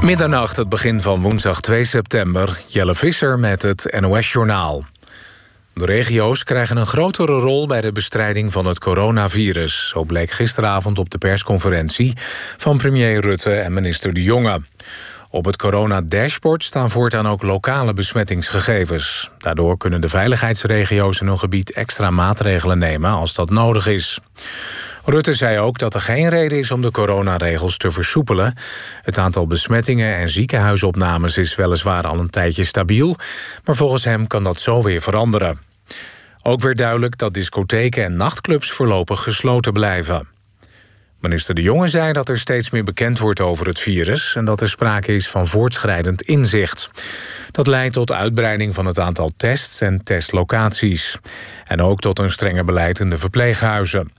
Middernacht, 0.00 0.56
het 0.56 0.68
begin 0.68 1.00
van 1.00 1.22
woensdag 1.22 1.60
2 1.60 1.84
september. 1.84 2.58
Jelle 2.66 2.94
Visser 2.94 3.38
met 3.38 3.62
het 3.62 3.96
NOS-journaal. 4.00 4.84
De 5.74 5.84
regio's 5.84 6.44
krijgen 6.44 6.76
een 6.76 6.86
grotere 6.86 7.38
rol 7.38 7.66
bij 7.66 7.80
de 7.80 7.92
bestrijding 7.92 8.52
van 8.52 8.66
het 8.66 8.78
coronavirus. 8.78 9.88
Zo 9.88 10.04
bleek 10.04 10.30
gisteravond 10.30 10.98
op 10.98 11.10
de 11.10 11.18
persconferentie 11.18 12.12
van 12.56 12.76
premier 12.76 13.20
Rutte 13.20 13.54
en 13.54 13.72
minister 13.72 14.12
De 14.12 14.22
Jonge. 14.22 14.62
Op 15.30 15.44
het 15.44 15.56
corona-dashboard 15.56 16.64
staan 16.64 16.90
voortaan 16.90 17.28
ook 17.28 17.42
lokale 17.42 17.92
besmettingsgegevens. 17.92 19.30
Daardoor 19.38 19.76
kunnen 19.76 20.00
de 20.00 20.08
veiligheidsregio's 20.08 21.20
in 21.20 21.26
hun 21.26 21.38
gebied 21.38 21.72
extra 21.72 22.10
maatregelen 22.10 22.78
nemen 22.78 23.10
als 23.10 23.34
dat 23.34 23.50
nodig 23.50 23.86
is. 23.86 24.18
Rutte 25.04 25.34
zei 25.34 25.58
ook 25.58 25.78
dat 25.78 25.94
er 25.94 26.00
geen 26.00 26.28
reden 26.28 26.58
is 26.58 26.70
om 26.70 26.80
de 26.80 26.90
coronaregels 26.90 27.76
te 27.76 27.90
versoepelen. 27.90 28.54
Het 29.02 29.18
aantal 29.18 29.46
besmettingen 29.46 30.16
en 30.16 30.28
ziekenhuisopnames 30.28 31.38
is 31.38 31.54
weliswaar 31.54 32.06
al 32.06 32.18
een 32.18 32.30
tijdje 32.30 32.64
stabiel, 32.64 33.16
maar 33.64 33.76
volgens 33.76 34.04
hem 34.04 34.26
kan 34.26 34.42
dat 34.42 34.60
zo 34.60 34.82
weer 34.82 35.00
veranderen. 35.00 35.58
Ook 36.42 36.60
werd 36.60 36.78
duidelijk 36.78 37.18
dat 37.18 37.34
discotheken 37.34 38.04
en 38.04 38.16
nachtclubs 38.16 38.70
voorlopig 38.70 39.22
gesloten 39.22 39.72
blijven. 39.72 40.28
Minister 41.20 41.54
De 41.54 41.62
Jonge 41.62 41.88
zei 41.88 42.12
dat 42.12 42.28
er 42.28 42.38
steeds 42.38 42.70
meer 42.70 42.84
bekend 42.84 43.18
wordt 43.18 43.40
over 43.40 43.66
het 43.66 43.78
virus 43.78 44.34
en 44.34 44.44
dat 44.44 44.60
er 44.60 44.68
sprake 44.68 45.14
is 45.14 45.28
van 45.28 45.48
voortschrijdend 45.48 46.22
inzicht. 46.22 46.90
Dat 47.50 47.66
leidt 47.66 47.94
tot 47.94 48.12
uitbreiding 48.12 48.74
van 48.74 48.86
het 48.86 48.98
aantal 48.98 49.30
tests 49.36 49.80
en 49.80 50.04
testlocaties. 50.04 51.18
En 51.66 51.82
ook 51.82 52.00
tot 52.00 52.18
een 52.18 52.30
strenger 52.30 52.64
beleid 52.64 53.00
in 53.00 53.10
de 53.10 53.18
verpleeghuizen. 53.18 54.12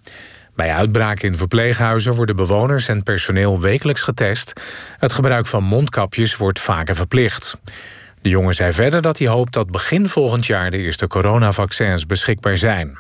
Bij 0.62 0.74
uitbraak 0.74 1.22
in 1.22 1.36
verpleeghuizen 1.36 2.14
worden 2.14 2.36
bewoners 2.36 2.88
en 2.88 3.04
personeel 3.04 3.62
wekelijks 3.62 4.02
getest. 4.02 4.62
Het 4.98 5.14
gebruik 5.14 5.48
van 5.48 5.64
mondkapjes 5.64 6.36
wordt 6.36 6.60
vaker 6.60 6.96
verplicht. 6.96 7.58
De 8.22 8.30
jongen 8.30 8.54
zei 8.54 8.72
verder 8.72 9.02
dat 9.02 9.18
hij 9.18 9.28
hoopt 9.28 9.54
dat 9.54 9.72
begin 9.72 10.08
volgend 10.08 10.46
jaar 10.46 10.72
de 10.72 10.78
eerste 10.78 11.08
coronavaccins 11.08 12.06
beschikbaar 12.06 12.58
zijn. 12.58 12.98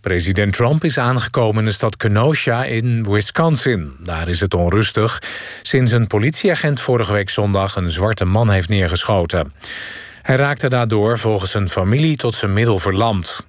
President 0.00 0.52
Trump 0.52 0.84
is 0.84 0.98
aangekomen 0.98 1.58
in 1.58 1.64
de 1.64 1.74
stad 1.74 1.96
Kenosha 1.96 2.64
in 2.64 3.04
Wisconsin. 3.10 3.92
Daar 4.02 4.28
is 4.28 4.40
het 4.40 4.54
onrustig 4.54 5.22
sinds 5.62 5.92
een 5.92 6.06
politieagent 6.06 6.80
vorige 6.80 7.12
week 7.12 7.30
zondag 7.30 7.76
een 7.76 7.90
zwarte 7.90 8.24
man 8.24 8.50
heeft 8.50 8.68
neergeschoten. 8.68 9.52
Hij 10.22 10.36
raakte 10.36 10.68
daardoor 10.68 11.18
volgens 11.18 11.50
zijn 11.50 11.68
familie 11.68 12.16
tot 12.16 12.34
zijn 12.34 12.52
middel 12.52 12.78
verlamd. 12.78 13.46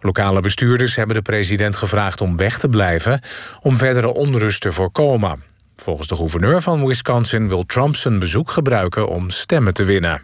Lokale 0.00 0.40
bestuurders 0.40 0.96
hebben 0.96 1.16
de 1.16 1.22
president 1.22 1.76
gevraagd 1.76 2.20
om 2.20 2.36
weg 2.36 2.58
te 2.58 2.68
blijven 2.68 3.20
om 3.60 3.76
verdere 3.76 4.08
onrust 4.14 4.60
te 4.60 4.72
voorkomen. 4.72 5.42
Volgens 5.76 6.08
de 6.08 6.16
gouverneur 6.16 6.60
van 6.60 6.86
Wisconsin 6.86 7.48
wil 7.48 7.66
Trump 7.66 7.96
zijn 7.96 8.18
bezoek 8.18 8.50
gebruiken 8.50 9.08
om 9.08 9.30
stemmen 9.30 9.74
te 9.74 9.84
winnen. 9.84 10.22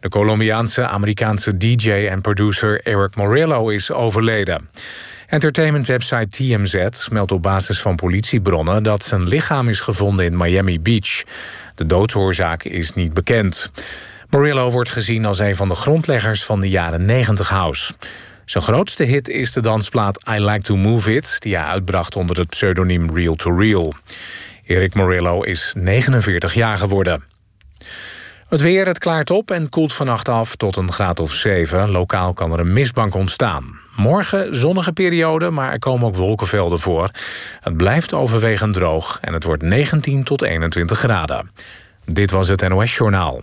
De 0.00 0.08
Colombiaanse 0.08 0.86
Amerikaanse 0.86 1.56
DJ 1.56 1.90
en 1.90 2.20
producer 2.20 2.80
Eric 2.80 3.16
Morillo 3.16 3.68
is 3.68 3.92
overleden. 3.92 4.68
Entertainmentwebsite 5.26 6.28
TMZ 6.28 7.08
meldt 7.08 7.32
op 7.32 7.42
basis 7.42 7.80
van 7.80 7.96
politiebronnen 7.96 8.82
dat 8.82 9.02
zijn 9.02 9.28
lichaam 9.28 9.68
is 9.68 9.80
gevonden 9.80 10.24
in 10.24 10.36
Miami 10.36 10.80
Beach. 10.80 11.24
De 11.74 11.86
doodsoorzaak 11.86 12.64
is 12.64 12.94
niet 12.94 13.14
bekend. 13.14 13.70
Morillo 14.34 14.70
wordt 14.70 14.90
gezien 14.90 15.24
als 15.24 15.38
een 15.38 15.56
van 15.56 15.68
de 15.68 15.74
grondleggers 15.74 16.44
van 16.44 16.60
de 16.60 16.68
jaren 16.68 17.04
90 17.04 17.48
house. 17.48 17.94
Zijn 18.44 18.64
grootste 18.64 19.02
hit 19.02 19.28
is 19.28 19.52
de 19.52 19.60
dansplaat 19.60 20.22
I 20.30 20.40
Like 20.40 20.62
to 20.62 20.76
Move 20.76 21.14
It, 21.14 21.36
die 21.38 21.56
hij 21.56 21.64
uitbracht 21.64 22.16
onder 22.16 22.38
het 22.38 22.48
pseudoniem 22.48 23.14
Real 23.14 23.34
to 23.34 23.56
Real. 23.56 23.94
Erik 24.64 24.94
Morillo 24.94 25.42
is 25.42 25.74
49 25.76 26.54
jaar 26.54 26.78
geworden. 26.78 27.24
Het 28.48 28.60
weer, 28.60 28.86
het 28.86 28.98
klaart 28.98 29.30
op 29.30 29.50
en 29.50 29.68
koelt 29.68 29.92
vannacht 29.92 30.28
af 30.28 30.56
tot 30.56 30.76
een 30.76 30.92
graad 30.92 31.20
of 31.20 31.32
7. 31.32 31.90
Lokaal 31.90 32.32
kan 32.32 32.52
er 32.52 32.60
een 32.60 32.72
mistbank 32.72 33.14
ontstaan. 33.14 33.78
Morgen 33.96 34.56
zonnige 34.56 34.92
periode, 34.92 35.50
maar 35.50 35.72
er 35.72 35.78
komen 35.78 36.06
ook 36.06 36.16
wolkenvelden 36.16 36.78
voor. 36.78 37.10
Het 37.60 37.76
blijft 37.76 38.12
overwegend 38.12 38.74
droog 38.74 39.18
en 39.20 39.32
het 39.32 39.44
wordt 39.44 39.62
19 39.62 40.24
tot 40.24 40.42
21 40.42 40.98
graden. 40.98 41.50
Dit 42.04 42.30
was 42.30 42.48
het 42.48 42.68
NOS 42.68 42.96
Journaal. 42.96 43.42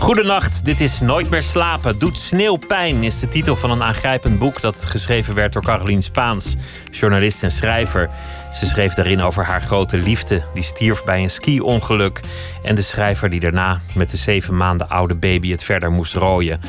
Goedenacht, 0.00 0.64
dit 0.64 0.80
is 0.80 1.00
Nooit 1.00 1.30
meer 1.30 1.42
slapen. 1.42 1.98
Doet 1.98 2.18
sneeuw 2.18 2.56
pijn 2.56 3.02
is 3.02 3.20
de 3.20 3.28
titel 3.28 3.56
van 3.56 3.70
een 3.70 3.82
aangrijpend 3.82 4.38
boek 4.38 4.60
dat 4.60 4.84
geschreven 4.84 5.34
werd 5.34 5.52
door 5.52 5.62
Carolien 5.62 6.02
Spaans, 6.02 6.56
journalist 6.90 7.42
en 7.42 7.50
schrijver. 7.50 8.10
Ze 8.52 8.66
schreef 8.66 8.94
daarin 8.94 9.20
over 9.20 9.44
haar 9.44 9.62
grote 9.62 9.98
liefde, 9.98 10.42
die 10.54 10.62
stierf 10.62 11.04
bij 11.04 11.22
een 11.22 11.30
ski-ongeluk. 11.30 12.20
En 12.62 12.74
de 12.74 12.82
schrijver 12.82 13.30
die 13.30 13.40
daarna 13.40 13.80
met 13.94 14.10
de 14.10 14.16
zeven 14.16 14.56
maanden 14.56 14.88
oude 14.88 15.14
baby 15.14 15.50
het 15.50 15.64
verder 15.64 15.90
moest 15.90 16.14
rooien. 16.14 16.60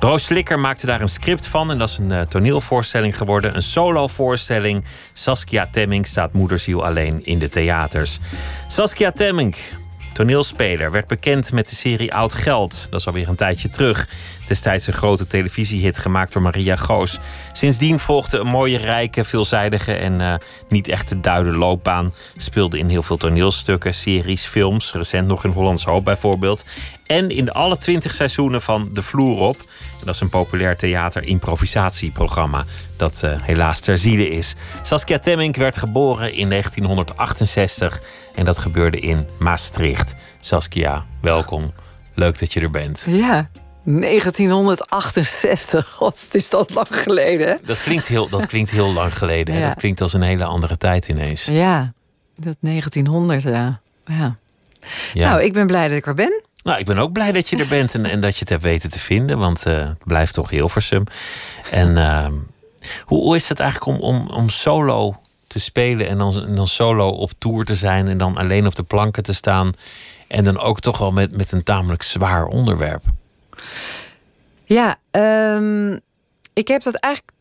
Roos 0.00 0.24
Slikker 0.24 0.58
maakte 0.58 0.86
daar 0.86 1.00
een 1.00 1.08
script 1.08 1.46
van 1.46 1.70
en 1.70 1.78
dat 1.78 1.88
is 1.88 1.98
een 1.98 2.12
uh, 2.12 2.20
toneelvoorstelling 2.20 3.16
geworden. 3.16 3.56
Een 3.56 3.62
solovoorstelling. 3.62 4.84
Saskia 5.12 5.68
Temming 5.70 6.06
staat 6.06 6.32
moederziel 6.32 6.84
alleen 6.84 7.24
in 7.24 7.38
de 7.38 7.48
theaters. 7.48 8.18
Saskia 8.68 9.10
Temming, 9.10 9.56
toneelspeler, 10.18 10.90
werd 10.90 11.06
bekend 11.06 11.52
met 11.52 11.68
de 11.68 11.76
serie 11.76 12.14
Oud 12.14 12.34
Geld. 12.34 12.86
Dat 12.90 13.00
is 13.00 13.06
alweer 13.06 13.28
een 13.28 13.36
tijdje 13.36 13.70
terug. 13.70 14.08
Destijds 14.48 14.86
een 14.86 14.92
grote 14.92 15.26
televisiehit 15.26 15.98
gemaakt 15.98 16.32
door 16.32 16.42
Maria 16.42 16.76
Goos. 16.76 17.18
Sindsdien 17.52 17.98
volgde 17.98 18.38
een 18.38 18.46
mooie, 18.46 18.78
rijke, 18.78 19.24
veelzijdige 19.24 19.92
en 19.92 20.20
uh, 20.20 20.34
niet 20.68 20.88
echt 20.88 21.06
te 21.06 21.20
duiden 21.20 21.56
loopbaan. 21.56 22.12
Speelde 22.36 22.78
in 22.78 22.88
heel 22.88 23.02
veel 23.02 23.16
toneelstukken, 23.16 23.94
series, 23.94 24.44
films. 24.44 24.92
Recent 24.92 25.26
nog 25.28 25.44
in 25.44 25.50
Hollands 25.50 25.84
Hoop 25.84 26.04
bijvoorbeeld. 26.04 26.64
En 27.06 27.30
in 27.30 27.52
alle 27.52 27.76
twintig 27.76 28.12
seizoenen 28.12 28.62
van 28.62 28.88
De 28.92 29.02
Vloer 29.02 29.40
op. 29.40 29.56
Dat 30.04 30.14
is 30.14 30.20
een 30.20 30.28
populair 30.28 30.76
theater-improvisatieprogramma 30.76 32.64
dat 32.96 33.22
uh, 33.24 33.30
helaas 33.42 33.80
ter 33.80 33.98
ziele 33.98 34.30
is. 34.30 34.54
Saskia 34.82 35.18
Temmink 35.18 35.56
werd 35.56 35.76
geboren 35.76 36.32
in 36.32 36.48
1968 36.48 38.00
en 38.34 38.44
dat 38.44 38.58
gebeurde 38.58 38.98
in 38.98 39.28
Maastricht. 39.38 40.14
Saskia, 40.40 41.04
welkom. 41.20 41.72
Leuk 42.14 42.38
dat 42.38 42.52
je 42.52 42.60
er 42.60 42.70
bent. 42.70 43.06
Ja, 43.08 43.48
1968. 43.88 45.88
God, 45.96 46.20
het 46.20 46.34
is 46.34 46.50
dat 46.50 46.74
lang 46.74 46.86
geleden. 46.90 47.48
Hè? 47.48 47.54
Dat 47.64 47.82
klinkt 47.82 48.06
heel, 48.06 48.28
dat 48.28 48.46
klinkt 48.46 48.70
heel 48.70 48.92
lang 48.92 49.18
geleden. 49.18 49.54
Hè? 49.54 49.66
Dat 49.66 49.74
klinkt 49.74 50.00
als 50.00 50.12
een 50.12 50.22
hele 50.22 50.44
andere 50.44 50.76
tijd 50.76 51.08
ineens. 51.08 51.44
Ja, 51.44 51.92
dat 52.36 52.56
1900, 52.60 53.42
ja. 53.42 53.80
ja. 54.06 54.36
ja. 55.12 55.30
Nou, 55.30 55.42
ik 55.42 55.52
ben 55.52 55.66
blij 55.66 55.88
dat 55.88 55.96
ik 55.96 56.06
er 56.06 56.14
ben. 56.14 56.42
Nou, 56.62 56.78
ik 56.78 56.86
ben 56.86 56.98
ook 56.98 57.12
blij 57.12 57.32
dat 57.32 57.48
je 57.48 57.56
er 57.56 57.66
bent 57.66 57.94
en, 57.94 58.04
en 58.04 58.20
dat 58.20 58.32
je 58.32 58.40
het 58.40 58.48
hebt 58.48 58.62
weten 58.62 58.90
te 58.90 58.98
vinden. 58.98 59.38
Want 59.38 59.66
uh, 59.66 59.78
het 59.78 60.04
blijft 60.04 60.34
toch 60.34 60.50
Hilversum. 60.50 61.04
En 61.70 61.96
uh, 61.96 62.26
hoe, 63.04 63.22
hoe 63.22 63.36
is 63.36 63.48
het 63.48 63.60
eigenlijk 63.60 63.90
om, 63.90 64.14
om, 64.14 64.30
om 64.30 64.48
solo 64.48 65.20
te 65.46 65.60
spelen 65.60 66.08
en 66.08 66.18
dan, 66.18 66.46
en 66.46 66.54
dan 66.54 66.68
solo 66.68 67.08
op 67.08 67.30
tour 67.38 67.64
te 67.64 67.74
zijn 67.74 68.08
en 68.08 68.18
dan 68.18 68.36
alleen 68.36 68.66
op 68.66 68.74
de 68.74 68.82
planken 68.82 69.22
te 69.22 69.34
staan. 69.34 69.72
En 70.26 70.44
dan 70.44 70.58
ook 70.58 70.80
toch 70.80 70.98
wel 70.98 71.12
met, 71.12 71.36
met 71.36 71.52
een 71.52 71.62
tamelijk 71.62 72.02
zwaar 72.02 72.44
onderwerp. 72.44 73.02
Ja, 74.64 74.96
um, 75.10 76.00
ik 76.52 76.68
heb 76.68 76.82
dat 76.82 76.94
eigenlijk 76.94 77.36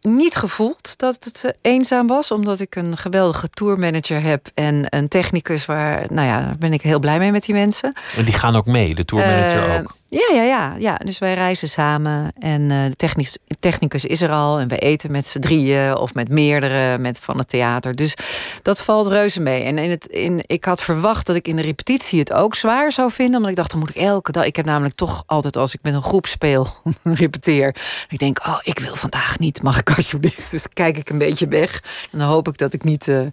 niet 0.00 0.36
gevoeld 0.36 0.98
dat 0.98 1.24
het 1.24 1.44
eh, 1.44 1.72
eenzaam 1.72 2.06
was, 2.06 2.30
omdat 2.30 2.60
ik 2.60 2.74
een 2.74 2.96
geweldige 2.96 3.48
tourmanager 3.48 4.22
heb 4.22 4.46
en 4.54 4.84
een 4.88 5.08
technicus 5.08 5.66
waar, 5.66 6.06
nou 6.10 6.26
ja, 6.26 6.54
ben 6.58 6.72
ik 6.72 6.82
heel 6.82 6.98
blij 6.98 7.18
mee 7.18 7.32
met 7.32 7.44
die 7.44 7.54
mensen. 7.54 7.92
En 8.16 8.24
die 8.24 8.34
gaan 8.34 8.56
ook 8.56 8.66
mee, 8.66 8.94
de 8.94 9.04
tourmanager 9.04 9.68
uh, 9.68 9.74
ook. 9.74 9.96
Ja, 10.16 10.34
ja, 10.34 10.42
ja, 10.42 10.74
ja. 10.78 10.94
Dus 10.94 11.18
wij 11.18 11.34
reizen 11.34 11.68
samen 11.68 12.32
en 12.38 12.60
uh, 12.70 12.84
de 12.96 13.56
technicus 13.58 14.04
is 14.04 14.22
er 14.22 14.30
al 14.30 14.58
en 14.58 14.68
we 14.68 14.78
eten 14.78 15.10
met 15.10 15.26
z'n 15.26 15.38
drieën 15.38 15.96
of 15.96 16.14
met 16.14 16.28
meerdere 16.28 16.98
met 16.98 17.20
van 17.20 17.38
het 17.38 17.48
theater. 17.48 17.94
Dus 17.94 18.14
dat 18.62 18.80
valt 18.80 19.06
reuze 19.06 19.40
mee. 19.40 19.62
En 19.62 19.78
in 19.78 19.90
het, 19.90 20.06
in, 20.06 20.42
ik 20.46 20.64
had 20.64 20.82
verwacht 20.82 21.26
dat 21.26 21.36
ik 21.36 21.48
in 21.48 21.56
de 21.56 21.62
repetitie 21.62 22.18
het 22.18 22.32
ook 22.32 22.54
zwaar 22.54 22.92
zou 22.92 23.10
vinden, 23.10 23.36
omdat 23.36 23.50
ik 23.50 23.56
dacht 23.56 23.70
dan 23.70 23.80
moet 23.80 23.88
ik 23.88 23.96
elke 23.96 24.32
dag. 24.32 24.44
Ik 24.44 24.56
heb 24.56 24.64
namelijk 24.64 24.94
toch 24.94 25.22
altijd 25.26 25.56
als 25.56 25.74
ik 25.74 25.80
met 25.82 25.94
een 25.94 26.02
groep 26.02 26.26
speel, 26.26 26.68
repeteer. 27.02 27.76
Ik 28.08 28.18
denk, 28.18 28.46
oh, 28.46 28.58
ik 28.62 28.78
wil 28.78 28.96
vandaag 28.96 29.38
niet, 29.38 29.62
mag 29.62 29.78
ik 29.78 29.90
alsjeblieft. 29.96 30.50
Dus 30.50 30.66
kijk 30.72 30.96
ik 30.96 31.10
een 31.10 31.18
beetje 31.18 31.48
weg 31.48 31.82
en 32.12 32.18
dan 32.18 32.28
hoop 32.28 32.48
ik 32.48 32.58
dat 32.58 32.72
ik 32.72 32.84
niet. 32.84 33.06
Uh, 33.06 33.26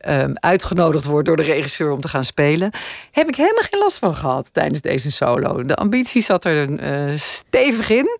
ehm, 0.00 0.32
uitgenodigd 0.34 1.04
word 1.04 1.26
door 1.26 1.36
de 1.36 1.42
regisseur 1.42 1.90
om 1.90 2.00
te 2.00 2.08
gaan 2.08 2.24
spelen, 2.24 2.70
heb 3.10 3.28
ik 3.28 3.36
helemaal 3.36 3.62
geen 3.70 3.80
last 3.80 3.98
van 3.98 4.14
gehad 4.14 4.52
tijdens 4.52 4.80
deze 4.80 5.10
solo. 5.10 5.64
De 5.64 5.76
ambitie 5.76 6.22
zat 6.22 6.44
er 6.44 6.68
uh, 6.68 7.16
stevig 7.16 7.90
in. 7.90 8.18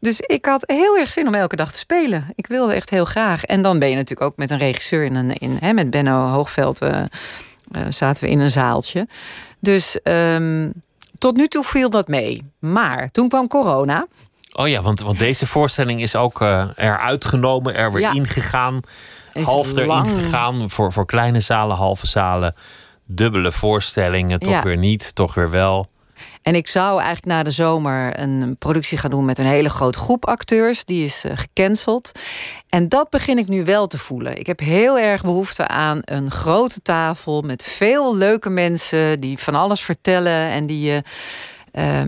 Dus 0.00 0.20
ik 0.20 0.44
had 0.44 0.62
heel 0.66 0.98
erg 0.98 1.10
zin 1.10 1.26
om 1.26 1.34
elke 1.34 1.56
dag 1.56 1.72
te 1.72 1.78
spelen. 1.78 2.26
Ik 2.34 2.46
wilde 2.46 2.74
echt 2.74 2.90
heel 2.90 3.04
graag. 3.04 3.44
En 3.44 3.62
dan 3.62 3.78
ben 3.78 3.88
je 3.88 3.94
natuurlijk 3.94 4.30
ook 4.30 4.36
met 4.36 4.50
een 4.50 4.58
regisseur 4.58 5.04
in 5.04 5.14
een, 5.14 5.32
in, 5.32 5.56
hè, 5.60 5.72
met 5.72 5.90
Benno 5.90 6.26
Hoogveld. 6.26 6.82
Uh, 6.82 7.02
zaten 7.88 8.24
we 8.24 8.30
in 8.30 8.40
een 8.40 8.50
zaaltje. 8.50 9.08
Dus 9.58 9.98
um, 10.02 10.72
tot 11.18 11.36
nu 11.36 11.46
toe 11.46 11.64
viel 11.64 11.90
dat 11.90 12.08
mee. 12.08 12.52
Maar 12.58 13.10
toen 13.10 13.28
kwam 13.28 13.48
corona. 13.48 14.06
Oh 14.52 14.68
ja, 14.68 14.82
want, 14.82 15.00
want 15.00 15.18
deze 15.18 15.46
voorstelling 15.46 16.02
is 16.02 16.16
ook 16.16 16.40
uh, 16.40 16.68
eruit 16.76 17.24
genomen, 17.24 17.74
er 17.74 17.92
weer 17.92 18.14
ingegaan. 18.14 18.80
Half 19.44 19.76
erin 19.76 20.06
gegaan 20.06 20.70
voor, 20.70 20.92
voor 20.92 21.06
kleine 21.06 21.40
zalen, 21.40 21.76
halve 21.76 22.06
zalen. 22.06 22.54
Dubbele 23.08 23.52
voorstellingen, 23.52 24.38
toch 24.38 24.62
weer 24.62 24.76
niet, 24.76 25.14
toch 25.14 25.34
weer 25.34 25.50
wel. 25.50 25.88
En 26.42 26.54
ik 26.54 26.68
zou 26.68 27.00
eigenlijk 27.00 27.26
na 27.26 27.42
de 27.42 27.50
zomer 27.50 28.20
een 28.20 28.56
productie 28.58 28.98
gaan 28.98 29.10
doen 29.10 29.24
met 29.24 29.38
een 29.38 29.46
hele 29.46 29.68
grote 29.68 29.98
groep 29.98 30.26
acteurs. 30.26 30.84
Die 30.84 31.04
is 31.04 31.24
uh, 31.24 31.32
gecanceld. 31.34 32.12
En 32.68 32.88
dat 32.88 33.10
begin 33.10 33.38
ik 33.38 33.48
nu 33.48 33.64
wel 33.64 33.86
te 33.86 33.98
voelen. 33.98 34.38
Ik 34.38 34.46
heb 34.46 34.60
heel 34.60 34.98
erg 34.98 35.22
behoefte 35.22 35.68
aan 35.68 36.00
een 36.04 36.30
grote 36.30 36.80
tafel 36.82 37.42
met 37.42 37.64
veel 37.64 38.16
leuke 38.16 38.50
mensen 38.50 39.20
die 39.20 39.38
van 39.38 39.54
alles 39.54 39.80
vertellen 39.80 40.50
en 40.50 40.66
die 40.66 40.80
je. 40.80 40.94
Uh, 40.94 41.00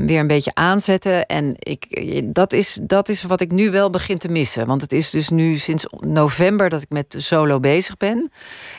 weer 0.07 0.21
een 0.21 0.27
beetje 0.27 0.55
aanzetten. 0.55 1.27
En 1.27 1.55
ik, 1.59 1.87
dat, 2.35 2.53
is, 2.53 2.79
dat 2.83 3.09
is 3.09 3.23
wat 3.23 3.41
ik 3.41 3.51
nu 3.51 3.71
wel 3.71 3.91
begin 3.91 4.19
te 4.19 4.29
missen. 4.29 4.67
Want 4.67 4.81
het 4.81 4.93
is 4.93 5.11
dus 5.11 5.29
nu 5.29 5.57
sinds 5.57 5.87
november 6.01 6.69
dat 6.69 6.83
ik 6.83 6.91
met 6.91 7.15
solo 7.19 7.61
bezig 7.61 7.97
ben. 7.97 8.31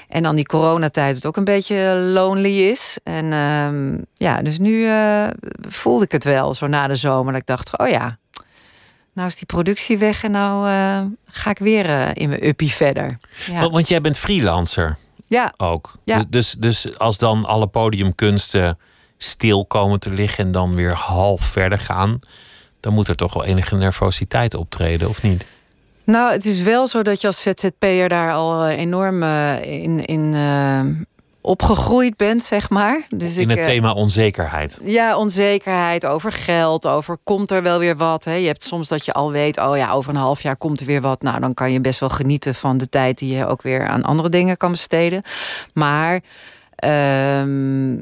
En 0.07 0.24
dan 0.24 0.36
die 0.36 0.45
coronatijd 0.45 1.15
het 1.15 1.25
ook 1.25 1.38
een 1.38 1.44
beetje 1.44 1.94
lonely 1.95 2.57
is. 2.59 2.97
En 3.03 3.25
uh, 3.25 4.00
ja, 4.13 4.41
dus 4.41 4.59
nu 4.59 4.71
uh, 4.71 5.27
voelde 5.68 6.06
ik 6.06 6.12
het 6.12 6.24
wel 6.24 6.53
zo 6.53 6.68
na 6.68 6.88
de 6.88 6.95
zomer. 6.95 7.31
Dat 7.31 7.42
ik 7.42 7.47
dacht, 7.47 7.77
oh 7.77 7.88
ja, 7.88 8.18
nou 9.13 9.27
is 9.27 9.35
die 9.35 9.45
productie 9.45 9.97
weg 9.97 10.24
en 10.24 10.31
nou 10.31 10.69
uh, 10.69 11.01
ga 11.25 11.50
ik 11.50 11.59
weer 11.59 11.85
uh, 11.85 12.09
in 12.13 12.30
mijn 12.30 12.47
uppie 12.47 12.71
verder. 12.71 13.18
Ja. 13.47 13.59
Want, 13.59 13.71
want, 13.71 13.88
jij 13.88 14.01
bent 14.01 14.18
freelancer. 14.18 14.97
Ja. 15.27 15.53
Ook. 15.57 15.95
Ja. 16.03 16.24
Dus, 16.30 16.56
dus 16.59 16.97
als 16.97 17.18
dan 17.18 17.45
alle 17.45 17.68
podiumkunsten 17.68 18.77
stil 19.24 19.66
komen 19.66 20.00
te 20.00 20.12
liggen 20.12 20.45
en 20.45 20.51
dan 20.51 20.75
weer 20.75 20.94
half 20.94 21.42
verder 21.42 21.80
gaan, 21.80 22.19
dan 22.80 22.94
moet 22.94 23.07
er 23.07 23.16
toch 23.16 23.33
wel 23.33 23.45
enige 23.45 23.75
nervositeit 23.75 24.56
optreden, 24.56 25.10
of 25.10 25.21
niet? 25.24 25.45
Nou, 26.04 26.31
het 26.31 26.45
is 26.45 26.62
wel 26.62 26.88
zo 26.88 27.01
dat 27.01 27.21
je 27.21 27.27
als 27.27 27.42
ZZP'er 27.42 28.10
daar 28.10 28.33
al 28.33 28.68
enorm 28.68 29.24
in, 29.62 30.06
in 30.06 30.33
opgegroeid 31.42 32.18
bent, 32.18 32.44
zeg 32.44 32.69
maar. 32.69 33.06
Dus 33.10 33.38
in 33.38 33.50
het 33.50 33.63
thema 33.63 33.94
onzekerheid. 33.94 34.80
Ja, 34.83 35.18
onzekerheid 35.18 36.06
over 36.06 36.31
geld, 36.31 36.86
over 36.86 37.18
komt 37.24 37.51
er 37.51 37.63
wel 37.63 37.80
weer 37.80 37.98
wat. 37.98 38.24
Hè? 38.24 38.33
Je 38.33 38.48
hebt 38.48 38.63
soms 38.63 38.88
dat 38.88 39.06
je 39.06 39.13
al 39.13 39.31
weet, 39.31 39.60
oh 39.60 39.77
ja, 39.77 39.92
over 39.92 40.10
een 40.10 40.19
half 40.19 40.42
jaar 40.42 40.57
komt 40.57 40.80
er 40.80 40.86
weer 40.86 41.01
wat. 41.01 41.21
Nou, 41.21 41.39
dan 41.39 41.54
kan 41.54 41.71
je 41.71 41.81
best 41.81 42.00
wel 42.00 42.10
genieten 42.10 42.56
van 42.56 42.77
de 42.77 42.89
tijd 42.89 43.18
die 43.18 43.36
je 43.36 43.48
ook 43.48 43.62
weer 43.62 43.88
aan 43.88 44.04
andere 44.04 44.30
dingen 44.30 44.57
kan 44.57 44.71
besteden. 44.71 45.21
Maar 45.74 46.19
Ehm, 46.80 47.96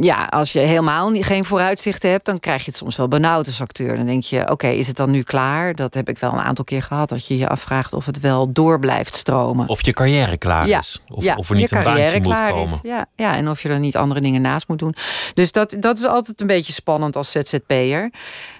ja, 0.00 0.24
als 0.24 0.52
je 0.52 0.58
helemaal 0.58 1.10
geen 1.14 1.44
vooruitzichten 1.44 2.10
hebt, 2.10 2.24
dan 2.24 2.40
krijg 2.40 2.64
je 2.64 2.70
het 2.70 2.76
soms 2.76 2.96
wel 2.96 3.08
benauwd 3.08 3.46
als 3.46 3.60
acteur. 3.60 3.96
Dan 3.96 4.06
denk 4.06 4.22
je, 4.22 4.50
oké, 4.50 4.66
is 4.66 4.86
het 4.86 4.96
dan 4.96 5.10
nu 5.10 5.22
klaar? 5.22 5.74
Dat 5.74 5.94
heb 5.94 6.08
ik 6.08 6.18
wel 6.18 6.32
een 6.32 6.40
aantal 6.40 6.64
keer 6.64 6.82
gehad. 6.82 7.08
Dat 7.08 7.26
je 7.26 7.38
je 7.38 7.48
afvraagt 7.48 7.92
of 7.92 8.06
het 8.06 8.20
wel 8.20 8.52
door 8.52 8.78
blijft 8.78 9.14
stromen. 9.14 9.68
Of 9.68 9.84
je 9.84 9.92
carrière 9.92 10.36
klaar 10.36 10.68
is. 10.68 11.02
Of, 11.08 11.24
ja, 11.24 11.34
of 11.34 11.50
er 11.50 11.56
niet 11.56 11.70
een 11.70 11.82
baantje 11.82 12.20
moet 12.20 12.50
komen. 12.50 12.78
Ja, 12.82 13.06
ja, 13.16 13.34
en 13.34 13.48
of 13.48 13.62
je 13.62 13.68
er 13.68 13.78
niet 13.78 13.96
andere 13.96 14.20
dingen 14.20 14.42
naast 14.42 14.68
moet 14.68 14.78
doen. 14.78 14.94
Dus 15.34 15.52
dat, 15.52 15.76
dat 15.78 15.98
is 15.98 16.04
altijd 16.04 16.40
een 16.40 16.46
beetje 16.46 16.72
spannend 16.72 17.16
als 17.16 17.30
ZZP'er. 17.30 18.10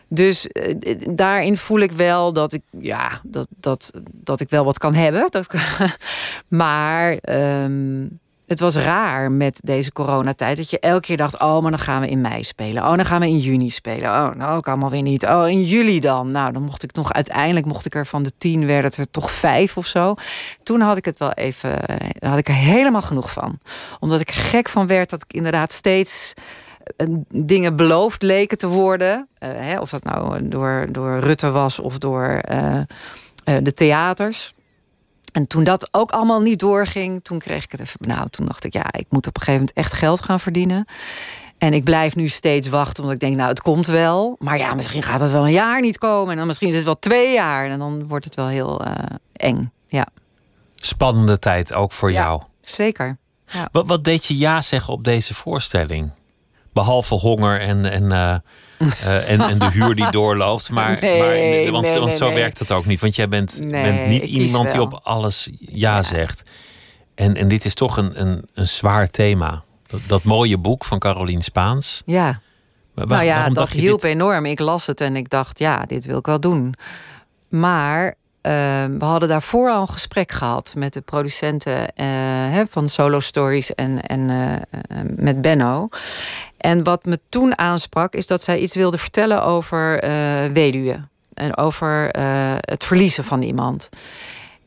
Dus 0.09 0.47
uh, 0.53 0.95
daarin 1.11 1.57
voel 1.57 1.79
ik 1.79 1.93
wel 1.93 2.33
dat 2.33 2.53
ik, 2.53 2.63
ja, 2.81 3.21
dat, 3.23 3.47
dat, 3.57 3.93
dat 4.13 4.41
ik 4.41 4.51
wel 4.51 4.65
wat 4.65 4.79
kan 4.79 4.95
hebben. 4.95 5.27
Dat, 5.31 5.55
maar 6.49 7.19
um, 7.63 8.21
het 8.53 8.61
was 8.61 8.77
raar 8.77 9.33
met 9.33 9.61
deze 9.65 9.93
coronatijd. 9.93 10.57
Dat 10.57 10.71
je 10.71 10.79
elke 10.79 11.01
keer 11.01 11.17
dacht: 11.17 11.41
oh, 11.41 11.63
maar 11.63 11.71
dan 11.71 11.81
gaan 11.81 12.01
we 12.01 12.09
in 12.09 12.21
mei 12.21 12.45
spelen. 12.45 12.83
Oh, 12.83 12.97
dan 12.97 13.05
gaan 13.05 13.21
we 13.21 13.27
in 13.27 13.39
juni 13.39 13.71
spelen. 13.71 14.11
Oh, 14.11 14.31
nou 14.35 14.57
ook 14.57 14.69
allemaal 14.69 14.91
weer 14.91 15.03
niet. 15.03 15.25
Oh, 15.25 15.49
in 15.49 15.63
juli 15.63 16.01
dan. 16.01 16.31
Nou, 16.31 16.53
dan 16.53 16.63
mocht 16.63 16.83
ik 16.83 16.95
nog 16.95 17.13
uiteindelijk 17.13 17.67
mocht 17.67 17.87
ik 17.87 17.95
er 17.95 18.07
van 18.07 18.23
de 18.23 18.33
tien 18.39 18.67
werden 18.67 18.85
het 18.85 18.97
er 18.97 19.11
toch 19.11 19.31
vijf 19.31 19.77
of 19.77 19.87
zo. 19.87 20.15
Toen 20.63 20.81
had 20.81 20.97
ik 20.97 21.05
het 21.05 21.19
wel 21.19 21.33
even, 21.33 21.79
had 22.19 22.39
ik 22.39 22.49
er 22.49 22.55
helemaal 22.55 23.03
genoeg 23.03 23.33
van. 23.33 23.59
Omdat 24.01 24.21
ik 24.21 24.31
gek 24.31 24.69
van 24.69 24.87
werd 24.87 25.11
dat 25.11 25.23
ik 25.23 25.33
inderdaad 25.33 25.73
steeds 25.73 26.33
eh, 26.97 27.07
dingen 27.29 27.77
beloofd 27.77 28.23
leken 28.23 28.59
te 28.59 28.69
worden. 28.69 29.29
Uh, 29.39 29.49
hè, 29.53 29.81
of 29.81 29.91
dat 29.91 30.05
nou 30.05 30.49
door, 30.49 30.87
door 30.91 31.19
Rutte 31.19 31.51
was 31.51 31.79
of 31.79 31.99
door 31.99 32.41
de 33.45 33.73
theaters. 33.75 34.55
En 35.33 35.47
toen 35.47 35.65
dat 35.65 35.89
ook 35.91 36.11
allemaal 36.11 36.41
niet 36.41 36.59
doorging, 36.59 37.25
toen 37.25 37.39
kreeg 37.39 37.65
ik 37.65 37.71
het 37.71 37.81
even 37.81 37.97
benauwd. 38.01 38.33
Toen 38.33 38.47
dacht 38.47 38.65
ik, 38.65 38.73
ja, 38.73 38.93
ik 38.93 39.07
moet 39.09 39.27
op 39.27 39.37
een 39.37 39.43
gegeven 39.43 39.61
moment 39.61 39.77
echt 39.77 39.93
geld 39.93 40.23
gaan 40.23 40.41
verdienen. 40.41 40.87
En 41.59 41.73
ik 41.73 41.85
blijf 41.85 42.17
nu 42.17 42.29
steeds 42.29 42.69
wachten, 42.69 43.03
omdat 43.03 43.15
ik 43.15 43.21
denk, 43.21 43.37
nou, 43.37 43.49
het 43.49 43.61
komt 43.61 43.87
wel. 43.87 44.37
Maar 44.39 44.59
ja, 44.59 44.75
misschien 44.75 45.03
gaat 45.03 45.21
het 45.21 45.31
wel 45.31 45.45
een 45.45 45.53
jaar 45.53 45.81
niet 45.81 45.99
komen. 45.99 46.31
En 46.31 46.37
dan 46.37 46.47
misschien 46.47 46.69
is 46.69 46.75
het 46.75 46.85
wel 46.85 46.99
twee 46.99 47.33
jaar. 47.33 47.67
En 47.67 47.79
dan 47.79 48.07
wordt 48.07 48.25
het 48.25 48.35
wel 48.35 48.47
heel 48.47 48.87
uh, 48.87 48.95
eng. 49.33 49.73
Ja. 49.89 50.07
Spannende 50.75 51.39
tijd 51.39 51.73
ook 51.73 51.93
voor 51.93 52.13
ja, 52.13 52.23
jou. 52.23 52.43
Zeker. 52.61 53.17
Ja. 53.47 53.69
Wat, 53.73 53.87
wat 53.87 54.05
deed 54.05 54.25
je 54.25 54.39
ja 54.39 54.61
zeggen 54.61 54.93
op 54.93 55.05
deze 55.05 55.35
voorstelling? 55.35 56.11
Behalve 56.73 57.15
honger 57.15 57.61
en, 57.61 57.91
en 57.91 58.03
uh, 58.03 58.35
uh, 58.79 59.31
en, 59.31 59.41
en, 59.41 59.59
de 59.59 59.71
huur 59.71 59.95
die 59.95 60.11
doorloopt. 60.21 60.71
Maar, 60.71 61.01
nee, 61.01 61.19
maar 61.19 61.29
want, 61.71 61.87
nee, 61.87 61.99
want 61.99 62.07
nee, 62.07 62.17
zo 62.17 62.33
werkt 62.33 62.59
het 62.59 62.73
ook 62.73 62.87
niet. 62.87 63.01
Want 63.01 63.17
jij 63.17 63.29
bent, 63.29 63.61
bent 63.71 64.07
niet 64.07 64.25
iemand 64.25 64.71
die 64.71 64.81
op 64.81 65.01
alles 65.03 65.49
ja, 65.59 65.97
ja, 65.97 66.03
zegt. 66.03 66.43
En, 67.15 67.37
en 67.37 67.49
dit 67.49 67.65
is 67.65 67.75
toch 67.75 67.97
een, 67.97 68.21
een, 68.21 68.49
een 68.55 68.69
zwaar 68.69 69.11
thema. 69.11 69.63
Dat, 69.87 70.01
dat 70.07 70.23
mooie 70.23 70.59
boek 70.59 70.85
van 70.85 70.99
Carolien 70.99 71.43
Spaans. 71.43 72.03
Ja. 72.05 72.41
Waar, 72.95 73.07
nou 73.07 73.25
ja, 73.25 73.49
dat 73.49 73.71
hielp 73.71 74.01
dit? 74.01 74.11
enorm. 74.11 74.47
Ik 74.47 74.59
las 74.59 74.87
het 74.87 75.01
en 75.01 75.17
ik 75.17 75.31
dacht, 75.31 75.59
ja, 75.59 75.85
dit 75.87 76.05
wil 76.05 76.19
ik 76.19 76.27
wel 76.27 76.41
doen. 76.41 76.75
Maar 77.49 78.15
uh, 78.43 78.53
we 78.99 79.05
hadden 79.05 79.29
daarvoor 79.29 79.71
al 79.71 79.81
een 79.81 79.89
gesprek 79.89 80.33
gehad 80.33 80.75
met 80.77 80.93
de 80.93 81.01
producenten 81.01 81.93
hè, 82.53 82.67
van 82.67 82.89
Solo 82.89 83.21
Stories 83.21 83.75
en, 83.75 84.03
en 84.03 84.29
uh, 84.29 85.01
met 85.17 85.41
Benno. 85.41 85.89
En 86.57 86.85
wat 86.85 87.05
me 87.05 87.21
toen 87.29 87.59
aansprak, 87.59 88.15
is 88.15 88.27
dat 88.27 88.43
zij 88.43 88.59
iets 88.59 88.75
wilde 88.75 88.99
vertellen 88.99 89.43
over 89.43 90.01
weduwen. 90.53 91.11
En 91.35 91.57
over 91.57 92.09
het 92.61 92.85
verliezen 92.85 93.25
van 93.25 93.43
iemand. 93.43 93.89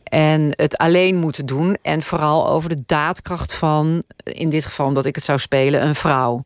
En 0.04 0.52
het 0.56 0.78
alleen 0.78 1.16
moeten 1.16 1.46
doen. 1.46 1.78
En 1.82 2.02
vooral 2.02 2.50
over 2.50 2.70
de 2.70 2.84
daadkracht 2.86 3.54
van, 3.54 4.04
in 4.24 4.50
dit 4.50 4.66
geval 4.66 4.88
omdat 4.88 5.06
ik 5.06 5.16
het 5.16 5.24
zou 5.24 5.40
spelen, 5.40 5.86
een 5.86 5.96
vrouw. 5.96 6.44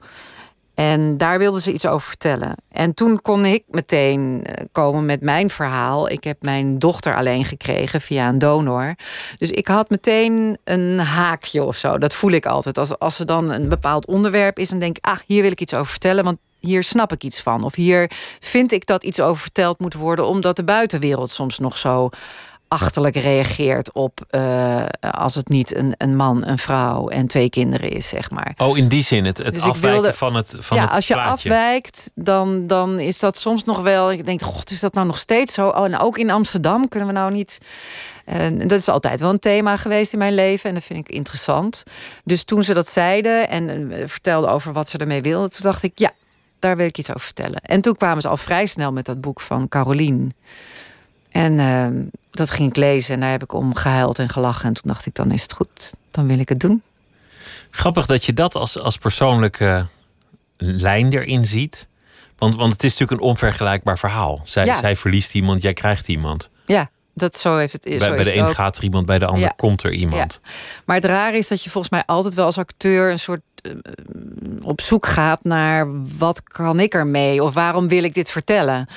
En 0.79 1.17
daar 1.17 1.39
wilden 1.39 1.61
ze 1.61 1.73
iets 1.73 1.85
over 1.85 2.07
vertellen. 2.07 2.55
En 2.71 2.93
toen 2.93 3.21
kon 3.21 3.45
ik 3.45 3.63
meteen 3.67 4.43
eh, 4.43 4.65
komen 4.71 5.05
met 5.05 5.21
mijn 5.21 5.49
verhaal. 5.49 6.09
Ik 6.09 6.23
heb 6.23 6.37
mijn 6.41 6.79
dochter 6.79 7.15
alleen 7.15 7.45
gekregen 7.45 8.01
via 8.01 8.29
een 8.29 8.39
donor. 8.39 8.95
Dus 9.37 9.51
ik 9.51 9.67
had 9.67 9.89
meteen 9.89 10.57
een 10.63 10.99
haakje 10.99 11.63
of 11.63 11.75
zo. 11.75 11.97
Dat 11.97 12.13
voel 12.13 12.31
ik 12.31 12.45
altijd. 12.45 12.77
Als, 12.77 12.99
als 12.99 13.19
er 13.19 13.25
dan 13.25 13.51
een 13.51 13.69
bepaald 13.69 14.05
onderwerp 14.05 14.59
is, 14.59 14.69
dan 14.69 14.79
denk 14.79 14.97
ik, 14.97 15.05
ah, 15.05 15.17
hier 15.25 15.41
wil 15.41 15.51
ik 15.51 15.61
iets 15.61 15.73
over 15.73 15.91
vertellen. 15.91 16.23
Want 16.23 16.37
hier 16.59 16.83
snap 16.83 17.11
ik 17.11 17.23
iets 17.23 17.41
van. 17.41 17.63
Of 17.63 17.75
hier 17.75 18.11
vind 18.39 18.71
ik 18.71 18.85
dat 18.85 19.03
iets 19.03 19.19
over 19.19 19.41
verteld 19.41 19.79
moet 19.79 19.93
worden, 19.93 20.27
omdat 20.27 20.55
de 20.55 20.63
buitenwereld 20.63 21.29
soms 21.29 21.59
nog 21.59 21.77
zo 21.77 22.09
achterlijk 22.69 23.15
reageert 23.15 23.93
op 23.93 24.19
uh, 24.31 24.85
als 24.99 25.35
het 25.35 25.49
niet 25.49 25.75
een, 25.75 25.93
een 25.97 26.15
man, 26.15 26.45
een 26.45 26.57
vrouw 26.57 27.07
en 27.07 27.27
twee 27.27 27.49
kinderen 27.49 27.91
is, 27.91 28.07
zeg 28.07 28.31
maar. 28.31 28.53
Oh, 28.57 28.77
in 28.77 28.87
die 28.87 29.03
zin, 29.03 29.25
het, 29.25 29.37
het 29.37 29.53
dus 29.55 29.63
afwijken 29.63 30.01
wilde, 30.01 30.17
van 30.17 30.35
het 30.35 30.55
van 30.59 30.77
Ja, 30.77 30.83
het 30.83 30.93
als 30.93 31.07
je 31.07 31.13
plaatje. 31.13 31.31
afwijkt, 31.31 32.11
dan, 32.15 32.67
dan 32.67 32.99
is 32.99 33.19
dat 33.19 33.37
soms 33.37 33.63
nog 33.63 33.81
wel... 33.81 34.11
Ik 34.11 34.25
denk, 34.25 34.41
god, 34.41 34.71
is 34.71 34.79
dat 34.79 34.93
nou 34.93 35.07
nog 35.07 35.17
steeds 35.17 35.53
zo? 35.53 35.67
Oh, 35.67 35.85
en 35.85 35.99
ook 35.99 36.17
in 36.17 36.29
Amsterdam 36.29 36.87
kunnen 36.87 37.07
we 37.07 37.13
nou 37.13 37.31
niet... 37.31 37.57
En 38.25 38.57
dat 38.57 38.79
is 38.79 38.89
altijd 38.89 39.19
wel 39.19 39.29
een 39.29 39.39
thema 39.39 39.77
geweest 39.77 40.13
in 40.13 40.19
mijn 40.19 40.33
leven 40.33 40.69
en 40.69 40.75
dat 40.75 40.83
vind 40.83 40.99
ik 40.99 41.15
interessant. 41.15 41.83
Dus 42.23 42.43
toen 42.43 42.63
ze 42.63 42.73
dat 42.73 42.89
zeiden 42.89 43.49
en 43.49 43.69
uh, 43.69 44.07
vertelden 44.07 44.51
over 44.51 44.73
wat 44.73 44.89
ze 44.89 44.97
ermee 44.97 45.21
wilden... 45.21 45.51
toen 45.51 45.63
dacht 45.63 45.83
ik, 45.83 45.91
ja, 45.95 46.11
daar 46.59 46.77
wil 46.77 46.85
ik 46.85 46.97
iets 46.97 47.09
over 47.09 47.21
vertellen. 47.21 47.61
En 47.61 47.81
toen 47.81 47.95
kwamen 47.95 48.21
ze 48.21 48.27
al 48.27 48.37
vrij 48.37 48.65
snel 48.65 48.91
met 48.91 49.05
dat 49.05 49.21
boek 49.21 49.41
van 49.41 49.67
Carolien... 49.67 50.33
En 51.29 51.53
uh, 51.53 51.87
dat 52.31 52.49
ging 52.49 52.69
ik 52.69 52.75
lezen 52.75 53.13
en 53.13 53.19
daar 53.21 53.31
heb 53.31 53.43
ik 53.43 53.53
om 53.53 53.75
gehuild 53.75 54.19
en 54.19 54.29
gelachen. 54.29 54.67
En 54.67 54.73
toen 54.73 54.91
dacht 54.91 55.05
ik, 55.05 55.15
dan 55.15 55.31
is 55.31 55.41
het 55.41 55.53
goed, 55.53 55.93
dan 56.11 56.27
wil 56.27 56.39
ik 56.39 56.49
het 56.49 56.59
doen. 56.59 56.81
Grappig 57.71 58.05
dat 58.05 58.25
je 58.25 58.33
dat 58.33 58.55
als, 58.55 58.79
als 58.79 58.97
persoonlijke 58.97 59.85
lijn 60.57 61.13
erin 61.13 61.45
ziet. 61.45 61.87
Want, 62.37 62.55
want 62.55 62.73
het 62.73 62.83
is 62.83 62.91
natuurlijk 62.91 63.21
een 63.21 63.27
onvergelijkbaar 63.27 63.97
verhaal. 63.99 64.39
Zij, 64.43 64.65
ja. 64.65 64.79
zij 64.79 64.95
verliest 64.95 65.33
iemand, 65.33 65.61
jij 65.61 65.73
krijgt 65.73 66.07
iemand. 66.07 66.49
Ja, 66.65 66.89
Dat, 67.13 67.35
zo 67.37 67.57
heeft 67.57 67.73
het, 67.73 67.83
bij 67.83 67.99
zo 67.99 68.09
bij 68.09 68.19
is 68.19 68.25
de 68.25 68.35
een 68.35 68.53
gaat 68.53 68.77
er 68.77 68.83
iemand, 68.83 69.05
bij 69.05 69.19
de 69.19 69.25
ander 69.25 69.41
Ja. 69.41 69.53
komt 69.55 69.83
er 69.83 69.91
iemand. 69.93 70.41
Maar 70.85 70.95
het 70.95 71.05
rare 71.05 71.37
is 71.37 71.47
dat 71.47 71.63
je 71.63 71.69
volgens 71.69 71.93
mij 71.93 72.03
altijd 72.05 72.33
wel 72.33 72.45
als 72.45 72.57
acteur 72.57 73.11
een 73.11 73.19
soort 73.19 73.41
eh, 73.61 73.71
op 74.61 74.81
zoek 74.81 75.05
gaat 75.05 75.43
naar 75.43 75.87
wat 76.17 76.43
kan 76.43 76.79
ik 76.79 76.93
ermee 76.93 77.43
of 77.43 77.53
waarom 77.53 77.87
wil 77.87 78.03
ik 78.03 78.13
dit 78.13 78.29
vertellen. 78.29 78.87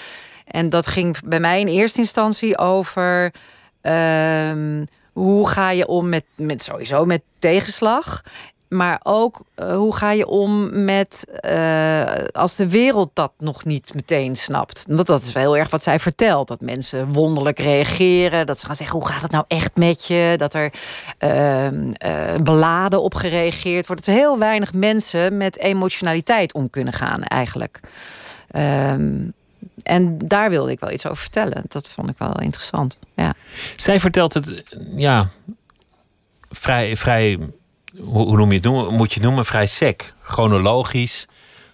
En 0.53 0.71
dat 0.71 0.87
ging 0.87 1.17
bij 1.25 1.41
mij 1.41 1.61
in 1.61 1.67
eerste 1.67 1.99
instantie 1.99 2.59
over 2.59 3.35
ehm, 3.81 4.85
hoe 5.13 5.49
ga 5.49 5.71
je 5.71 5.87
om 5.87 6.09
met, 6.09 6.25
met 6.35 6.63
sowieso 6.63 7.05
met 7.05 7.23
tegenslag. 7.39 8.23
Maar 8.69 9.01
ook 9.03 9.41
eh, 9.55 9.75
hoe 9.75 9.97
ga 9.97 10.11
je 10.11 10.27
om 10.27 10.85
met 10.85 11.27
eh, 11.41 12.03
als 12.33 12.57
de 12.57 12.69
wereld 12.69 13.11
dat 13.13 13.33
nog 13.39 13.65
niet 13.65 13.95
meteen 13.95 14.37
snapt. 14.37 14.85
Want 14.89 15.07
dat 15.07 15.23
is 15.23 15.33
wel 15.33 15.43
heel 15.43 15.57
erg 15.57 15.71
wat 15.71 15.83
zij 15.83 15.99
vertelt. 15.99 16.49
Dat 16.49 16.61
mensen 16.61 17.13
wonderlijk 17.13 17.59
reageren. 17.59 18.47
Dat 18.47 18.59
ze 18.59 18.67
gaan 18.67 18.77
zeggen, 18.77 18.99
hoe 18.99 19.09
gaat 19.09 19.23
het 19.23 19.31
nou 19.31 19.45
echt 19.49 19.77
met 19.77 20.07
je? 20.07 20.35
Dat 20.37 20.55
er 20.55 20.73
ehm, 21.19 21.91
eh, 21.93 22.35
beladen 22.43 23.03
op 23.03 23.15
gereageerd 23.15 23.87
wordt. 23.87 24.07
Dat 24.07 24.15
heel 24.15 24.39
weinig 24.39 24.73
mensen 24.73 25.37
met 25.37 25.59
emotionaliteit 25.59 26.55
om 26.55 26.71
kunnen 26.71 26.93
gaan 26.93 27.23
eigenlijk. 27.23 27.81
Ehm, 28.51 29.19
en 29.83 30.19
daar 30.19 30.50
wilde 30.50 30.71
ik 30.71 30.81
wel 30.81 30.91
iets 30.91 31.07
over 31.07 31.23
vertellen. 31.23 31.64
Dat 31.69 31.88
vond 31.88 32.11
ik 32.11 32.19
wel 32.19 32.41
interessant. 32.41 32.99
Ja. 33.17 33.35
Zij 33.76 34.00
vertelt 34.00 34.35
het, 34.35 34.62
ja, 34.97 35.29
vrij, 36.50 36.97
vrij 36.97 37.38
hoe, 38.00 38.26
hoe 38.26 38.37
noem 38.37 38.49
je 38.49 38.55
het 38.55 38.64
noemen? 38.64 38.95
Moet 38.95 39.09
je 39.09 39.14
het 39.14 39.29
noemen? 39.29 39.45
Vrij 39.45 39.67
sec. 39.67 40.14
Chronologisch. 40.21 41.26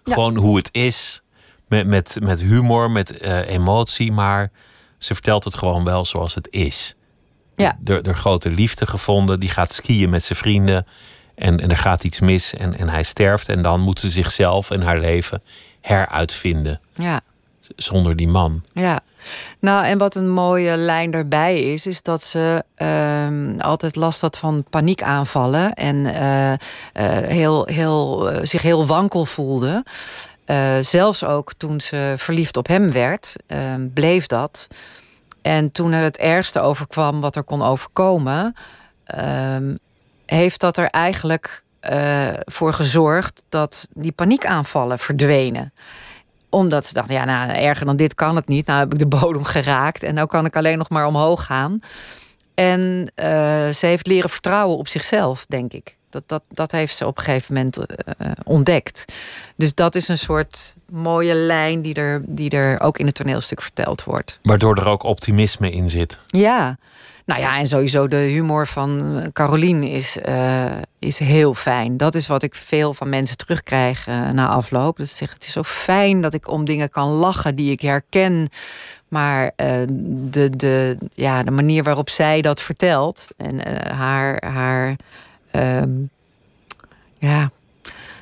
Ja. 0.04 0.12
Gewoon 0.12 0.36
hoe 0.36 0.56
het 0.56 0.68
is. 0.72 1.22
Met, 1.68 1.86
met, 1.86 2.16
met 2.22 2.40
humor, 2.40 2.90
met 2.90 3.18
eh, 3.18 3.48
emotie. 3.48 4.12
Maar 4.12 4.50
ze 4.98 5.14
vertelt 5.14 5.44
het 5.44 5.54
gewoon 5.54 5.84
wel 5.84 6.04
zoals 6.04 6.34
het 6.34 6.48
is. 6.50 6.94
Ja. 7.56 7.78
Er, 7.84 8.02
er 8.02 8.14
grote 8.14 8.50
liefde 8.50 8.86
gevonden. 8.86 9.40
Die 9.40 9.48
gaat 9.48 9.72
skiën 9.72 10.10
met 10.10 10.22
zijn 10.22 10.38
vrienden. 10.38 10.86
En, 11.34 11.60
en 11.60 11.70
er 11.70 11.76
gaat 11.76 12.04
iets 12.04 12.20
mis 12.20 12.54
en, 12.54 12.78
en 12.78 12.88
hij 12.88 13.02
sterft. 13.02 13.48
En 13.48 13.62
dan 13.62 13.80
moet 13.80 14.00
ze 14.00 14.10
zichzelf 14.10 14.70
en 14.70 14.82
haar 14.82 14.98
leven 14.98 15.42
heruitvinden. 15.80 16.80
ja. 16.94 17.20
Zonder 17.76 18.16
die 18.16 18.28
man. 18.28 18.62
Ja, 18.72 19.00
nou 19.58 19.84
en 19.84 19.98
wat 19.98 20.14
een 20.14 20.30
mooie 20.30 20.76
lijn 20.76 21.10
daarbij 21.10 21.60
is, 21.60 21.86
is 21.86 22.02
dat 22.02 22.22
ze 22.22 22.64
ehm, 22.74 23.58
altijd 23.58 23.96
last 23.96 24.20
had 24.20 24.38
van 24.38 24.64
paniekaanvallen 24.70 25.74
en 25.74 26.06
eh, 26.06 26.52
eh, 26.52 26.58
heel, 27.28 27.66
heel, 27.66 28.30
eh, 28.30 28.40
zich 28.42 28.62
heel 28.62 28.86
wankel 28.86 29.24
voelde. 29.24 29.84
Zelfs 30.80 31.24
ook 31.24 31.52
toen 31.56 31.80
ze 31.80 32.14
verliefd 32.16 32.56
op 32.56 32.66
hem 32.66 32.92
werd, 32.92 33.34
ehm, 33.46 33.88
bleef 33.94 34.26
dat. 34.26 34.68
En 35.42 35.72
toen 35.72 35.92
er 35.92 36.02
het 36.02 36.18
ergste 36.18 36.60
overkwam 36.60 37.20
wat 37.20 37.36
er 37.36 37.44
kon 37.44 37.62
overkomen, 37.62 38.54
ehm, 39.04 39.74
heeft 40.26 40.60
dat 40.60 40.76
er 40.76 40.86
eigenlijk 40.86 41.62
voor 42.44 42.72
gezorgd 42.72 43.42
dat 43.48 43.88
die 43.92 44.12
paniekaanvallen 44.12 44.98
verdwenen 44.98 45.72
omdat 46.50 46.84
ze 46.84 46.92
dachten, 46.92 47.14
ja, 47.14 47.24
nou, 47.24 47.50
erger 47.50 47.86
dan 47.86 47.96
dit 47.96 48.14
kan 48.14 48.36
het 48.36 48.48
niet. 48.48 48.66
Nou 48.66 48.78
heb 48.78 48.92
ik 48.92 48.98
de 48.98 49.06
bodem 49.18 49.44
geraakt 49.44 50.02
en 50.02 50.14
nou 50.14 50.26
kan 50.26 50.44
ik 50.44 50.56
alleen 50.56 50.78
nog 50.78 50.88
maar 50.88 51.06
omhoog 51.06 51.44
gaan. 51.44 51.80
En 52.54 53.12
eh, 53.14 53.28
ze 53.68 53.86
heeft 53.86 54.06
leren 54.06 54.30
vertrouwen 54.30 54.76
op 54.78 54.88
zichzelf, 54.88 55.46
denk 55.46 55.72
ik. 55.72 55.97
Dat, 56.10 56.22
dat, 56.26 56.42
dat 56.48 56.72
heeft 56.72 56.96
ze 56.96 57.06
op 57.06 57.18
een 57.18 57.24
gegeven 57.24 57.54
moment 57.54 57.86
eh, 57.86 58.30
ontdekt. 58.44 59.04
Dus 59.56 59.74
dat 59.74 59.94
is 59.94 60.08
een 60.08 60.18
soort 60.18 60.76
mooie 60.90 61.34
lijn 61.34 61.82
die 61.82 61.94
er, 61.94 62.22
die 62.26 62.50
er 62.50 62.80
ook 62.80 62.98
in 62.98 63.06
het 63.06 63.14
toneelstuk 63.14 63.62
verteld 63.62 64.04
wordt. 64.04 64.38
Waardoor 64.42 64.76
er 64.76 64.86
ook 64.86 65.02
optimisme 65.02 65.70
in 65.70 65.90
zit. 65.90 66.18
Ja, 66.26 66.78
nou 67.24 67.40
ja, 67.40 67.58
en 67.58 67.66
sowieso 67.66 68.08
de 68.08 68.16
humor 68.16 68.66
van 68.66 69.20
Caroline 69.32 69.90
is, 69.90 70.18
eh, 70.18 70.64
is 70.98 71.18
heel 71.18 71.54
fijn. 71.54 71.96
Dat 71.96 72.14
is 72.14 72.26
wat 72.26 72.42
ik 72.42 72.54
veel 72.54 72.94
van 72.94 73.08
mensen 73.08 73.36
terugkrijg 73.36 74.06
eh, 74.06 74.30
na 74.30 74.48
afloop. 74.48 74.96
Dat 74.96 75.08
ze 75.08 75.14
zeggen, 75.14 75.36
het 75.36 75.46
is 75.46 75.52
zo 75.52 75.62
fijn 75.62 76.20
dat 76.20 76.34
ik 76.34 76.48
om 76.48 76.64
dingen 76.64 76.90
kan 76.90 77.08
lachen 77.08 77.54
die 77.54 77.70
ik 77.70 77.80
herken. 77.80 78.48
Maar 79.08 79.52
eh, 79.56 79.72
de, 80.08 80.56
de, 80.56 80.98
ja, 81.14 81.42
de 81.42 81.50
manier 81.50 81.82
waarop 81.82 82.10
zij 82.10 82.40
dat 82.40 82.60
vertelt 82.60 83.28
en 83.36 83.64
eh, 83.64 83.98
haar, 83.98 84.44
haar 84.46 84.96
ehm, 85.50 85.90
ja, 87.18 87.50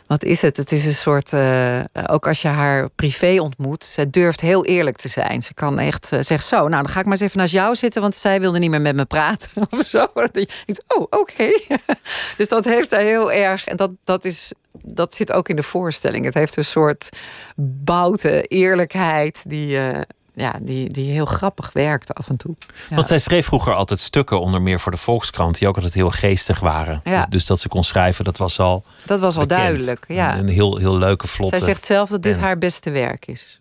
wat 0.06 0.24
is 0.24 0.42
het? 0.42 0.56
Het 0.56 0.72
is 0.72 0.86
een 0.86 0.94
soort, 0.94 1.32
eh, 1.32 1.80
ook 2.06 2.26
als 2.26 2.42
je 2.42 2.48
haar 2.48 2.88
privé 2.90 3.40
ontmoet, 3.40 3.84
ze 3.84 4.10
durft 4.10 4.40
heel 4.40 4.64
eerlijk 4.64 4.96
te 4.96 5.08
zijn. 5.08 5.42
Ze 5.42 5.54
kan 5.54 5.78
echt 5.78 6.12
uh, 6.12 6.20
zeggen, 6.22 6.48
zo, 6.48 6.56
nou 6.56 6.82
dan 6.82 6.88
ga 6.88 6.98
ik 6.98 7.04
maar 7.04 7.12
eens 7.12 7.22
even 7.22 7.38
naast 7.38 7.52
jou 7.52 7.74
zitten, 7.74 8.02
want 8.02 8.14
zij 8.14 8.40
wilde 8.40 8.58
niet 8.58 8.70
meer 8.70 8.80
met 8.80 8.96
me 8.96 9.04
praten 9.04 9.50
of 9.70 9.82
zo. 9.82 10.06
Denkt, 10.32 10.84
oh, 10.86 11.06
oké. 11.10 11.48
dus 12.38 12.48
dat 12.48 12.64
heeft 12.64 12.88
zij 12.88 13.04
heel 13.04 13.32
erg, 13.32 13.66
en 13.66 13.76
dat, 13.76 13.90
dat, 14.04 14.24
is, 14.24 14.52
dat 14.82 15.14
zit 15.14 15.32
ook 15.32 15.48
in 15.48 15.56
de 15.56 15.62
voorstelling. 15.62 16.24
Het 16.24 16.34
heeft 16.34 16.56
een 16.56 16.64
soort 16.64 17.08
boute 17.56 18.42
eerlijkheid 18.42 19.42
die, 19.46 19.76
uh, 19.76 20.00
ja, 20.36 20.58
die, 20.60 20.88
die 20.88 21.10
heel 21.10 21.24
grappig 21.24 21.70
werkte 21.72 22.12
af 22.12 22.28
en 22.28 22.36
toe. 22.36 22.54
Ja. 22.88 22.94
Want 22.94 23.06
zij 23.06 23.18
schreef 23.18 23.46
vroeger 23.46 23.74
altijd 23.74 24.00
stukken, 24.00 24.40
onder 24.40 24.62
meer 24.62 24.80
voor 24.80 24.92
de 24.92 24.98
Volkskrant, 24.98 25.58
die 25.58 25.68
ook 25.68 25.74
altijd 25.74 25.94
heel 25.94 26.10
geestig 26.10 26.60
waren. 26.60 27.00
Ja. 27.04 27.26
Dus, 27.28 27.46
dat 27.46 27.60
ze 27.60 27.68
kon 27.68 27.84
schrijven, 27.84 28.24
dat 28.24 28.36
was 28.36 28.58
al. 28.58 28.84
Dat 29.04 29.20
was 29.20 29.36
al 29.36 29.46
bekend. 29.46 29.60
duidelijk. 29.60 30.04
Ja. 30.08 30.34
Een, 30.34 30.38
een 30.38 30.48
heel, 30.48 30.76
heel 30.76 30.98
leuke, 30.98 31.26
vlotte. 31.26 31.56
Zij 31.56 31.66
zegt 31.66 31.84
zelf 31.84 32.08
dat 32.08 32.22
dit 32.22 32.36
en, 32.36 32.40
haar 32.40 32.58
beste 32.58 32.90
werk 32.90 33.26
is. 33.26 33.60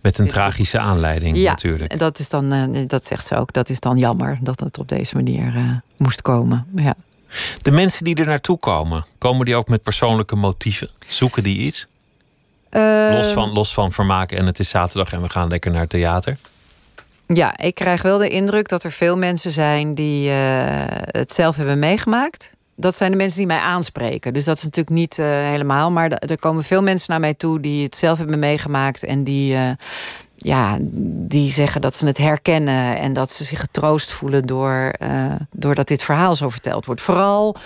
Met 0.00 0.18
een 0.18 0.28
tragische 0.28 0.78
aanleiding 0.78 1.36
ja, 1.36 1.50
natuurlijk. 1.50 1.92
En 1.92 1.98
dat 1.98 2.18
is 2.18 2.28
dan, 2.28 2.52
uh, 2.52 2.88
dat 2.88 3.04
zegt 3.04 3.26
ze 3.26 3.36
ook, 3.36 3.52
dat 3.52 3.70
is 3.70 3.80
dan 3.80 3.96
jammer 3.96 4.38
dat 4.40 4.60
het 4.60 4.78
op 4.78 4.88
deze 4.88 5.14
manier 5.14 5.56
uh, 5.56 5.70
moest 5.96 6.22
komen. 6.22 6.66
Ja. 6.76 6.94
De 7.62 7.70
mensen 7.70 8.04
die 8.04 8.14
er 8.14 8.26
naartoe 8.26 8.58
komen, 8.58 9.04
komen 9.18 9.46
die 9.46 9.56
ook 9.56 9.68
met 9.68 9.82
persoonlijke 9.82 10.36
motieven? 10.36 10.90
Zoeken 11.06 11.42
die 11.42 11.58
iets? 11.58 11.86
Los, 13.12 13.32
van, 13.32 13.52
los 13.52 13.74
van 13.74 13.92
vermaken 13.92 14.38
en 14.38 14.46
het 14.46 14.58
is 14.58 14.68
zaterdag 14.68 15.12
en 15.12 15.22
we 15.22 15.28
gaan 15.28 15.48
lekker 15.48 15.70
naar 15.70 15.80
het 15.80 15.90
theater? 15.90 16.36
Ja, 17.26 17.58
ik 17.58 17.74
krijg 17.74 18.02
wel 18.02 18.18
de 18.18 18.28
indruk 18.28 18.68
dat 18.68 18.82
er 18.82 18.92
veel 18.92 19.16
mensen 19.16 19.50
zijn 19.50 19.94
die 19.94 20.28
uh, 20.28 20.34
het 21.06 21.32
zelf 21.32 21.56
hebben 21.56 21.78
meegemaakt. 21.78 22.52
Dat 22.76 22.96
zijn 22.96 23.10
de 23.10 23.16
mensen 23.16 23.38
die 23.38 23.46
mij 23.46 23.58
aanspreken. 23.58 24.32
Dus 24.32 24.44
dat 24.44 24.56
is 24.56 24.62
natuurlijk 24.62 24.96
niet 24.96 25.18
uh, 25.18 25.26
helemaal. 25.26 25.90
Maar 25.90 26.10
er 26.10 26.38
komen 26.38 26.62
veel 26.62 26.82
mensen 26.82 27.10
naar 27.10 27.20
mij 27.20 27.34
toe 27.34 27.60
die 27.60 27.84
het 27.84 27.96
zelf 27.96 28.18
hebben 28.18 28.38
meegemaakt. 28.38 29.04
En 29.04 29.24
die, 29.24 29.54
uh, 29.54 29.70
ja, 30.36 30.76
die 31.28 31.50
zeggen 31.50 31.80
dat 31.80 31.94
ze 31.94 32.06
het 32.06 32.18
herkennen. 32.18 32.98
En 32.98 33.12
dat 33.12 33.30
ze 33.30 33.44
zich 33.44 33.60
getroost 33.60 34.10
voelen 34.10 34.46
door, 34.46 34.94
doordat 35.50 35.88
dit 35.88 36.02
verhaal 36.02 36.36
zo 36.36 36.48
verteld 36.48 36.86
wordt. 36.86 37.00
Vooral 37.00 37.56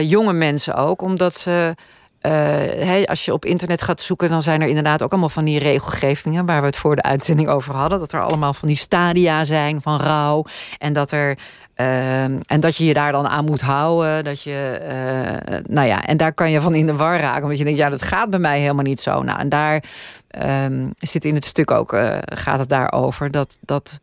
jonge 0.00 0.32
mensen 0.32 0.74
ook, 0.74 1.02
omdat 1.02 1.34
ze. 1.34 1.74
Hey, 2.22 3.06
als 3.06 3.24
je 3.24 3.32
op 3.32 3.44
internet 3.44 3.82
gaat 3.82 4.00
zoeken, 4.00 4.28
dan 4.28 4.42
zijn 4.42 4.62
er 4.62 4.68
inderdaad 4.68 5.02
ook 5.02 5.10
allemaal 5.10 5.28
van 5.28 5.44
die 5.44 5.58
regelgevingen 5.58 6.46
waar 6.46 6.60
we 6.60 6.66
het 6.66 6.76
voor 6.76 6.96
de 6.96 7.02
uitzending 7.02 7.48
over 7.48 7.74
hadden. 7.74 7.98
Dat 7.98 8.12
er 8.12 8.22
allemaal 8.22 8.54
van 8.54 8.68
die 8.68 8.76
stadia 8.76 9.44
zijn 9.44 9.82
van 9.82 10.00
rouw. 10.00 10.44
En 10.78 10.92
dat, 10.92 11.10
er, 11.10 11.38
uh, 11.76 12.22
en 12.24 12.60
dat 12.60 12.76
je 12.76 12.84
je 12.84 12.94
daar 12.94 13.12
dan 13.12 13.28
aan 13.28 13.44
moet 13.44 13.60
houden. 13.60 14.24
Dat 14.24 14.42
je, 14.42 14.80
uh, 14.82 15.58
nou 15.66 15.86
ja, 15.86 16.04
en 16.04 16.16
daar 16.16 16.34
kan 16.34 16.50
je 16.50 16.60
van 16.60 16.74
in 16.74 16.86
de 16.86 16.96
war 16.96 17.18
raken. 17.20 17.42
Omdat 17.42 17.58
je 17.58 17.64
denkt, 17.64 17.78
ja, 17.78 17.88
dat 17.88 18.02
gaat 18.02 18.30
bij 18.30 18.38
mij 18.38 18.60
helemaal 18.60 18.84
niet 18.84 19.00
zo. 19.00 19.22
Nou, 19.22 19.38
en 19.38 19.48
daar 19.48 19.84
um, 20.64 20.90
zit 20.98 21.24
in 21.24 21.34
het 21.34 21.44
stuk 21.44 21.70
ook, 21.70 21.92
uh, 21.92 22.18
gaat 22.20 22.58
het 22.58 22.68
daarover. 22.68 23.30
Dat. 23.30 23.58
dat 23.60 23.98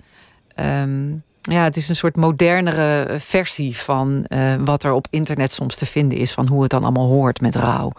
um, 0.55 1.23
ja, 1.49 1.63
het 1.63 1.77
is 1.77 1.89
een 1.89 1.95
soort 1.95 2.15
modernere 2.15 3.15
versie 3.19 3.77
van 3.77 4.25
uh, 4.27 4.53
wat 4.59 4.83
er 4.83 4.91
op 4.91 5.07
internet 5.09 5.51
soms 5.51 5.75
te 5.75 5.85
vinden 5.85 6.17
is. 6.17 6.31
Van 6.31 6.47
hoe 6.47 6.61
het 6.61 6.71
dan 6.71 6.83
allemaal 6.83 7.07
hoort 7.07 7.41
met 7.41 7.55
rouw. 7.55 7.91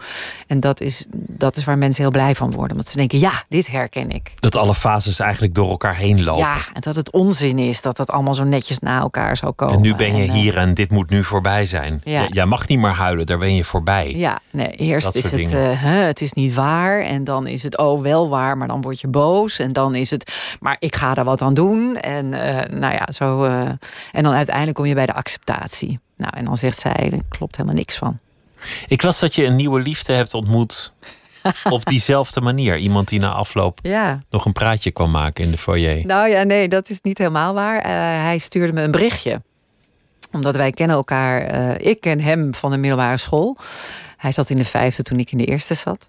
En 0.47 0.59
dat 0.59 0.81
is, 0.81 1.05
dat 1.13 1.57
is 1.57 1.63
waar 1.63 1.77
mensen 1.77 2.03
heel 2.03 2.11
blij 2.11 2.35
van 2.35 2.51
worden. 2.51 2.75
Want 2.77 2.89
ze 2.89 2.97
denken, 2.97 3.19
ja, 3.19 3.43
dit 3.47 3.71
herken 3.71 4.09
ik. 4.09 4.31
Dat 4.35 4.55
alle 4.55 4.75
fases 4.75 5.19
eigenlijk 5.19 5.53
door 5.53 5.69
elkaar 5.69 5.95
heen 5.95 6.23
lopen. 6.23 6.43
Ja, 6.43 6.57
en 6.73 6.81
dat 6.81 6.95
het 6.95 7.11
onzin 7.11 7.59
is 7.59 7.81
dat 7.81 7.97
dat 7.97 8.09
allemaal 8.11 8.33
zo 8.33 8.43
netjes 8.43 8.79
na 8.79 8.99
elkaar 8.99 9.37
zou 9.37 9.51
komen. 9.51 9.75
En 9.75 9.81
nu 9.81 9.95
ben 9.95 10.15
je 10.15 10.27
en, 10.27 10.31
hier 10.31 10.57
en 10.57 10.73
dit 10.73 10.91
moet 10.91 11.09
nu 11.09 11.23
voorbij 11.23 11.65
zijn. 11.65 12.01
Ja. 12.03 12.27
Jij 12.29 12.45
mag 12.45 12.67
niet 12.67 12.79
meer 12.79 12.91
huilen, 12.91 13.25
daar 13.25 13.37
ben 13.37 13.55
je 13.55 13.63
voorbij. 13.63 14.13
Ja, 14.15 14.39
nee, 14.49 14.71
eerst 14.71 15.15
is 15.15 15.31
het, 15.31 15.53
uh, 15.53 15.69
het 15.81 16.21
is 16.21 16.33
niet 16.33 16.53
waar. 16.53 17.01
En 17.01 17.23
dan 17.23 17.47
is 17.47 17.63
het, 17.63 17.77
oh, 17.77 18.01
wel 18.01 18.29
waar, 18.29 18.57
maar 18.57 18.67
dan 18.67 18.81
word 18.81 19.01
je 19.01 19.07
boos. 19.07 19.59
En 19.59 19.73
dan 19.73 19.95
is 19.95 20.09
het, 20.09 20.55
maar 20.59 20.75
ik 20.79 20.95
ga 20.95 21.15
er 21.15 21.23
wat 21.23 21.41
aan 21.41 21.53
doen. 21.53 21.95
En 21.97 22.25
uh, 22.25 22.79
nou 22.79 22.93
ja, 22.93 23.07
zo... 23.11 23.40
Uh, 23.45 23.69
en 24.11 24.23
dan 24.23 24.33
uiteindelijk 24.33 24.75
kom 24.75 24.85
je 24.85 24.93
bij 24.93 25.05
de 25.05 25.13
acceptatie. 25.13 25.99
Nou, 26.17 26.33
en 26.35 26.45
dan 26.45 26.57
zegt 26.57 26.79
zij, 26.79 27.09
er 27.11 27.19
klopt 27.29 27.55
helemaal 27.55 27.77
niks 27.77 27.95
van. 27.97 28.19
Ik 28.87 29.01
las 29.01 29.19
dat 29.19 29.35
je 29.35 29.45
een 29.45 29.55
nieuwe 29.55 29.81
liefde 29.81 30.13
hebt 30.13 30.33
ontmoet 30.33 30.93
op 31.69 31.85
diezelfde 31.85 32.41
manier. 32.41 32.77
Iemand 32.77 33.07
die 33.07 33.19
na 33.19 33.31
afloop 33.31 33.79
ja. 33.81 34.19
nog 34.29 34.45
een 34.45 34.51
praatje 34.51 34.91
kwam 34.91 35.11
maken 35.11 35.43
in 35.43 35.51
de 35.51 35.57
foyer. 35.57 36.05
Nou 36.05 36.29
ja, 36.29 36.43
nee, 36.43 36.67
dat 36.67 36.89
is 36.89 36.99
niet 37.01 37.17
helemaal 37.17 37.53
waar. 37.53 37.77
Uh, 37.77 37.91
hij 38.23 38.37
stuurde 38.37 38.73
me 38.73 38.81
een 38.81 38.91
berichtje. 38.91 39.41
Omdat 40.31 40.55
wij 40.55 40.71
kennen 40.71 40.95
elkaar. 40.95 41.53
Uh, 41.53 41.87
ik 41.89 42.01
ken 42.01 42.19
hem 42.19 42.53
van 42.53 42.71
de 42.71 42.77
middelbare 42.77 43.17
school. 43.17 43.57
Hij 44.17 44.31
zat 44.31 44.49
in 44.49 44.55
de 44.55 44.65
vijfde 44.65 45.03
toen 45.03 45.19
ik 45.19 45.31
in 45.31 45.37
de 45.37 45.45
eerste 45.45 45.73
zat. 45.73 46.07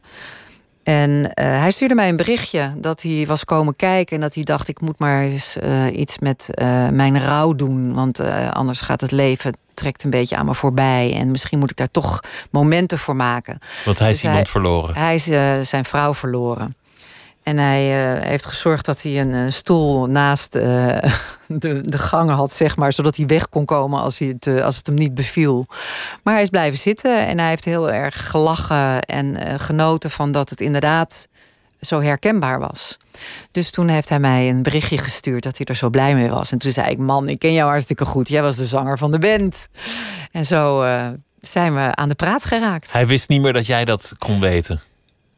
En 0.83 1.35
eh, 1.35 1.47
hij 1.47 1.71
stuurde 1.71 1.95
mij 1.95 2.09
een 2.09 2.17
berichtje 2.17 2.73
dat 2.79 3.03
hij 3.03 3.25
was 3.27 3.45
komen 3.45 3.77
kijken 3.77 4.17
en 4.17 4.23
dat 4.23 4.35
hij 4.35 4.45
dacht: 4.45 4.69
ik 4.69 4.81
moet 4.81 4.99
maar 4.99 5.23
eens 5.23 5.57
uh, 5.63 5.97
iets 5.97 6.19
met 6.19 6.49
uh, 6.55 6.89
mijn 6.89 7.21
rouw 7.21 7.55
doen, 7.55 7.95
want 7.95 8.21
anders 8.51 8.81
gaat 8.81 9.01
het 9.01 9.11
leven 9.11 9.57
trekt 9.75 10.05
een 10.05 10.11
beetje 10.11 10.37
aan 10.37 10.47
me 10.47 10.55
voorbij 10.55 11.15
en 11.17 11.31
misschien 11.31 11.59
moet 11.59 11.71
ik 11.71 11.77
daar 11.77 11.91
toch 11.91 12.21
momenten 12.51 12.99
voor 12.99 13.17
maken. 13.17 13.59
Want 13.85 13.99
hij 13.99 14.11
is 14.11 14.21
dus 14.21 14.25
iemand 14.25 14.49
verloren. 14.49 14.95
Hij 14.95 15.15
is 15.15 15.25
zijn 15.69 15.85
vrouw 15.85 16.15
verloren. 16.15 16.77
En 17.43 17.57
hij 17.57 18.15
uh, 18.17 18.23
heeft 18.23 18.47
gezorgd 18.47 18.85
dat 18.85 19.03
hij 19.03 19.21
een 19.21 19.31
uh, 19.31 19.51
stoel 19.51 20.07
naast 20.07 20.57
uh, 20.57 20.63
de, 21.47 21.81
de 21.81 21.99
gangen 21.99 22.35
had, 22.35 22.53
zeg 22.53 22.77
maar, 22.77 22.93
zodat 22.93 23.17
hij 23.17 23.27
weg 23.27 23.49
kon 23.49 23.65
komen 23.65 24.01
als, 24.01 24.19
hij 24.19 24.29
het, 24.39 24.63
als 24.63 24.77
het 24.77 24.87
hem 24.87 24.97
niet 24.97 25.15
beviel. 25.15 25.67
Maar 26.23 26.35
hij 26.35 26.43
is 26.43 26.49
blijven 26.49 26.79
zitten 26.79 27.27
en 27.27 27.39
hij 27.39 27.49
heeft 27.49 27.65
heel 27.65 27.91
erg 27.91 28.31
gelachen 28.31 29.01
en 29.01 29.61
genoten 29.61 30.11
van 30.11 30.33
dat 30.33 30.51
het 30.51 30.61
inderdaad 30.61 31.29
zo 31.81 32.01
herkenbaar 32.01 32.59
was. 32.59 32.97
Dus 33.51 33.71
toen 33.71 33.89
heeft 33.89 34.09
hij 34.09 34.21
mij 34.21 34.49
een 34.49 34.63
berichtje 34.63 34.99
gestuurd 34.99 35.43
dat 35.43 35.57
hij 35.57 35.67
er 35.67 35.77
zo 35.77 35.91
blij 35.91 36.15
mee 36.15 36.29
was. 36.29 36.53
En 36.53 36.59
toen 36.59 36.73
zei 36.73 36.91
ik: 36.91 36.99
Man, 36.99 37.29
ik 37.29 37.39
ken 37.39 37.53
jou 37.53 37.71
hartstikke 37.71 38.05
goed. 38.05 38.29
Jij 38.29 38.43
was 38.43 38.57
de 38.57 38.65
zanger 38.65 38.99
van 38.99 39.11
de 39.11 39.19
band. 39.19 39.69
En 40.31 40.47
zo 40.47 40.85
zijn 41.41 41.75
we 41.75 41.95
aan 41.95 42.09
de 42.09 42.15
praat 42.15 42.45
geraakt. 42.45 42.93
Hij 42.93 43.07
wist 43.07 43.29
niet 43.29 43.43
meer 43.43 43.53
dat 43.53 43.67
jij 43.67 43.85
dat 43.85 44.15
kon 44.19 44.41
weten. 44.41 44.81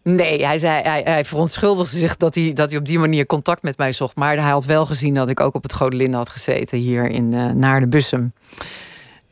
Nee, 0.05 0.47
hij, 0.47 0.59
zei, 0.59 0.83
hij, 0.83 1.03
hij 1.05 1.25
verontschuldigde 1.25 1.97
zich 1.97 2.17
dat 2.17 2.35
hij, 2.35 2.53
dat 2.53 2.71
hij 2.71 2.79
op 2.79 2.85
die 2.85 2.99
manier 2.99 3.27
contact 3.27 3.63
met 3.63 3.77
mij 3.77 3.93
zocht. 3.93 4.17
Maar 4.17 4.37
hij 4.37 4.51
had 4.51 4.65
wel 4.65 4.87
gezien 4.87 5.15
dat 5.15 5.29
ik 5.29 5.41
ook 5.41 5.55
op 5.55 5.63
het 5.63 5.73
Godelinde 5.73 6.17
had 6.17 6.31
gezeten 6.31 6.79
hier 6.79 7.11
in 7.11 7.33
uh, 7.33 7.51
Naar 7.51 7.81
de 7.81 7.89
Bussum. 7.89 8.33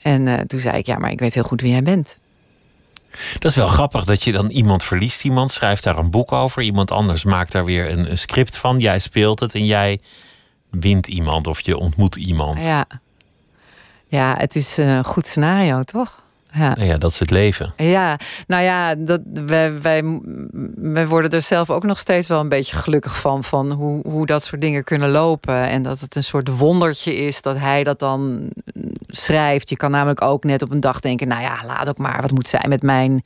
En 0.03 0.27
uh, 0.27 0.39
toen 0.39 0.59
zei 0.59 0.79
ik, 0.79 0.87
ja, 0.87 0.99
maar 0.99 1.11
ik 1.11 1.19
weet 1.19 1.35
heel 1.35 1.43
goed 1.43 1.61
wie 1.61 1.71
jij 1.71 1.83
bent. 1.83 2.19
Dat 3.39 3.51
is 3.51 3.57
wel 3.57 3.69
grappig 3.69 4.05
dat 4.05 4.23
je 4.23 4.33
dan 4.33 4.49
iemand 4.49 4.83
verliest, 4.83 5.25
iemand 5.25 5.51
schrijft 5.51 5.85
daar 5.85 5.99
een 5.99 6.11
boek 6.11 6.33
over, 6.33 6.63
iemand 6.63 6.91
anders 6.91 7.25
maakt 7.25 7.53
daar 7.53 7.65
weer 7.65 7.91
een, 7.91 8.11
een 8.11 8.19
script 8.19 8.57
van, 8.57 8.79
jij 8.79 8.99
speelt 8.99 9.41
het 9.41 9.55
en 9.55 9.65
jij 9.65 10.01
wint 10.71 11.09
iemand 11.09 11.47
of 11.47 11.61
je 11.61 11.77
ontmoet 11.77 12.17
iemand. 12.17 12.65
Ja, 12.65 12.87
ja 14.07 14.35
het 14.39 14.57
is 14.57 14.77
een 14.77 15.05
goed 15.05 15.27
scenario, 15.27 15.83
toch? 15.83 16.22
Ja. 16.53 16.75
Nou 16.75 16.89
ja, 16.89 16.99
dat 16.99 17.11
is 17.11 17.19
het 17.19 17.31
leven. 17.31 17.73
Ja, 17.77 18.19
nou 18.47 18.63
ja, 18.63 18.95
dat, 18.95 19.21
wij, 19.47 19.81
wij, 19.81 20.21
wij 20.75 21.07
worden 21.07 21.31
er 21.31 21.41
zelf 21.41 21.71
ook 21.71 21.83
nog 21.83 21.99
steeds 21.99 22.29
wel 22.29 22.41
een 22.41 22.49
beetje 22.49 22.77
gelukkig 22.77 23.21
van. 23.21 23.45
Van 23.45 23.71
hoe, 23.71 24.01
hoe 24.09 24.27
dat 24.27 24.45
soort 24.45 24.61
dingen 24.61 24.85
kunnen 24.85 25.11
lopen. 25.11 25.69
En 25.69 25.83
dat 25.83 26.01
het 26.01 26.17
een 26.17 26.25
soort 26.25 26.57
wondertje 26.57 27.17
is 27.17 27.43
dat 27.43 27.57
hij 27.59 27.85
dat 27.85 27.99
dan 27.99 28.51
schrijft. 29.07 29.71
Je 29.71 29.77
kan 29.77 29.91
namelijk 29.91 30.23
ook 30.23 30.45
net 30.45 30.63
op 30.63 30.71
een 30.71 30.81
dag 30.81 31.01
denken: 31.01 31.29
nou 31.29 31.43
ja, 31.43 31.57
laat 31.67 31.89
ook 31.89 31.99
maar. 31.99 32.21
Wat 32.21 32.31
moet 32.33 32.49
zij 32.49 32.65
met 32.69 32.83
mijn 32.83 33.23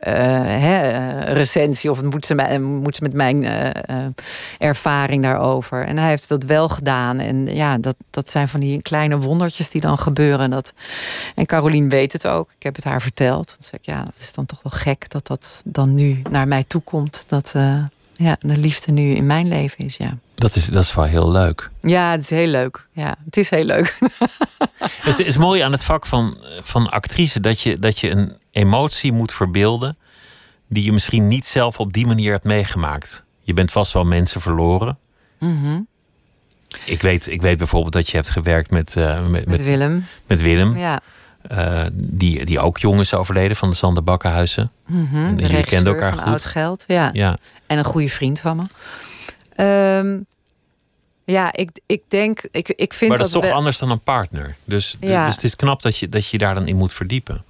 uh, 0.00 0.14
hè, 0.44 1.18
recensie 1.32 1.90
of 1.90 2.02
moet 2.02 2.26
ze, 2.26 2.58
moet 2.60 2.96
ze 2.96 3.02
met 3.02 3.12
mijn 3.12 3.42
uh, 3.42 3.70
ervaring 4.58 5.22
daarover. 5.22 5.86
En 5.86 5.98
hij 5.98 6.08
heeft 6.08 6.28
dat 6.28 6.44
wel 6.44 6.68
gedaan. 6.68 7.18
En 7.18 7.46
ja, 7.46 7.78
dat, 7.78 7.96
dat 8.10 8.30
zijn 8.30 8.48
van 8.48 8.60
die 8.60 8.82
kleine 8.82 9.18
wondertjes 9.18 9.70
die 9.70 9.80
dan 9.80 9.98
gebeuren. 9.98 10.50
Dat, 10.50 10.72
en 11.34 11.46
Carolien 11.46 11.88
weet 11.88 12.12
het 12.12 12.26
ook. 12.26 12.50
Ik 12.56 12.62
heb 12.62 12.74
het 12.74 12.84
haar 12.84 13.02
verteld. 13.02 13.48
Dan 13.48 13.58
zeg 13.60 13.80
ik, 13.80 13.86
ja, 13.86 14.02
dat 14.02 14.16
is 14.18 14.34
dan 14.34 14.46
toch 14.46 14.60
wel 14.62 14.72
gek 14.80 15.10
dat 15.10 15.26
dat 15.26 15.62
dan 15.64 15.94
nu 15.94 16.22
naar 16.30 16.48
mij 16.48 16.64
toe 16.64 16.82
komt. 16.82 17.24
Dat 17.26 17.54
ja, 18.16 18.36
de 18.40 18.56
liefde 18.56 18.92
nu 18.92 19.14
in 19.14 19.26
mijn 19.26 19.48
leven 19.48 19.84
is, 19.84 19.96
ja. 19.96 20.18
Dat 20.34 20.56
is, 20.56 20.66
dat 20.66 20.82
is 20.82 20.94
wel 20.94 21.04
heel 21.04 21.30
leuk. 21.30 21.70
Ja, 21.80 22.10
het 22.10 22.20
is 22.20 22.30
heel 22.30 22.46
leuk. 22.46 22.88
Ja, 22.92 23.14
het 23.24 23.36
is 23.36 23.50
heel 23.50 23.64
leuk. 23.64 23.98
het 25.00 25.18
is 25.18 25.36
mooi 25.36 25.60
aan 25.60 25.72
het 25.72 25.84
vak 25.84 26.06
van, 26.06 26.36
van 26.62 26.90
actrice 26.90 27.40
dat 27.40 27.60
je, 27.60 27.76
dat 27.76 27.98
je 27.98 28.10
een 28.10 28.36
emotie 28.56 29.12
moet 29.12 29.32
verbeelden 29.32 29.96
die 30.68 30.84
je 30.84 30.92
misschien 30.92 31.28
niet 31.28 31.46
zelf 31.46 31.80
op 31.80 31.92
die 31.92 32.06
manier 32.06 32.32
hebt 32.32 32.44
meegemaakt. 32.44 33.24
Je 33.42 33.54
bent 33.54 33.72
vast 33.72 33.92
wel 33.92 34.04
mensen 34.04 34.40
verloren. 34.40 34.98
Mm 35.38 35.86
ik, 36.84 37.02
weet, 37.02 37.28
ik 37.28 37.42
weet 37.42 37.58
bijvoorbeeld 37.58 37.92
dat 37.92 38.08
je 38.08 38.16
hebt 38.16 38.28
gewerkt 38.28 38.70
met, 38.70 38.96
uh, 38.96 39.26
met, 39.26 39.46
met, 39.46 39.62
Willem. 39.62 40.06
Met 40.26 40.42
Willem. 40.42 40.76
Ja. 40.76 41.00
Uh, 41.52 41.84
die, 41.92 42.44
die 42.44 42.60
ook 42.60 42.78
jong 42.78 43.00
is 43.00 43.14
overleden 43.14 43.56
van 43.56 43.70
de 43.70 43.76
Sander 43.76 44.02
Bakkenhuizen. 44.02 44.72
Mm 44.86 45.08
-hmm. 45.10 45.26
En 45.26 45.36
jullie 45.36 45.64
kenden 45.64 45.92
elkaar 45.92 46.12
goed. 46.12 46.22
Oud 46.22 46.44
geld, 46.44 46.84
ja. 46.86 47.10
ja. 47.12 47.36
En 47.66 47.78
een 47.78 47.84
goede 47.84 48.08
vriend 48.08 48.40
van 48.40 48.56
me. 48.56 49.98
Um, 49.98 50.26
ja, 51.24 51.52
ik, 51.52 51.70
ik 51.86 52.02
denk, 52.08 52.40
ik, 52.50 52.68
ik 52.68 52.92
vind 52.92 53.10
Maar 53.10 53.18
dat, 53.18 53.32
dat 53.32 53.42
is 53.42 53.48
toch 53.48 53.58
anders 53.58 53.78
dan 53.78 53.90
een 53.90 54.00
partner. 54.00 54.56
Dus, 54.64 54.96
ja. 55.00 55.26
dus 55.26 55.34
het 55.34 55.44
is 55.44 55.56
knap 55.56 55.82
dat 55.82 55.98
je, 55.98 56.08
dat 56.08 56.28
je 56.28 56.38
daar 56.38 56.54
dan 56.54 56.66
in 56.66 56.76
moet 56.76 56.92
verdiepen. 56.92 57.44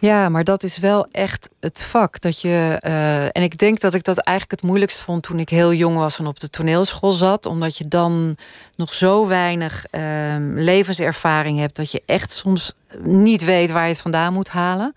Ja, 0.00 0.28
maar 0.28 0.44
dat 0.44 0.62
is 0.62 0.78
wel 0.78 1.06
echt 1.12 1.50
het 1.60 1.82
vak. 1.82 2.20
Dat 2.20 2.40
je, 2.40 2.82
uh, 2.86 3.24
en 3.24 3.42
ik 3.42 3.58
denk 3.58 3.80
dat 3.80 3.94
ik 3.94 4.04
dat 4.04 4.18
eigenlijk 4.18 4.60
het 4.60 4.70
moeilijkst 4.70 5.00
vond 5.00 5.22
toen 5.22 5.38
ik 5.38 5.48
heel 5.48 5.72
jong 5.72 5.96
was 5.96 6.18
en 6.18 6.26
op 6.26 6.40
de 6.40 6.50
toneelschool 6.50 7.12
zat. 7.12 7.46
Omdat 7.46 7.76
je 7.76 7.88
dan 7.88 8.36
nog 8.76 8.92
zo 8.92 9.26
weinig 9.26 9.86
uh, 9.90 10.34
levenservaring 10.54 11.58
hebt 11.58 11.76
dat 11.76 11.90
je 11.90 12.02
echt 12.06 12.32
soms 12.32 12.72
niet 13.02 13.44
weet 13.44 13.70
waar 13.70 13.82
je 13.82 13.92
het 13.92 14.00
vandaan 14.00 14.32
moet 14.32 14.48
halen. 14.48 14.94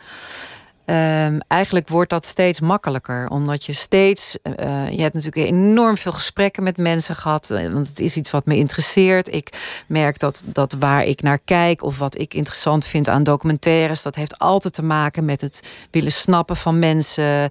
Um, 0.85 1.39
eigenlijk 1.47 1.87
wordt 1.87 2.09
dat 2.09 2.25
steeds 2.25 2.59
makkelijker. 2.59 3.27
Omdat 3.29 3.65
je 3.65 3.73
steeds. 3.73 4.37
Uh, 4.43 4.89
je 4.89 5.01
hebt 5.01 5.13
natuurlijk 5.13 5.47
enorm 5.47 5.97
veel 5.97 6.11
gesprekken 6.11 6.63
met 6.63 6.77
mensen 6.77 7.15
gehad. 7.15 7.47
Want 7.47 7.87
het 7.87 7.99
is 7.99 8.17
iets 8.17 8.31
wat 8.31 8.45
me 8.45 8.55
interesseert. 8.55 9.33
Ik 9.33 9.49
merk 9.87 10.19
dat, 10.19 10.43
dat 10.45 10.75
waar 10.79 11.03
ik 11.03 11.21
naar 11.21 11.39
kijk. 11.45 11.83
of 11.83 11.97
wat 11.97 12.17
ik 12.17 12.33
interessant 12.33 12.85
vind 12.85 13.09
aan 13.09 13.23
documentaires. 13.23 14.01
dat 14.01 14.15
heeft 14.15 14.39
altijd 14.39 14.73
te 14.73 14.83
maken 14.83 15.25
met 15.25 15.41
het 15.41 15.87
willen 15.91 16.11
snappen 16.11 16.55
van 16.55 16.79
mensen. 16.79 17.49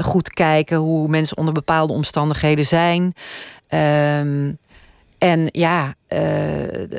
Goed 0.00 0.28
kijken 0.32 0.76
hoe 0.76 1.08
mensen 1.08 1.36
onder 1.36 1.54
bepaalde 1.54 1.92
omstandigheden 1.92 2.66
zijn. 2.66 3.14
Um, 3.68 4.58
en 5.22 5.48
ja, 5.50 5.94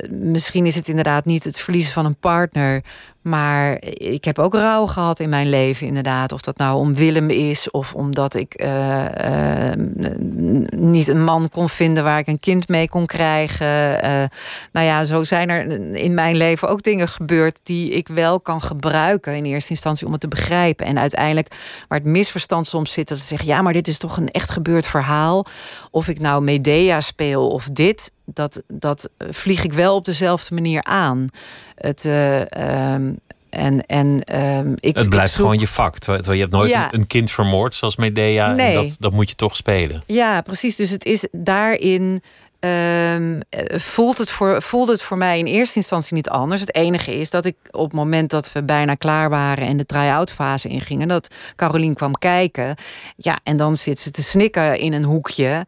misschien 0.09 0.65
is 0.65 0.75
het 0.75 0.87
inderdaad 0.87 1.25
niet 1.25 1.43
het 1.43 1.59
verliezen 1.59 1.93
van 1.93 2.05
een 2.05 2.15
partner. 2.15 2.83
Maar 3.23 3.77
ik 3.97 4.23
heb 4.23 4.39
ook 4.39 4.53
rouw 4.53 4.85
gehad 4.85 5.19
in 5.19 5.29
mijn 5.29 5.49
leven, 5.49 5.87
inderdaad. 5.87 6.31
Of 6.31 6.41
dat 6.41 6.57
nou 6.57 6.77
om 6.77 6.93
Willem 6.93 7.29
is, 7.29 7.71
of 7.71 7.93
omdat 7.93 8.35
ik 8.35 8.61
uh, 8.63 9.05
uh, 9.05 9.71
niet 10.75 11.07
een 11.07 11.23
man 11.23 11.49
kon 11.49 11.69
vinden 11.69 12.03
waar 12.03 12.19
ik 12.19 12.27
een 12.27 12.39
kind 12.39 12.67
mee 12.67 12.89
kon 12.89 13.05
krijgen. 13.05 13.99
nou 14.71 14.85
ja, 14.85 15.05
zo 15.05 15.23
zijn 15.23 15.49
er 15.49 15.95
in 15.95 16.13
mijn 16.13 16.35
leven 16.35 16.67
ook 16.67 16.83
dingen 16.83 17.07
gebeurd 17.07 17.59
die 17.63 17.91
ik 17.91 18.07
wel 18.07 18.39
kan 18.39 18.61
gebruiken 18.61 19.35
in 19.35 19.45
eerste 19.45 19.69
instantie 19.69 20.05
om 20.05 20.11
het 20.11 20.21
te 20.21 20.27
begrijpen. 20.27 20.85
En 20.85 20.99
uiteindelijk, 20.99 21.55
waar 21.87 21.99
het 21.99 22.07
misverstand 22.07 22.67
soms 22.67 22.91
zit, 22.91 23.09
dat 23.09 23.17
ze 23.17 23.25
zeggen: 23.25 23.47
ja, 23.47 23.61
maar 23.61 23.73
dit 23.73 23.87
is 23.87 23.97
toch 23.97 24.17
een 24.17 24.31
echt 24.31 24.49
gebeurd 24.49 24.85
verhaal. 24.85 25.45
Of 25.91 26.07
ik 26.07 26.19
nou 26.19 26.43
Medea 26.43 27.01
speel 27.01 27.47
of 27.47 27.65
dit, 27.65 28.11
dat, 28.25 28.61
dat 28.67 29.02
vlieg 29.29 29.63
ik 29.63 29.73
wel 29.73 29.95
op 29.95 30.05
dezelfde 30.05 30.53
manier 30.53 30.83
aan. 30.83 31.27
Het, 31.75 32.05
uh, 32.05 32.39
um, 32.93 33.19
en, 33.49 33.85
en, 33.85 34.37
um, 34.39 34.73
ik, 34.79 34.95
het 34.95 35.09
blijft 35.09 35.29
ik 35.29 35.35
zoek... 35.35 35.45
gewoon 35.45 35.59
je 35.59 35.67
vak. 35.67 35.97
Terwijl 35.97 36.33
je 36.33 36.39
hebt 36.41 36.53
nooit 36.53 36.69
Ja. 36.69 36.85
een, 36.85 36.99
een 36.99 37.07
kind 37.07 37.31
vermoord 37.31 37.73
zoals 37.75 37.95
Medea. 37.95 38.53
Nee. 38.53 38.77
En 38.77 38.83
dat, 38.83 38.95
dat 38.99 39.11
moet 39.11 39.29
je 39.29 39.35
toch 39.35 39.55
spelen. 39.55 40.03
Ja, 40.05 40.41
precies. 40.41 40.75
Dus 40.75 40.89
het 40.89 41.05
is 41.05 41.27
daarin. 41.31 42.21
ehm, 42.59 43.39
eh, 43.49 43.79
voelt, 43.79 44.17
het 44.17 44.31
voor, 44.31 44.61
voelde 44.61 44.91
het 44.91 45.01
voor 45.01 45.17
mij 45.17 45.37
in 45.39 45.45
eerste 45.45 45.75
instantie 45.77 46.15
niet 46.15 46.29
anders. 46.29 46.61
Het 46.61 46.75
enige 46.75 47.13
is 47.13 47.29
dat 47.29 47.45
ik 47.45 47.55
op 47.71 47.83
het 47.83 47.93
moment 47.93 48.29
dat 48.29 48.51
we 48.51 48.63
bijna 48.63 48.95
klaar 48.95 49.29
waren 49.29 49.67
en 49.67 49.77
de 49.77 49.85
try-out 49.85 50.31
fase 50.31 50.67
ingingen, 50.67 51.07
dat 51.07 51.35
Carolien 51.55 51.93
kwam 51.93 52.17
kijken. 52.17 52.75
Ja, 53.15 53.39
en 53.43 53.57
dan 53.57 53.75
zit 53.75 53.99
ze 53.99 54.11
te 54.11 54.23
snikken 54.23 54.79
in 54.79 54.93
een 54.93 55.03
hoekje. 55.03 55.65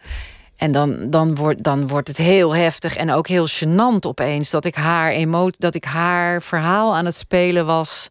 En 0.56 0.72
dan, 0.72 1.10
dan, 1.10 1.36
wordt, 1.36 1.63
dan 1.63 1.88
wordt 1.88 2.08
het 2.08 2.18
heel 2.18 2.56
heftig 2.56 2.96
en 2.96 3.12
ook 3.12 3.28
heel 3.28 3.48
gênant 3.48 4.00
opeens 4.08 4.50
dat 4.50 4.65
ik 4.65 4.76
haar 4.76 5.12
emotie, 5.12 5.60
dat 5.60 5.76
ik 5.76 5.84
haar 5.84 6.41
verhaal 6.41 6.96
aan 6.96 7.06
het 7.06 7.15
spelen 7.15 7.65
was. 7.65 8.10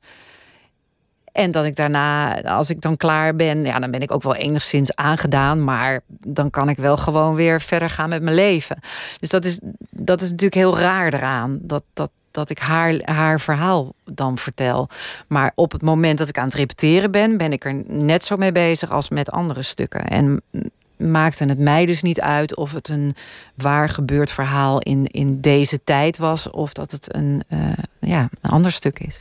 En 1.32 1.50
dat 1.50 1.64
ik 1.64 1.76
daarna, 1.76 2.42
als 2.42 2.70
ik 2.70 2.80
dan 2.80 2.96
klaar 2.96 3.36
ben, 3.36 3.64
ja, 3.64 3.78
dan 3.78 3.90
ben 3.90 4.02
ik 4.02 4.10
ook 4.10 4.22
wel 4.22 4.34
enigszins 4.34 4.94
aangedaan. 4.94 5.64
Maar 5.64 6.00
dan 6.06 6.50
kan 6.50 6.68
ik 6.68 6.76
wel 6.76 6.96
gewoon 6.96 7.34
weer 7.34 7.60
verder 7.60 7.90
gaan 7.90 8.08
met 8.08 8.22
mijn 8.22 8.36
leven. 8.36 8.78
Dus 9.20 9.28
dat 9.28 9.44
is, 9.44 9.58
dat 9.90 10.20
is 10.20 10.30
natuurlijk 10.30 10.54
heel 10.54 10.78
raar 10.78 11.14
eraan. 11.14 11.58
Dat, 11.62 11.82
dat, 11.92 12.10
dat 12.30 12.50
ik 12.50 12.58
haar, 12.58 13.00
haar 13.04 13.40
verhaal 13.40 13.92
dan 14.04 14.38
vertel. 14.38 14.88
Maar 15.28 15.52
op 15.54 15.72
het 15.72 15.82
moment 15.82 16.18
dat 16.18 16.28
ik 16.28 16.38
aan 16.38 16.44
het 16.44 16.54
repeteren 16.54 17.10
ben, 17.10 17.36
ben 17.36 17.52
ik 17.52 17.64
er 17.64 17.82
net 17.86 18.24
zo 18.24 18.36
mee 18.36 18.52
bezig 18.52 18.90
als 18.90 19.08
met 19.08 19.30
andere 19.30 19.62
stukken. 19.62 20.06
En 20.06 20.42
maakte 20.96 21.44
het 21.44 21.58
mij 21.58 21.86
dus 21.86 22.02
niet 22.02 22.20
uit 22.20 22.56
of 22.56 22.72
het 22.72 22.88
een 22.88 23.14
waar 23.54 23.88
gebeurd 23.88 24.30
verhaal 24.30 24.78
in, 24.78 25.06
in 25.06 25.40
deze 25.40 25.80
tijd 25.84 26.18
was, 26.18 26.50
of 26.50 26.72
dat 26.72 26.90
het 26.90 27.14
een, 27.14 27.42
uh, 27.48 27.58
ja, 28.00 28.28
een 28.40 28.50
ander 28.50 28.72
stuk 28.72 28.98
is. 28.98 29.20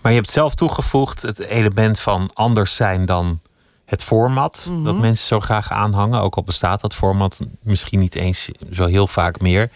Maar 0.00 0.12
je 0.12 0.18
hebt 0.18 0.30
zelf 0.30 0.54
toegevoegd 0.54 1.22
het 1.22 1.38
element 1.44 2.00
van 2.00 2.30
anders 2.34 2.76
zijn 2.76 3.06
dan 3.06 3.40
het 3.84 4.02
format. 4.02 4.66
Mhm. 4.70 4.82
Dat 4.82 4.98
mensen 4.98 5.26
zo 5.26 5.40
graag 5.40 5.70
aanhangen. 5.70 6.20
Ook 6.20 6.36
al 6.36 6.42
bestaat 6.44 6.80
dat 6.80 6.94
format 6.94 7.40
misschien 7.62 7.98
niet 7.98 8.14
eens 8.14 8.48
zo 8.72 8.86
heel 8.86 9.06
vaak 9.06 9.40
meer. 9.40 9.70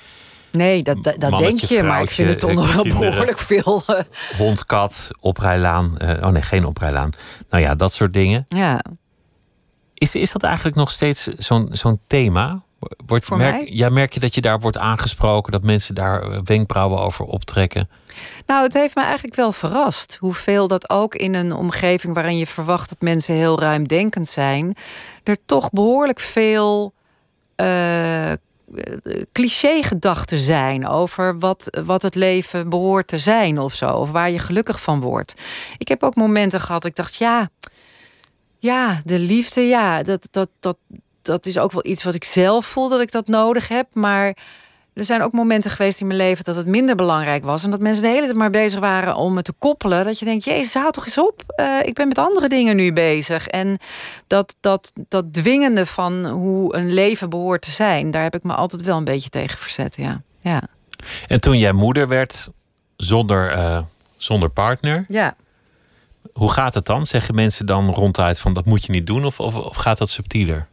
Nee, 0.52 0.82
dat, 0.82 1.04
dat, 1.04 1.18
Mannetje, 1.30 1.46
denk 1.46 1.60
je, 1.60 1.82
maar 1.82 2.02
ik 2.02 2.10
vind 2.10 2.28
het 2.28 2.38
toch 2.40 2.50
vrouwtje, 2.50 2.92
nog 2.92 2.98
wel 3.00 3.10
behoorlijk 3.10 3.38
veel. 3.38 3.82
eh, 3.86 4.04
Hond, 4.36 4.66
kat, 4.66 5.10
oprijlaan. 5.20 5.98
eh, 5.98 6.26
oh 6.26 6.30
nee, 6.32 6.42
geen 6.42 6.64
oprijlaan. 6.64 7.10
Nou 7.50 7.62
ja, 7.62 7.74
dat 7.74 7.92
soort 7.92 8.12
dingen. 8.12 8.46
ja. 8.48 8.80
Is, 10.02 10.14
is 10.14 10.32
dat 10.32 10.42
eigenlijk 10.42 10.76
nog 10.76 10.90
steeds 10.90 11.26
zo'n 11.26 11.68
zo'n 11.70 12.00
thema? 12.06 12.62
Wordt, 13.06 13.24
Voor 13.24 13.36
merk, 13.36 13.54
mij? 13.54 13.68
Ja, 13.70 13.88
merk 13.88 14.14
je 14.14 14.20
dat 14.20 14.34
je 14.34 14.40
daar 14.40 14.60
wordt 14.60 14.76
aangesproken, 14.76 15.52
dat 15.52 15.62
mensen 15.62 15.94
daar 15.94 16.22
eh, 16.22 16.38
wenkbrauwen 16.44 16.98
over 16.98 17.24
optrekken? 17.24 17.88
Nou, 18.46 18.62
het 18.62 18.74
heeft 18.74 18.94
me 18.94 19.02
eigenlijk 19.02 19.34
wel 19.34 19.52
verrast 19.52 20.16
hoeveel 20.20 20.68
dat 20.68 20.90
ook 20.90 21.14
in 21.14 21.34
een 21.34 21.52
omgeving 21.52 22.14
waarin 22.14 22.36
je 22.36 22.46
verwacht 22.46 22.88
dat 22.88 23.00
mensen 23.00 23.34
heel 23.34 23.60
ruimdenkend 23.60 24.28
zijn, 24.28 24.76
er 25.24 25.36
toch 25.46 25.70
behoorlijk 25.70 26.20
veel 26.20 26.94
eh 27.56 28.32
cliché-gedachten 29.32 30.38
zijn 30.38 30.86
over 30.86 31.38
wat, 31.38 31.80
wat 31.84 32.02
het 32.02 32.14
leven 32.14 32.68
behoort 32.68 33.06
te 33.06 33.18
zijn 33.18 33.58
of 33.58 33.74
zo, 33.74 33.88
of 33.88 34.10
waar 34.10 34.30
je 34.30 34.38
gelukkig 34.38 34.80
van 34.80 35.00
wordt. 35.00 35.42
Ik 35.78 35.88
heb 35.88 36.02
ook 36.02 36.14
momenten 36.14 36.60
gehad, 36.60 36.84
ik 36.84 36.94
dacht, 36.94 37.16
ja, 37.16 37.50
ja, 38.62 39.00
de 39.04 39.18
liefde, 39.18 39.60
ja, 39.60 40.02
dat, 40.02 40.28
dat, 40.30 40.48
dat, 40.60 40.76
dat 41.22 41.46
is 41.46 41.58
ook 41.58 41.72
wel 41.72 41.86
iets 41.86 42.04
wat 42.04 42.14
ik 42.14 42.24
zelf 42.24 42.66
voel 42.66 42.88
dat 42.88 43.00
ik 43.00 43.12
dat 43.12 43.26
nodig 43.26 43.68
heb, 43.68 43.86
maar 43.92 44.36
er 44.94 45.04
zijn 45.04 45.22
ook 45.22 45.32
momenten 45.32 45.70
geweest 45.70 46.00
in 46.00 46.06
mijn 46.06 46.18
leven 46.18 46.44
dat 46.44 46.56
het 46.56 46.66
minder 46.66 46.94
belangrijk 46.94 47.44
was. 47.44 47.64
En 47.64 47.70
dat 47.70 47.80
mensen 47.80 48.02
de 48.02 48.08
hele 48.08 48.24
tijd 48.24 48.36
maar 48.36 48.50
bezig 48.50 48.80
waren 48.80 49.14
om 49.14 49.36
het 49.36 49.44
te 49.44 49.52
koppelen. 49.58 50.04
Dat 50.04 50.18
je 50.18 50.24
denkt, 50.24 50.44
jezus, 50.44 50.74
hou 50.74 50.92
toch 50.92 51.04
eens 51.04 51.18
op. 51.18 51.42
Eh, 51.46 51.78
ik 51.82 51.94
ben 51.94 52.08
met 52.08 52.18
andere 52.18 52.48
dingen 52.48 52.76
nu 52.76 52.92
bezig. 52.92 53.46
En 53.46 53.78
dat, 54.26 54.54
dat, 54.60 54.92
dat 55.08 55.32
dwingende 55.32 55.86
van 55.86 56.26
hoe 56.26 56.76
een 56.76 56.92
leven 56.92 57.30
behoort 57.30 57.62
te 57.62 57.70
zijn... 57.70 58.10
daar 58.10 58.22
heb 58.22 58.34
ik 58.34 58.42
me 58.42 58.54
altijd 58.54 58.82
wel 58.82 58.96
een 58.96 59.04
beetje 59.04 59.28
tegen 59.28 59.58
verzet, 59.58 59.96
ja. 59.96 60.22
Ja, 60.40 60.62
En 61.28 61.40
toen 61.40 61.58
jij 61.58 61.72
moeder 61.72 62.08
werd 62.08 62.48
zonder, 62.96 63.50
eh, 63.50 63.78
zonder 64.16 64.48
partner, 64.48 65.04
ja. 65.08 65.36
Hoe 66.32 66.50
gaat 66.50 66.74
het 66.74 66.86
dan? 66.86 67.06
Zeggen 67.06 67.34
mensen 67.34 67.66
dan 67.66 67.90
ronduit 67.90 68.38
van 68.38 68.52
dat 68.52 68.64
moet 68.64 68.86
je 68.86 68.92
niet 68.92 69.06
doen? 69.06 69.24
Of, 69.24 69.40
of, 69.40 69.56
of 69.56 69.76
gaat 69.76 69.98
dat 69.98 70.08
subtieler? 70.10 70.66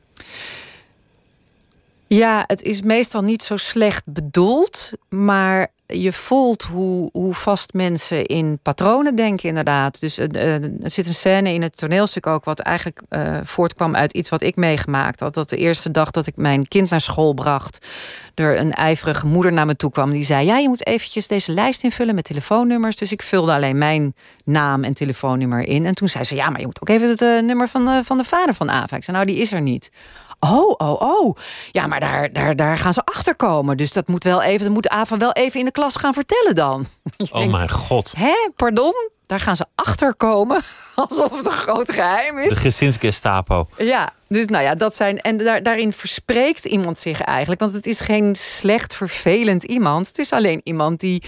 Ja, 2.10 2.43
het 2.48 2.62
is 2.62 2.82
meestal 2.82 3.22
niet 3.22 3.43
zo 3.43 3.58
slecht 3.58 4.04
bedoeld, 4.06 4.91
maar 5.10 5.67
je 5.86 6.13
voelt 6.13 6.63
hoe, 6.63 7.10
hoe 7.12 7.34
vast 7.34 7.74
mensen 7.74 8.26
in 8.26 8.60
patronen 8.62 9.15
denken, 9.15 9.50
inderdaad. 9.50 10.00
Dus 10.00 10.17
eh, 10.17 10.56
eh, 10.56 10.63
er 10.63 10.91
zit 10.91 11.08
een 11.08 11.13
scène 11.13 11.54
in 11.54 11.62
het 11.62 11.78
toneelstuk 11.78 12.28
ook, 12.28 12.43
wat 12.43 12.60
eigenlijk 12.60 13.02
eh, 13.10 13.38
voortkwam 13.43 13.95
uit 13.95 14.13
iets 14.13 14.30
wat 14.30 14.41
ik 14.41 14.56
meegemaakt 14.56 15.19
had. 15.19 15.34
Dat 15.34 15.50
de 15.50 15.58
eerste 15.58 15.91
dag 15.91 16.12
dat 16.12 16.28
ik 16.28 16.36
mijn 16.36 16.67
kind 16.67 16.89
naar 16.89 17.02
school 17.02 17.34
bracht, 17.34 17.88
er 18.36 18.60
een 18.60 18.74
ijverige 18.74 19.26
moeder 19.26 19.54
naar 19.54 19.65
me 19.65 19.76
toe 19.76 19.91
kwam. 19.91 20.10
Die 20.10 20.24
zei: 20.24 20.45
Ja, 20.45 20.58
je 20.58 20.67
moet 20.67 20.86
eventjes 20.86 21.28
deze 21.28 21.52
lijst 21.52 21.84
invullen 21.84 22.15
met 22.15 22.24
telefoonnummers. 22.24 22.95
Dus 22.95 23.12
ik 23.12 23.22
vulde 23.22 23.54
alleen 23.54 23.78
mijn 23.78 24.15
naam 24.43 24.84
en 24.84 24.93
telefoonnummer 24.93 25.67
in. 25.67 25.86
En 25.86 25.95
toen 25.95 26.10
zei 26.10 26.24
ze: 26.24 26.36
Ja, 26.36 26.50
maar 26.50 26.60
je 26.60 26.65
moet 26.65 26.82
ook 26.82 26.89
even 26.89 27.10
het 27.10 27.45
nummer 27.45 27.67
van, 27.67 28.04
van 28.04 28.17
de 28.17 28.24
vader 28.24 28.54
van 28.54 28.69
Ava. 28.69 28.95
Ik 28.95 29.04
zei: 29.04 29.17
Nou, 29.17 29.30
die 29.30 29.41
is 29.41 29.52
er 29.52 29.62
niet. 29.62 29.91
Oh, 30.39 30.73
oh, 30.78 31.02
oh. 31.02 31.36
Ja, 31.71 31.88
maar 31.88 31.99
daar, 31.99 32.34
daar, 32.34 32.56
daar 32.56 32.78
gaan 32.78 32.93
ze 32.93 33.02
achter 33.06 33.36
komen. 33.36 33.78
Dus 33.78 33.91
dat 33.91 34.08
moet 34.08 34.23
wel 34.23 34.41
even, 34.41 34.65
dat 34.65 34.73
moet 34.73 34.89
Ava 34.89 35.17
wel 35.17 35.32
even 35.32 35.60
in 35.60 35.65
de 35.65 35.71
klas 35.71 35.95
gaan 35.95 36.13
vertellen 36.13 36.56
dan. 36.56 36.86
Je 37.17 37.28
Oh 37.32 37.39
denkt, 37.39 37.54
mijn 37.54 37.69
god. 37.69 38.13
Hè, 38.17 38.49
pardon? 38.56 38.93
Daar 39.25 39.39
gaan 39.39 39.56
ze 39.56 39.65
achter 39.75 40.15
komen. 40.15 40.62
Alsof 40.95 41.38
het 41.38 41.45
een 41.45 41.52
groot 41.52 41.91
geheim 41.91 42.36
De 42.36 42.41
is. 42.41 42.58
gezinsgestapo. 42.58 43.67
Ja, 43.78 44.10
dus 44.28 44.45
nou 44.45 44.63
ja, 44.63 44.75
dat 44.75 44.95
zijn. 44.95 45.21
En 45.21 45.38
daar, 45.38 45.63
daarin 45.63 45.93
verspreekt 45.93 46.65
iemand 46.65 46.97
zich 46.97 47.21
eigenlijk. 47.21 47.60
Want 47.60 47.73
het 47.73 47.86
is 47.86 47.99
geen 47.99 48.36
slecht, 48.36 48.95
vervelend 48.95 49.63
iemand. 49.63 50.08
Het 50.08 50.17
is 50.19 50.34
alleen 50.34 50.62
iemand 50.63 50.99
die, 50.99 51.23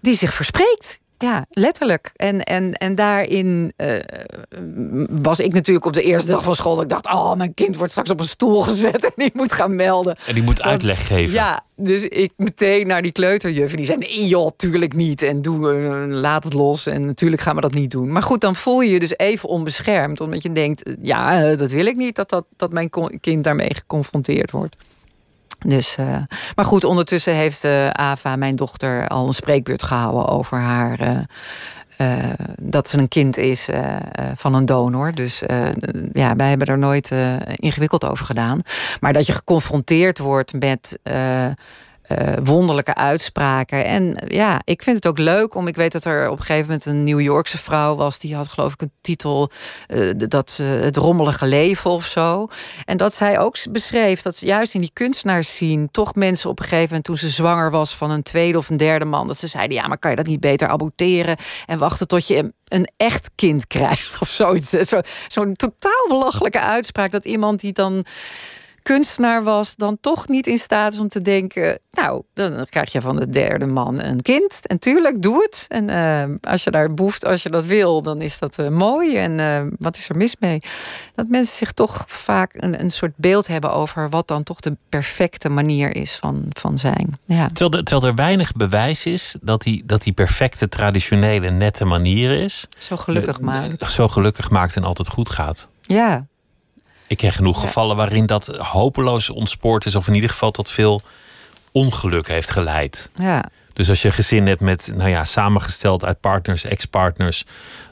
die 0.00 0.16
zich 0.16 0.32
verspreekt. 0.32 1.00
Ja, 1.18 1.46
letterlijk. 1.50 2.12
En, 2.16 2.42
en, 2.42 2.72
en 2.72 2.94
daarin 2.94 3.72
eh, 3.76 3.94
was 5.10 5.40
ik 5.40 5.52
natuurlijk 5.52 5.86
op 5.86 5.92
de 5.92 6.02
eerste 6.02 6.30
dag 6.30 6.42
van 6.42 6.54
school. 6.54 6.74
dat 6.74 6.82
Ik 6.82 6.88
dacht, 6.88 7.06
oh, 7.06 7.34
mijn 7.34 7.54
kind 7.54 7.76
wordt 7.76 7.90
straks 7.90 8.10
op 8.10 8.20
een 8.20 8.26
stoel 8.26 8.60
gezet 8.60 9.14
en 9.14 9.24
ik 9.24 9.34
moet 9.34 9.52
gaan 9.52 9.74
melden. 9.74 10.16
En 10.26 10.34
die 10.34 10.42
moet 10.42 10.62
uitleg 10.62 11.06
geven. 11.06 11.32
Ja, 11.32 11.64
dus 11.76 12.02
ik 12.02 12.32
meteen 12.36 12.86
naar 12.86 13.02
die 13.02 13.12
kleuterjuf. 13.12 13.70
En 13.70 13.76
die 13.76 13.86
zei, 13.86 13.98
nee 13.98 14.26
joh, 14.26 14.50
tuurlijk 14.56 14.94
niet. 14.94 15.22
En 15.22 15.42
doe, 15.42 15.72
eh, 15.72 16.20
laat 16.20 16.44
het 16.44 16.52
los. 16.52 16.86
En 16.86 17.06
natuurlijk 17.06 17.42
gaan 17.42 17.54
we 17.54 17.60
dat 17.60 17.74
niet 17.74 17.90
doen. 17.90 18.12
Maar 18.12 18.22
goed, 18.22 18.40
dan 18.40 18.56
voel 18.56 18.80
je 18.80 18.90
je 18.90 19.00
dus 19.00 19.16
even 19.16 19.48
onbeschermd. 19.48 20.20
Omdat 20.20 20.42
je 20.42 20.52
denkt, 20.52 20.90
ja, 21.02 21.50
eh, 21.50 21.58
dat 21.58 21.70
wil 21.70 21.86
ik 21.86 21.96
niet. 21.96 22.16
Dat, 22.16 22.28
dat, 22.28 22.44
dat 22.56 22.72
mijn 22.72 22.90
kind 23.20 23.44
daarmee 23.44 23.74
geconfronteerd 23.74 24.50
wordt. 24.50 24.76
Dus, 25.66 25.96
eh, 25.96 26.16
maar 26.54 26.64
goed, 26.64 26.84
ondertussen 26.84 27.34
heeft 27.34 27.64
eh, 27.64 27.88
Ava, 27.90 28.36
mijn 28.36 28.56
dochter, 28.56 29.08
al 29.08 29.26
een 29.26 29.32
spreekbeurt 29.32 29.82
gehouden 29.82 30.28
over 30.28 30.58
haar. 30.58 31.26
eh, 31.96 32.14
dat 32.60 32.88
ze 32.88 32.98
een 32.98 33.08
kind 33.08 33.36
is 33.36 33.68
van 34.34 34.54
een 34.54 34.66
donor. 34.66 35.12
Dus 35.12 35.42
ja, 36.12 36.36
wij 36.36 36.48
hebben 36.48 36.66
er 36.66 36.78
nooit 36.78 37.12
ingewikkeld 37.54 38.04
over 38.04 38.26
gedaan. 38.26 38.60
Maar 39.00 39.12
dat 39.12 39.26
je 39.26 39.32
geconfronteerd 39.32 40.18
wordt 40.18 40.52
met. 40.52 40.98
Eh, 42.08 42.32
wonderlijke 42.44 42.94
uitspraken. 42.94 43.84
En 43.84 44.14
eh, 44.16 44.36
ja, 44.36 44.60
ik 44.64 44.82
vind 44.82 44.96
het 44.96 45.06
ook 45.06 45.18
leuk 45.18 45.54
om. 45.54 45.66
Ik 45.66 45.76
weet 45.76 45.92
dat 45.92 46.04
er 46.04 46.30
op 46.30 46.38
een 46.38 46.44
gegeven 46.44 46.66
moment 46.66 46.86
een 46.86 47.04
New 47.04 47.20
Yorkse 47.20 47.58
vrouw 47.58 47.94
was. 47.94 48.18
Die 48.18 48.34
had, 48.34 48.48
geloof 48.48 48.72
ik, 48.72 48.80
een 48.82 48.92
titel. 49.00 49.50
eh, 49.86 50.10
dat 50.16 50.56
Het 50.62 50.96
rommelige 50.96 51.46
leven 51.46 51.90
of 51.90 52.06
zo. 52.06 52.48
En 52.84 52.96
dat 52.96 53.14
zij 53.14 53.38
ook 53.38 53.56
beschreef 53.70 54.22
dat 54.22 54.38
juist 54.40 54.74
in 54.74 54.80
die 54.80 54.90
kunstenaars 54.92 55.56
zien. 55.56 55.88
toch 55.90 56.14
mensen 56.14 56.50
op 56.50 56.58
een 56.58 56.64
gegeven 56.64 56.86
moment. 56.86 57.04
toen 57.04 57.16
ze 57.16 57.28
zwanger 57.28 57.70
was 57.70 57.94
van 57.96 58.10
een 58.10 58.22
tweede 58.22 58.58
of 58.58 58.68
een 58.70 58.76
derde 58.76 59.04
man. 59.04 59.26
dat 59.26 59.38
ze 59.38 59.46
zeiden: 59.46 59.76
ja, 59.76 59.86
maar 59.86 59.98
kan 59.98 60.10
je 60.10 60.16
dat 60.16 60.26
niet 60.26 60.40
beter 60.40 60.68
aborteren. 60.68 61.36
en 61.66 61.78
wachten 61.78 62.06
tot 62.08 62.26
je 62.26 62.52
een, 62.68 62.88
echt 62.96 63.30
kind 63.34 63.66
krijgt 63.66 64.18
of 64.22 64.28
zoiets. 64.28 64.70
Zo- 64.70 65.00
Zo'n 65.28 65.54
totaal 65.54 66.06
belachelijke 66.08 66.60
uitspraak. 66.60 67.10
Dat 67.12 67.24
iemand 67.24 67.60
die 67.60 67.72
dan 67.72 68.04
kunstenaar 68.82 69.42
was, 69.42 69.76
dan 69.76 69.98
toch 70.00 70.28
niet 70.28 70.46
in 70.46 70.58
staat 70.58 70.92
is 70.92 70.98
om 71.00 71.08
te 71.08 71.20
denken: 71.22 71.78
Nou, 71.90 72.22
dan 72.34 72.66
krijg 72.70 72.92
je 72.92 73.00
van 73.00 73.16
de 73.16 73.28
derde 73.28 73.66
man 73.66 74.00
een 74.02 74.22
kind. 74.22 74.66
En 74.66 74.78
tuurlijk, 74.78 75.22
doe 75.22 75.42
het. 75.42 75.64
En 75.68 75.88
eh, 75.90 76.50
als 76.52 76.64
je 76.64 76.70
daar 76.70 76.94
behoeft, 76.94 77.24
als 77.24 77.42
je 77.42 77.50
dat 77.50 77.64
wil, 77.64 78.02
dan 78.02 78.20
is 78.20 78.38
dat 78.38 78.58
eh, 78.58 78.68
mooi. 78.68 79.16
En 79.16 79.40
eh, 79.40 79.62
wat 79.78 79.96
is 79.96 80.08
er 80.08 80.16
mis 80.16 80.36
mee? 80.40 80.60
Dat 81.14 81.28
mensen 81.28 81.56
zich 81.56 81.72
toch 81.72 82.04
vaak 82.06 82.50
een, 82.54 82.80
een 82.80 82.90
soort 82.90 83.12
beeld 83.16 83.46
hebben 83.46 83.72
over 83.72 84.08
wat 84.08 84.28
dan 84.28 84.42
toch 84.42 84.60
de 84.60 84.76
perfecte 84.88 85.48
manier 85.48 85.96
is 85.96 86.16
van, 86.16 86.44
van 86.48 86.78
zijn. 86.78 87.18
Ja. 87.24 87.46
Terwijl, 87.52 87.70
er- 87.70 87.84
terwijl 87.84 88.10
er 88.10 88.14
weinig 88.16 88.52
bewijs 88.52 89.06
is 89.06 89.34
dat 89.40 89.62
die, 89.62 89.82
dat 89.86 90.02
die 90.02 90.12
perfecte, 90.12 90.68
traditionele, 90.68 91.50
nette 91.50 91.84
manier 91.84 92.30
is. 92.42 92.66
Zo 92.78 92.96
gelukkig 92.96 93.40
maakt. 93.40 93.90
Zo 93.90 94.08
gelukkig 94.08 94.50
maakt 94.50 94.76
en 94.76 94.84
altijd 94.84 95.08
goed 95.08 95.28
gaat. 95.28 95.68
Ja, 95.82 96.26
Ik 97.08 97.16
ken 97.16 97.32
genoeg 97.32 97.60
Ja. 97.60 97.66
gevallen 97.66 97.96
waarin 97.96 98.26
dat 98.26 98.46
hopeloos 98.46 99.30
ontspoord 99.30 99.86
is, 99.86 99.94
of 99.94 100.08
in 100.08 100.14
ieder 100.14 100.30
geval 100.30 100.50
tot 100.50 100.70
veel 100.70 101.02
ongeluk 101.72 102.28
heeft 102.28 102.50
geleid. 102.50 103.10
ja. 103.14 103.44
Dus 103.72 103.88
als 103.88 104.02
je 104.02 104.08
een 104.08 104.14
gezin 104.14 104.46
hebt 104.46 104.60
met, 104.60 104.92
nou 104.96 105.08
ja, 105.10 105.24
samengesteld 105.24 106.04
uit 106.04 106.20
partners, 106.20 106.64
ex-partners, 106.64 107.44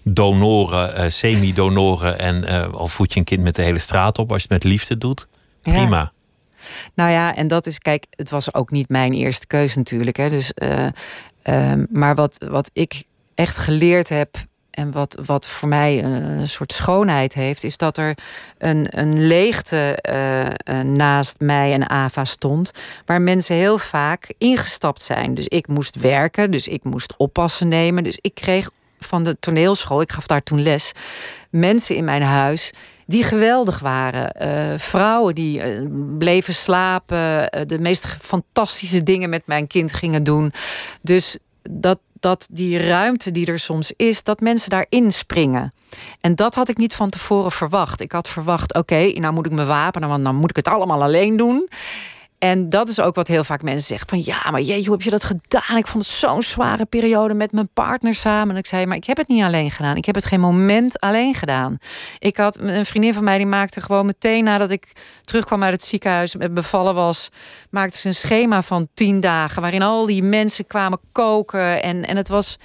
donoren, 0.03 0.95
eh, 0.95 1.11
semi-donoren 1.11 2.19
en 2.19 2.45
eh, 2.45 2.73
al 2.73 2.89
voed 2.89 3.13
je 3.13 3.19
een 3.19 3.25
kind 3.25 3.43
met 3.43 3.55
de 3.55 3.63
hele 3.63 3.79
straat 3.79 4.19
op, 4.19 4.33
als 4.33 4.43
je 4.43 4.49
het 4.55 4.63
met 4.63 4.73
liefde 4.73 4.99
doet, 4.99 5.27
Ja. 5.63 5.73
prima. 5.73 6.13
Nou 6.95 7.11
ja, 7.11 7.35
en 7.35 7.49
dat 7.49 7.67
is, 7.67 7.79
kijk, 7.79 8.07
het 8.11 8.31
was 8.31 8.55
ook 8.55 8.71
niet 8.71 8.89
mijn 8.89 9.13
eerste 9.13 9.47
keus 9.47 9.75
natuurlijk. 9.77 10.17
Hè, 10.17 10.29
dus, 10.31 10.53
eh, 10.53 10.87
ehm, 11.43 11.85
maar 11.91 12.15
wat, 12.15 12.45
wat 12.49 12.71
ik 12.73 13.05
echt 13.35 13.57
geleerd 13.59 14.09
heb. 14.09 14.37
En 14.77 14.93
wat, 14.93 15.21
wat 15.27 15.47
voor 15.47 15.69
mij 15.69 16.05
een, 16.05 16.49
soort 16.49 16.73
schoonheid 16.73 17.35
heeft, 17.35 17.65
is 17.65 17.77
dat 17.77 17.99
er 17.99 18.15
een, 18.59 18.87
een 18.91 19.27
leegte 19.27 19.99
eh, 20.01 20.47
eh, 20.47 20.87
naast 20.87 21.41
mij 21.41 21.73
en 21.73 21.91
Ava 21.91 22.25
stond. 22.25 22.71
Waar 23.05 23.23
mensen 23.23 23.57
heel 23.57 23.79
vaak 23.79 24.35
ingestapt 24.39 25.03
zijn. 25.03 25.35
Dus 25.35 25.47
ik 25.47 25.69
moest 25.69 25.97
werken, 25.97 26.51
dus 26.51 26.69
ik 26.69 26.85
moest 26.85 27.15
oppassen 27.17 27.69
nemen. 27.69 28.05
Dus 28.05 28.19
ik 28.21 28.35
kreeg 28.35 28.71
van 28.99 29.25
de 29.25 29.37
toneelschool, 29.41 30.01
ik 30.01 30.13
gaf 30.13 30.27
daar 30.27 30.43
toen 30.43 30.63
les, 30.63 30.93
mensen 31.51 31.97
in 31.97 32.05
mijn 32.05 32.23
huis 32.23 32.73
die 33.07 33.25
geweldig 33.25 33.79
waren. 33.79 34.31
Eh, 34.31 34.79
vrouwen 34.79 35.35
die 35.35 35.89
bleven 36.19 36.55
slapen, 36.55 37.51
de 37.67 37.79
meest 37.79 38.07
fantastische 38.07 39.03
dingen 39.03 39.31
met 39.31 39.47
mijn 39.47 39.67
kind 39.67 39.93
gingen 39.93 40.25
doen. 40.25 40.53
Dus 41.03 41.39
dat, 41.71 41.99
dat 42.27 42.49
die 42.51 42.79
ruimte 42.79 43.31
die 43.31 43.47
er 43.47 43.59
soms 43.59 43.93
is, 43.97 44.23
dat 44.23 44.41
mensen 44.41 44.71
daarin 44.71 45.13
springen. 45.13 45.73
En 46.21 46.35
dat 46.35 46.55
had 46.55 46.69
ik 46.69 46.77
niet 46.77 46.95
van 46.95 47.11
tevoren 47.11 47.53
verwacht. 47.53 48.01
Ik 48.01 48.13
had 48.13 48.29
verwacht, 48.29 48.75
oké, 48.75 49.13
nou 49.13 49.35
moet 49.35 49.47
ik 49.47 49.53
me 49.53 49.65
wapenen, 49.65 50.09
want 50.09 50.25
dan 50.25 50.35
moet 50.35 50.51
ik 50.51 50.57
het 50.57 50.69
allemaal 50.69 51.03
alleen 51.03 51.37
doen. 51.37 51.69
En 52.39 52.69
dat 52.69 52.89
is 52.89 53.01
ook 53.01 53.15
wat 53.15 53.29
heel 53.29 53.45
vaak 53.45 53.63
mensen 53.63 53.87
zeggen: 53.87 54.09
van 54.09 54.23
ja, 54.25 54.51
maar 54.51 54.61
jeetje, 54.61 54.85
hoe 54.85 54.93
heb 54.93 55.03
je 55.03 55.11
dat 55.11 55.25
gedaan? 55.25 55.77
Ik 55.77 55.87
vond 55.87 56.07
het 56.07 56.15
zo'n 56.15 56.43
zware 56.43 56.85
periode 56.85 57.35
met 57.35 57.53
mijn 57.53 57.69
partner 57.73 58.15
samen. 58.15 58.55
En 58.55 58.61
ik 58.61 58.67
zei: 58.67 58.87
Maar 58.87 58.97
ik 58.97 59.05
heb 59.05 59.17
het 59.17 59.29
niet 59.29 59.43
alleen 59.43 59.71
gedaan. 59.71 59.97
Ik 59.97 60.05
heb 60.05 60.15
het 60.15 60.25
geen 60.25 60.41
moment 60.41 61.01
alleen 61.01 61.35
gedaan. 61.35 61.79
Ik 62.19 62.37
had 62.37 62.59
een 62.59 62.87
vriendin 62.87 63.15
van 63.15 63.25
mij 63.25 63.37
die 63.37 63.47
maakte 63.47 63.81
gewoon 63.81 64.07
meteen 64.07 64.45
nadat 64.45 64.71
ik 64.71 64.93
terugkwam 65.23 65.63
uit 65.63 65.73
het 65.73 65.85
ziekenhuis 65.85 66.37
en 66.37 66.55
bevallen 66.55 66.95
was, 66.95 67.29
maakte 67.71 67.99
ze 67.99 68.07
een 68.07 68.15
schema 68.15 68.63
van 68.63 68.89
tien 68.95 69.21
dagen 69.21 69.63
waarin 69.63 69.83
al 69.83 70.07
die 70.07 70.23
mensen 70.23 70.67
kwamen 70.67 70.99
koken. 71.13 71.83
En, 71.83 72.07
en 72.07 72.17
het 72.17 72.29
was 72.29 72.57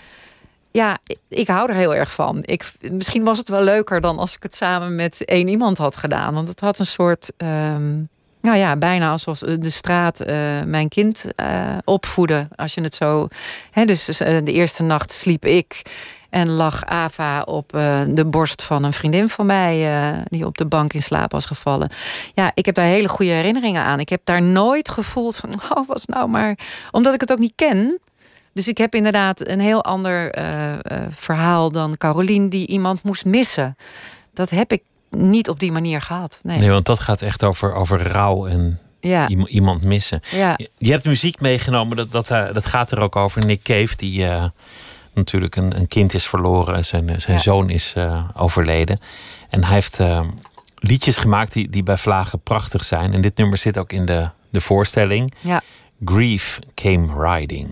ja, 0.71 0.97
ik 1.27 1.47
hou 1.47 1.69
er 1.69 1.75
heel 1.75 1.95
erg 1.95 2.13
van. 2.13 2.39
Ik, 2.45 2.71
misschien 2.91 3.23
was 3.23 3.37
het 3.37 3.49
wel 3.49 3.63
leuker 3.63 4.01
dan 4.01 4.17
als 4.17 4.35
ik 4.35 4.43
het 4.43 4.55
samen 4.55 4.95
met 4.95 5.25
één 5.25 5.47
iemand 5.47 5.77
had 5.77 5.97
gedaan. 5.97 6.33
Want 6.33 6.47
het 6.47 6.59
had 6.59 6.79
een 6.79 6.85
soort. 6.85 7.31
Ehm, 7.37 8.03
nou 8.41 8.57
ja, 8.57 8.75
bijna 8.77 9.09
alsof 9.09 9.39
de 9.39 9.69
straat 9.69 10.21
uh, 10.21 10.27
mijn 10.65 10.89
kind 10.89 11.25
uh, 11.35 11.77
opvoedde. 11.83 12.47
Als 12.55 12.73
je 12.73 12.81
het 12.81 12.95
zo. 12.95 13.27
Hè, 13.71 13.85
dus 13.85 14.05
de 14.05 14.43
eerste 14.45 14.83
nacht 14.83 15.11
sliep 15.11 15.45
ik. 15.45 15.81
En 16.29 16.49
lag 16.49 16.85
Ava 16.85 17.41
op 17.41 17.69
de 18.07 18.25
borst 18.25 18.63
van 18.63 18.83
een 18.83 18.93
vriendin 18.93 19.29
van 19.29 19.45
mij, 19.45 20.23
die 20.23 20.45
op 20.45 20.57
de 20.57 20.65
bank 20.65 20.93
in 20.93 21.03
slaap 21.03 21.31
was 21.31 21.45
gevallen. 21.45 21.89
Ja, 22.33 22.51
ik 22.53 22.65
heb 22.65 22.75
daar 22.75 22.85
hele 22.85 23.07
goede 23.07 23.31
herinneringen 23.31 23.81
aan. 23.81 23.99
Ik 23.99 24.09
heb 24.09 24.21
daar 24.23 24.41
nooit 24.41 24.89
gevoeld 24.89 25.35
van, 25.35 25.49
oh, 25.75 25.87
was 25.87 26.05
nou 26.05 26.29
maar. 26.29 26.57
Omdat 26.91 27.13
ik 27.13 27.21
het 27.21 27.31
ook 27.31 27.39
niet 27.39 27.53
ken. 27.55 27.99
Dus 28.53 28.67
ik 28.67 28.77
heb 28.77 28.95
inderdaad 28.95 29.47
een 29.47 29.59
heel 29.59 29.83
ander 29.83 30.35
verhaal 31.09 31.71
dan 31.71 31.97
Carolien, 31.97 32.49
die 32.49 32.67
iemand 32.67 33.03
moest 33.03 33.25
missen. 33.25 33.75
Dat 34.33 34.49
heb 34.49 34.71
ik 34.71 34.81
niet 35.11 35.49
op 35.49 35.59
die 35.59 35.71
manier 35.71 36.01
gehad. 36.01 36.39
Nee, 36.43 36.57
nee 36.57 36.69
want 36.71 36.85
dat 36.85 36.99
gaat 36.99 37.21
echt 37.21 37.43
over, 37.43 37.73
over 37.73 38.01
rouw 38.01 38.47
en 38.47 38.79
ja. 38.99 39.27
iemand 39.27 39.83
missen. 39.83 40.21
Ja. 40.31 40.57
Je 40.77 40.91
hebt 40.91 41.05
muziek 41.05 41.39
meegenomen, 41.39 41.97
dat, 41.97 42.11
dat, 42.11 42.27
dat 42.27 42.65
gaat 42.65 42.91
er 42.91 42.99
ook 42.99 43.15
over. 43.15 43.45
Nick 43.45 43.61
Cave, 43.63 43.95
die 43.95 44.25
natuurlijk 45.13 45.55
een, 45.55 45.77
een 45.77 45.87
kind 45.87 46.13
is 46.13 46.27
verloren. 46.27 46.85
Zijn, 46.85 47.21
zijn 47.21 47.39
zoon 47.39 47.69
is 47.69 47.93
uh, 47.97 48.23
overleden. 48.35 48.99
En 49.49 49.63
hij 49.63 49.73
heeft 49.73 49.99
uh, 49.99 50.27
liedjes 50.75 51.17
gemaakt 51.17 51.53
die, 51.53 51.69
die 51.69 51.83
bij 51.83 51.97
Vlagen 51.97 52.39
prachtig 52.39 52.83
zijn. 52.83 53.13
En 53.13 53.21
dit 53.21 53.37
nummer 53.37 53.57
zit 53.57 53.77
ook 53.77 53.91
in 53.91 54.05
de, 54.05 54.29
de 54.49 54.61
voorstelling. 54.61 55.33
Ja. 55.39 55.61
Grief 56.05 56.59
Came 56.75 57.29
Riding. 57.29 57.69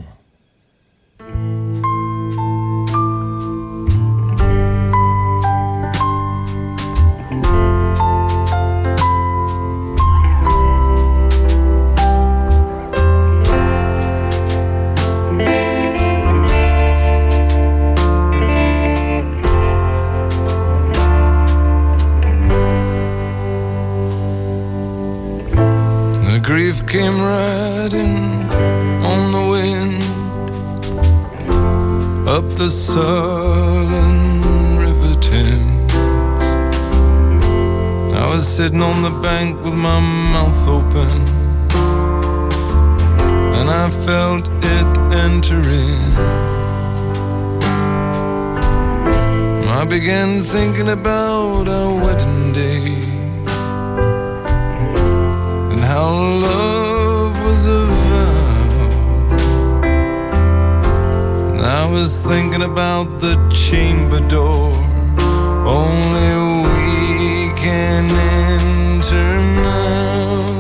Came 26.90 27.22
riding 27.22 28.18
on 29.04 29.32
the 29.32 29.46
wind 29.52 30.02
up 32.28 32.44
the 32.58 32.68
sullen 32.68 34.40
river 34.76 35.14
Thames. 35.22 35.94
I 38.12 38.26
was 38.34 38.48
sitting 38.48 38.82
on 38.82 39.04
the 39.04 39.12
bank 39.22 39.64
with 39.64 39.76
my 39.76 40.00
mouth 40.34 40.68
open, 40.68 41.12
and 43.60 43.70
I 43.70 43.92
felt 44.08 44.50
it 44.50 44.98
entering. 45.26 46.12
I 49.70 49.86
began 49.88 50.40
thinking 50.40 50.90
about 50.90 51.68
our 51.68 51.94
wedding 52.04 52.52
day 52.52 53.09
was 61.90 62.22
thinking 62.22 62.62
about 62.62 63.20
the 63.20 63.36
chamber 63.50 64.20
door, 64.30 64.74
only 65.66 66.30
we 66.68 67.52
can 67.58 68.10
enter 68.10 69.30
now. 69.56 70.60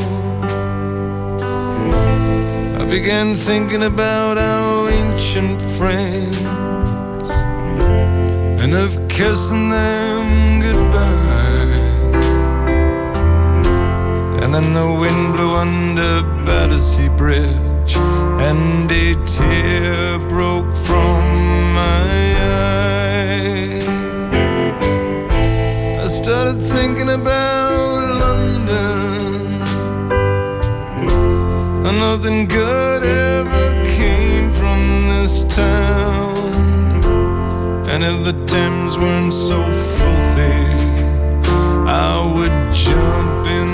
I 2.81 2.85
began 2.89 3.35
thinking 3.35 3.83
about 3.83 4.37
our 4.37 4.89
ancient 4.89 5.61
friends 5.77 7.29
and 8.61 8.73
of 8.73 8.91
kissing 9.07 9.69
them 9.69 10.61
goodbye. 10.61 11.79
And 14.41 14.53
then 14.55 14.73
the 14.73 14.91
wind 14.99 15.33
blew 15.33 15.55
under 15.55 16.23
Battersea 16.45 17.09
Bridge, 17.09 17.68
and 18.47 18.89
a 18.91 19.15
tear 19.25 20.17
broke 20.29 20.73
from 20.87 21.21
my 21.73 22.05
eye. 22.57 23.81
I 26.03 26.07
started 26.07 26.59
thinking 26.75 27.09
about 27.09 27.99
London, 28.23 29.61
and 31.85 31.97
nothing 32.07 32.47
good 32.47 33.03
ever 33.03 33.67
came 33.97 34.51
from 34.53 34.79
this 35.09 35.43
town. 35.43 36.37
And 37.91 38.03
if 38.03 38.17
the 38.23 38.35
Thames 38.45 38.97
weren't 38.97 39.33
so 39.33 39.57
filthy, 39.97 40.59
I 41.87 42.13
would 42.35 42.57
jump 42.73 43.45
in 43.59 43.68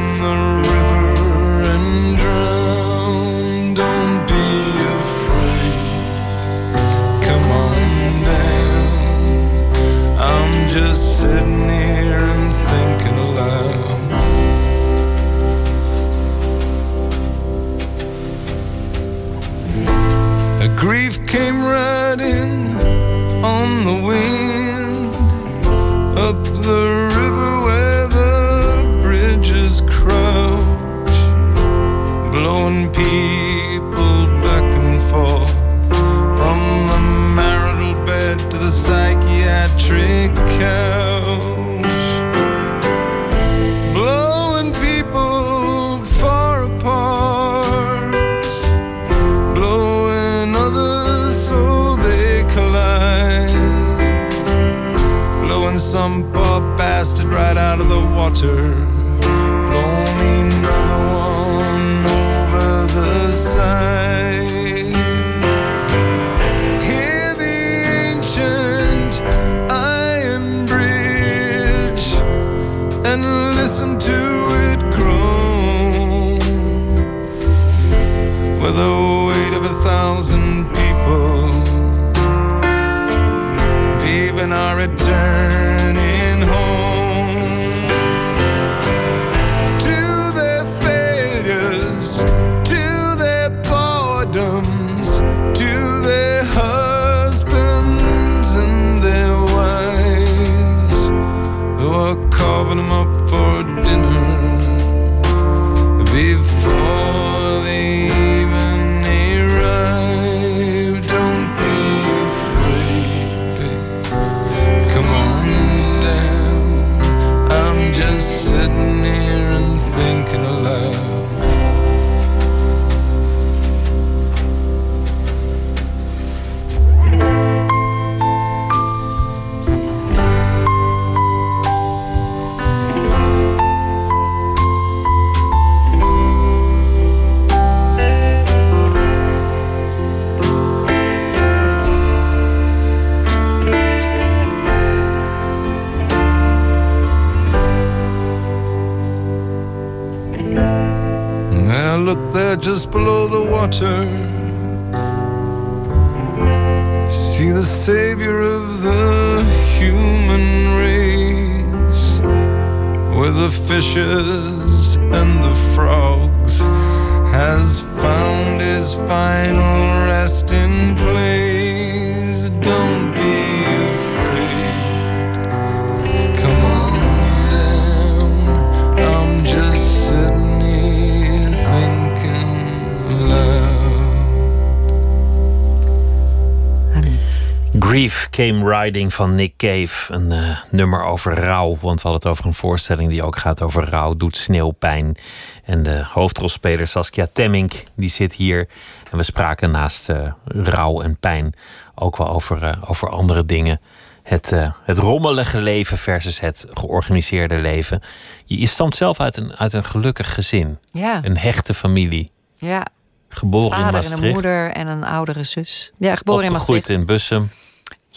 van 189.15 189.35
Nick 189.35 189.53
Cave. 189.57 190.13
Een 190.13 190.31
eh, 190.31 190.57
nummer 190.71 191.03
over 191.03 191.33
rouw. 191.33 191.77
Want 191.81 192.01
we 192.01 192.07
hadden 192.07 192.13
het 192.13 192.25
over 192.27 192.45
een 192.45 192.53
voorstelling 192.53 193.09
die 193.09 193.23
ook 193.23 193.37
gaat 193.37 193.61
over 193.61 193.89
rouw. 193.89 194.13
Doet 194.15 194.37
sneeuwpijn. 194.37 195.15
En 195.63 195.83
de 195.83 196.03
hoofdrolspeler 196.09 196.87
Saskia 196.87 197.27
Temmink 197.33 197.83
die 197.95 198.09
zit 198.09 198.33
hier. 198.33 198.67
En 199.11 199.17
we 199.17 199.23
spraken 199.23 199.71
naast 199.71 200.09
eh, 200.09 200.31
rouw 200.45 201.01
en 201.01 201.17
pijn 201.19 201.53
ook 201.95 202.17
wel 202.17 202.29
over, 202.29 202.63
eh, 202.63 202.77
over 202.89 203.09
andere 203.09 203.45
dingen. 203.45 203.81
Het, 204.23 204.53
het 204.83 204.97
rommelige 204.97 205.57
leven 205.61 205.97
versus 205.97 206.39
het 206.39 206.67
georganiseerde 206.73 207.57
leven. 207.57 208.01
Je, 208.45 208.59
je 208.59 208.67
stamt 208.67 208.95
zelf 208.95 209.19
uit 209.19 209.37
een, 209.37 209.55
uit 209.55 209.73
een 209.73 209.83
gelukkig 209.83 210.33
gezin. 210.33 210.79
Ja, 210.91 211.19
Een 211.23 211.37
hechte 211.37 211.73
familie. 211.73 212.31
ja. 212.57 212.85
Geboren 213.29 213.79
in 213.79 213.85
en 213.85 213.91
Maastricht. 213.91 214.21
een 214.23 214.29
moeder 214.31 214.71
en 214.71 214.87
een 214.87 215.03
oudere 215.03 215.43
zus. 215.43 215.91
Ja, 215.97 216.15
geboren 216.15 216.45
in 216.45 216.51
Maastricht. 216.51 216.89
in 216.89 217.05
Bussum. 217.05 217.49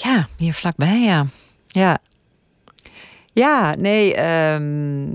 Ja, 0.02 0.28
hier 0.36 0.54
vlakbij, 0.54 1.00
ja. 1.00 1.26
Ja, 1.66 1.98
ja 3.32 3.74
nee, 3.74 4.14
ehm, 4.14 5.08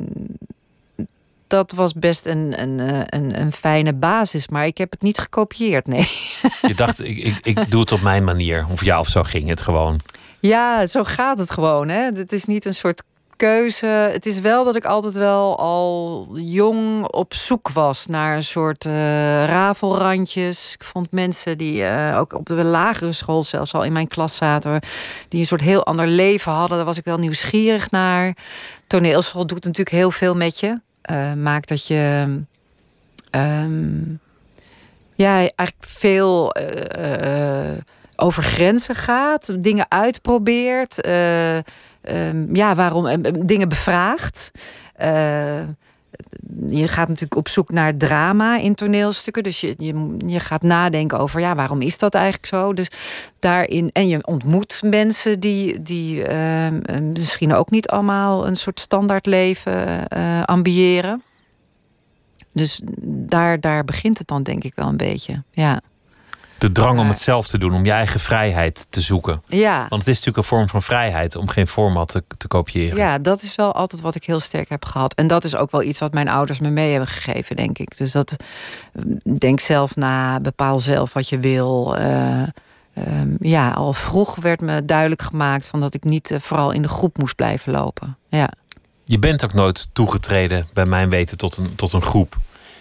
dat 1.48 1.72
was 1.72 1.94
best 1.94 2.26
een, 2.26 2.62
een, 2.62 2.80
eh, 2.80 3.02
een, 3.20 3.40
een 3.40 3.52
fijne 3.52 3.94
basis. 3.94 4.48
Maar 4.48 4.66
ik 4.66 4.78
heb 4.78 4.92
het 4.92 5.02
niet 5.02 5.18
gekopieerd, 5.18 5.88
nee. 5.88 6.08
Je 6.62 6.74
dacht, 6.76 7.04
ik, 7.04 7.18
ik, 7.18 7.40
ik 7.42 7.72
doe 7.72 7.80
het 7.80 7.92
op 7.92 8.02
mijn 8.02 8.24
manier. 8.24 8.66
Of 8.72 8.84
ja, 8.84 9.00
of 9.00 9.08
zo 9.08 9.24
ging 9.24 9.50
het 9.50 9.62
gewoon. 9.62 10.00
Ja, 10.40 10.88
zo 10.88 11.04
gaat 11.04 11.40
het 11.40 11.52
gewoon. 11.52 11.90
Hè? 11.90 12.02
Het 12.02 12.32
is 12.32 12.46
niet 12.46 12.66
een 12.66 12.74
soort 12.74 13.04
keuze. 13.44 13.86
Het 13.86 14.26
is 14.26 14.40
wel 14.40 14.64
dat 14.64 14.76
ik 14.76 14.86
altijd 14.86 15.14
wel 15.14 15.58
al 15.58 16.28
jong 16.36 17.08
op 17.08 17.34
zoek 17.34 17.70
was 17.70 18.06
naar 18.06 18.36
een 18.36 18.44
soort 18.44 18.86
eh, 18.86 18.94
rafelrandjes. 19.46 20.74
Ik 20.74 20.84
vond 20.84 21.12
mensen 21.12 21.58
die 21.58 21.86
eh, 21.86 22.20
ook 22.20 22.34
op 22.34 22.46
de 22.46 22.54
lagere 22.54 23.12
school 23.12 23.44
zelfs 23.44 23.74
al 23.74 23.84
in 23.84 23.92
mijn 23.92 24.08
klas 24.08 24.36
zaten, 24.36 24.80
die 25.28 25.40
een 25.40 25.46
soort 25.46 25.62
heel 25.62 25.86
ander 25.86 26.08
leven 26.08 26.52
hadden. 26.52 26.78
Daar 26.78 26.86
was 26.86 26.98
ik 26.98 27.06
wel 27.06 27.18
nieuwsgierig 27.18 27.92
naar. 27.92 28.38
Toneelschool 28.88 29.48
doet 29.48 29.64
natuurlijk 29.64 29.96
heel 29.96 30.12
veel 30.12 30.36
met 30.36 30.60
je. 30.60 30.80
Eh, 31.02 31.34
maakt 31.34 31.68
dat 31.68 31.88
je 31.88 32.26
ehm, 33.30 34.14
ja, 35.16 35.36
eigenlijk 35.36 35.76
veel 35.80 36.56
over 38.16 38.44
grenzen 38.44 38.96
gaat, 38.96 39.64
dingen 39.64 39.86
uitprobeert, 39.90 41.00
eh, 42.04 42.30
ehm, 42.30 42.56
ja, 42.56 42.76
waarom 42.76 43.06
eh, 43.06 43.34
dingen 43.46 43.70
bevraagt. 43.70 44.52
Eh, 44.96 45.62
je 46.68 46.88
gaat 46.88 47.08
natuurlijk 47.08 47.36
op 47.36 47.48
zoek 47.48 47.72
naar 47.72 47.98
drama 47.98 48.58
in 48.58 48.76
toneelstukken. 48.76 49.44
Dus 49.44 49.62
je, 49.62 49.74
je, 49.78 50.16
je 50.28 50.40
gaat 50.40 50.62
nadenken 50.62 51.20
over 51.20 51.40
ja, 51.40 51.56
waarom 51.56 51.82
is 51.82 51.98
dat 51.98 52.14
eigenlijk 52.14 52.46
zo? 52.46 52.74
Dus 52.74 52.88
daarin. 53.40 53.90
En 53.94 54.08
je 54.08 54.28
ontmoet 54.28 54.82
mensen 54.84 55.40
die, 55.40 55.82
die 55.82 56.24
ehm, 56.24 57.12
misschien 57.12 57.54
ook 57.54 57.70
niet 57.70 57.88
allemaal 57.88 58.48
een 58.48 58.56
soort 58.56 58.80
standaard 58.80 59.26
leven 59.26 60.08
eh, 60.08 60.44
ambiëren. 60.44 61.22
Dus 62.54 62.82
daar, 63.06 63.60
daar 63.60 63.84
begint 63.84 64.18
het 64.18 64.28
dan 64.28 64.44
denk 64.44 64.64
ik 64.64 64.76
wel 64.76 64.88
een 64.88 64.98
beetje. 64.98 65.44
Ja. 65.52 65.82
De 66.58 66.72
drang 66.72 67.00
om 67.00 67.08
het 67.08 67.20
zelf 67.20 67.48
te 67.48 67.58
doen, 67.58 67.74
om 67.74 67.86
je 67.86 67.92
eigen 67.92 68.20
vrijheid 68.20 68.88
te 68.90 69.02
zoeken. 69.02 69.42
Ja. 69.48 69.78
Want 69.78 70.02
het 70.02 70.08
is 70.08 70.08
natuurlijk 70.18 70.38
een 70.38 70.58
vorm 70.58 70.70
van 70.70 70.82
vrijheid 70.82 71.36
om 71.36 71.48
geen 71.48 71.68
format 71.68 72.08
te, 72.08 72.24
te 72.38 72.48
kopiëren. 72.48 72.98
Ja, 72.98 73.20
dat 73.20 73.42
is 73.42 73.56
wel 73.56 73.74
altijd 73.74 74.02
wat 74.02 74.16
ik 74.16 74.24
heel 74.24 74.40
sterk 74.40 74.70
heb 74.70 74.86
gehad. 74.86 75.14
En 75.14 75.28
dat 75.28 75.44
is 75.44 75.56
ook 75.56 75.72
wel 75.72 75.84
iets 75.84 76.00
wat 76.00 76.14
mijn 76.14 76.30
ouders 76.30 76.60
me 76.60 76.70
mee 76.70 76.90
hebben 76.92 77.10
gegeven, 77.10 77.56
denk 77.56 77.78
ik. 77.78 77.98
Dus 77.98 78.12
dat 78.12 78.36
denk 79.40 79.60
zelf 79.60 79.96
na, 79.96 80.40
bepaal 80.40 80.80
zelf 80.80 81.14
wat 81.14 81.30
je 81.30 81.40
wil. 81.40 81.98
Eh, 81.98 82.42
ehm, 82.94 83.36
ja, 83.40 83.72
al 83.72 83.94
vroeg 83.94 84.36
werd 84.36 84.62
me 84.62 84.86
duidelijk 84.86 85.22
gemaakt 85.22 85.66
van 85.66 85.80
dat 85.80 85.94
ik 85.94 86.04
niet 86.04 86.32
eh, 86.32 86.40
vooral 86.40 86.72
in 86.72 86.82
de 86.82 86.88
groep 86.88 87.18
moest 87.18 87.36
blijven 87.36 87.72
lopen. 87.72 88.18
Ja. 88.30 88.50
Je 89.06 89.20
bent 89.20 89.44
ook 89.44 89.54
nooit 89.54 89.88
toegetreden, 89.94 90.68
bij 90.74 90.86
mijn 90.86 91.10
weten, 91.10 91.38
tot 91.38 91.58
een, 91.58 91.76
tot 91.76 91.94
een 91.94 92.02
groep. 92.02 92.38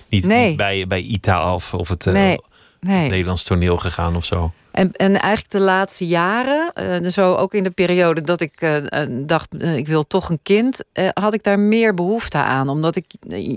Niet, 0.08 0.26
Nee. 0.26 0.48
niet 0.48 0.56
bij, 0.56 0.86
bij 0.86 1.00
ITA 1.00 1.54
of, 1.54 1.74
of 1.74 1.88
het 1.88 2.06
eh, 2.06 2.12
Nee, 2.12 2.40
nee. 2.86 3.08
Nederlands 3.08 3.42
toneel 3.42 3.76
gegaan 3.76 4.16
of 4.16 4.24
zo. 4.24 4.52
En, 4.72 4.92
en 4.92 5.20
eigenlijk 5.20 5.52
de 5.52 5.60
laatste 5.60 6.06
jaren, 6.06 6.70
eh, 6.74 7.10
zo 7.10 7.34
ook 7.34 7.54
in 7.54 7.62
de 7.62 7.70
periode 7.70 8.20
dat 8.20 8.40
ik 8.40 8.60
eh, 8.60 9.02
eh, 9.02 9.08
dacht, 9.10 9.62
ik 9.62 9.86
wil 9.86 10.06
toch 10.06 10.28
een 10.28 10.40
kind, 10.42 10.82
had 11.14 11.34
ik 11.34 11.42
daar 11.42 11.58
meer 11.58 11.94
behoefte 11.94 12.38
aan. 12.38 12.68
Omdat 12.68 12.96
ik 12.96 13.06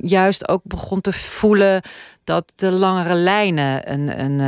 juist 0.02 0.50
ook 0.50 0.62
begon 0.64 1.02
te 1.02 1.14
voelen 1.14 1.82
dat 2.24 2.52
de 2.56 2.72
langere 2.72 3.14
lijnen 3.14 3.92
een, 3.92 4.20
een, 4.20 4.40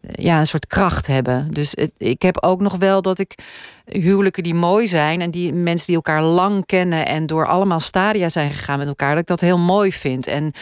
ja, 0.00 0.40
een 0.40 0.46
soort 0.46 0.66
kracht 0.66 1.06
hebben. 1.06 1.48
Dus 1.50 1.74
ik 1.96 2.22
heb 2.22 2.42
ook 2.42 2.60
nog 2.60 2.76
wel 2.76 3.02
dat 3.02 3.18
ik 3.18 3.34
huwelijken 3.84 4.42
die 4.42 4.54
mooi 4.54 4.86
zijn 4.86 5.20
en 5.20 5.30
die 5.30 5.52
mensen 5.52 5.86
die 5.86 5.96
elkaar 5.96 6.22
lang 6.22 6.66
kennen 6.66 7.06
en 7.06 7.26
door 7.26 7.46
allemaal 7.46 7.80
stadia 7.80 8.28
zijn 8.28 8.50
gegaan 8.50 8.78
met 8.78 8.88
elkaar, 8.88 9.10
dat 9.10 9.20
ik 9.20 9.26
dat 9.26 9.40
heel 9.40 9.58
mooi 9.58 9.92
vind. 9.92 10.26
En 10.26 10.52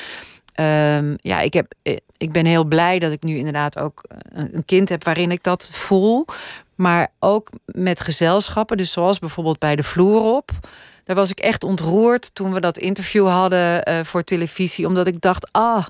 Ehm, 0.60 1.14
ja, 1.16 1.40
ik, 1.40 1.52
heb, 1.52 1.74
ik 2.20 2.32
ben 2.32 2.46
heel 2.46 2.64
blij 2.64 2.98
dat 2.98 3.12
ik 3.12 3.22
nu 3.22 3.36
inderdaad 3.36 3.78
ook 3.78 4.02
een 4.28 4.54
een 4.54 4.64
kind 4.64 4.88
heb 4.88 5.04
waarin 5.04 5.30
ik 5.30 5.42
dat 5.42 5.70
voel. 5.72 6.24
Maar 6.74 7.08
ook 7.18 7.50
met 7.64 8.00
gezelschappen, 8.00 8.76
dus 8.76 8.92
zoals 8.92 9.18
bijvoorbeeld 9.18 9.58
bij 9.58 9.76
de 9.76 9.82
vloer 9.82 10.22
op. 10.22 10.50
Daar 11.04 11.16
was 11.16 11.30
ik 11.30 11.40
echt 11.40 11.64
ontroerd 11.64 12.34
toen 12.34 12.52
we 12.52 12.60
dat 12.60 12.78
interview 12.78 13.28
hadden 13.28 13.84
eh, 13.84 14.04
voor 14.04 14.22
televisie. 14.22 14.86
Omdat 14.86 15.06
ik 15.06 15.20
dacht, 15.20 15.48
ah, 15.52 15.86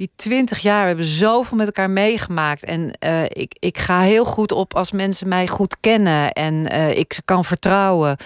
die 0.00 0.10
twintig 0.16 0.58
jaar, 0.58 0.86
hebben 0.86 1.04
zoveel 1.04 1.56
met 1.56 1.66
elkaar 1.66 1.90
meegemaakt. 1.90 2.64
En 2.64 2.92
eh, 2.98 3.24
ik, 3.24 3.56
ik 3.58 3.78
ga 3.78 4.00
heel 4.00 4.24
goed 4.24 4.52
op 4.52 4.74
als 4.76 4.92
mensen 4.92 5.28
mij 5.28 5.46
goed 5.46 5.76
kennen 5.80 6.32
en 6.32 6.66
eh, 6.66 6.98
ik 6.98 7.12
ze 7.12 7.22
kan 7.24 7.44
vertrouwen. 7.44 8.16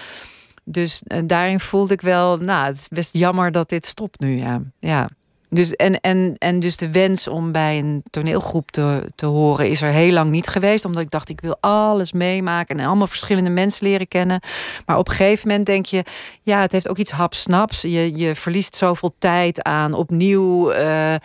Dus 0.64 1.02
eh, 1.06 1.20
daarin 1.24 1.60
voelde 1.60 1.92
ik 1.92 2.00
wel, 2.00 2.36
nou, 2.36 2.66
het 2.66 2.76
is 2.76 2.88
best 2.88 3.12
jammer 3.12 3.52
dat 3.52 3.68
dit 3.68 3.86
stopt 3.86 4.20
nu. 4.20 4.38
Ja. 4.38 4.60
ja. 4.78 5.08
Dus, 5.50 5.76
en, 5.76 6.00
en, 6.00 6.34
en 6.38 6.60
dus 6.60 6.76
de 6.76 6.90
wens 6.90 7.28
om 7.28 7.52
bij 7.52 7.78
een 7.78 8.02
toneelgroep 8.10 8.70
te, 8.70 9.10
te 9.14 9.26
horen 9.26 9.68
is 9.68 9.82
er 9.82 9.90
heel 9.90 10.12
lang 10.12 10.30
niet 10.30 10.48
geweest. 10.48 10.84
Omdat 10.84 11.02
ik 11.02 11.10
dacht, 11.10 11.28
ik 11.28 11.40
wil 11.40 11.56
alles 11.60 12.12
meemaken 12.12 12.78
en 12.78 12.86
allemaal 12.86 13.06
verschillende 13.06 13.50
mensen 13.50 13.86
leren 13.86 14.08
kennen. 14.08 14.40
Maar 14.86 14.98
op 14.98 15.08
een 15.08 15.14
gegeven 15.14 15.48
moment 15.48 15.66
denk 15.66 15.86
je, 15.86 16.04
ja, 16.42 16.60
het 16.60 16.72
heeft 16.72 16.88
ook 16.88 16.98
iets 16.98 17.10
hapsnaps. 17.10 17.82
Je, 17.82 18.16
je 18.16 18.34
verliest 18.34 18.76
zoveel 18.76 19.14
tijd 19.18 19.62
aan 19.62 19.92
opnieuw 19.92 20.70
eh, 20.70 21.14
eh, 21.14 21.20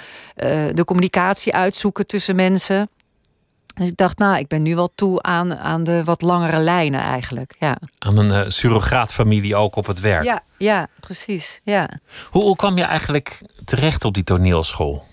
de 0.73 0.85
communicatie 0.85 1.53
uitzoeken 1.53 2.07
tussen 2.07 2.35
mensen. 2.35 2.89
Dus 3.79 3.89
ik 3.89 3.97
dacht, 3.97 4.17
nou, 4.17 4.37
ik 4.37 4.47
ben 4.47 4.61
nu 4.61 4.75
wel 4.75 4.89
toe 4.95 5.21
aan, 5.21 5.57
aan 5.57 5.83
de 5.83 6.03
wat 6.03 6.21
langere 6.21 6.59
lijnen 6.59 6.99
eigenlijk. 6.99 7.55
Ja, 7.59 7.77
Aan 7.97 8.17
een 8.17 8.31
eh, 8.31 8.49
surrogaatfamilie 8.49 9.55
ook 9.55 9.75
op 9.75 9.85
het 9.85 9.99
werk. 9.99 10.23
ja, 10.23 10.41
ja 10.57 10.87
precies. 10.99 11.59
Ja. 11.63 11.89
Hoe, 12.29 12.43
hoe 12.43 12.55
kwam 12.55 12.77
je 12.77 12.83
eigenlijk 12.83 13.41
terecht 13.65 14.05
op 14.05 14.13
die 14.13 14.23
toneelschool? 14.23 15.03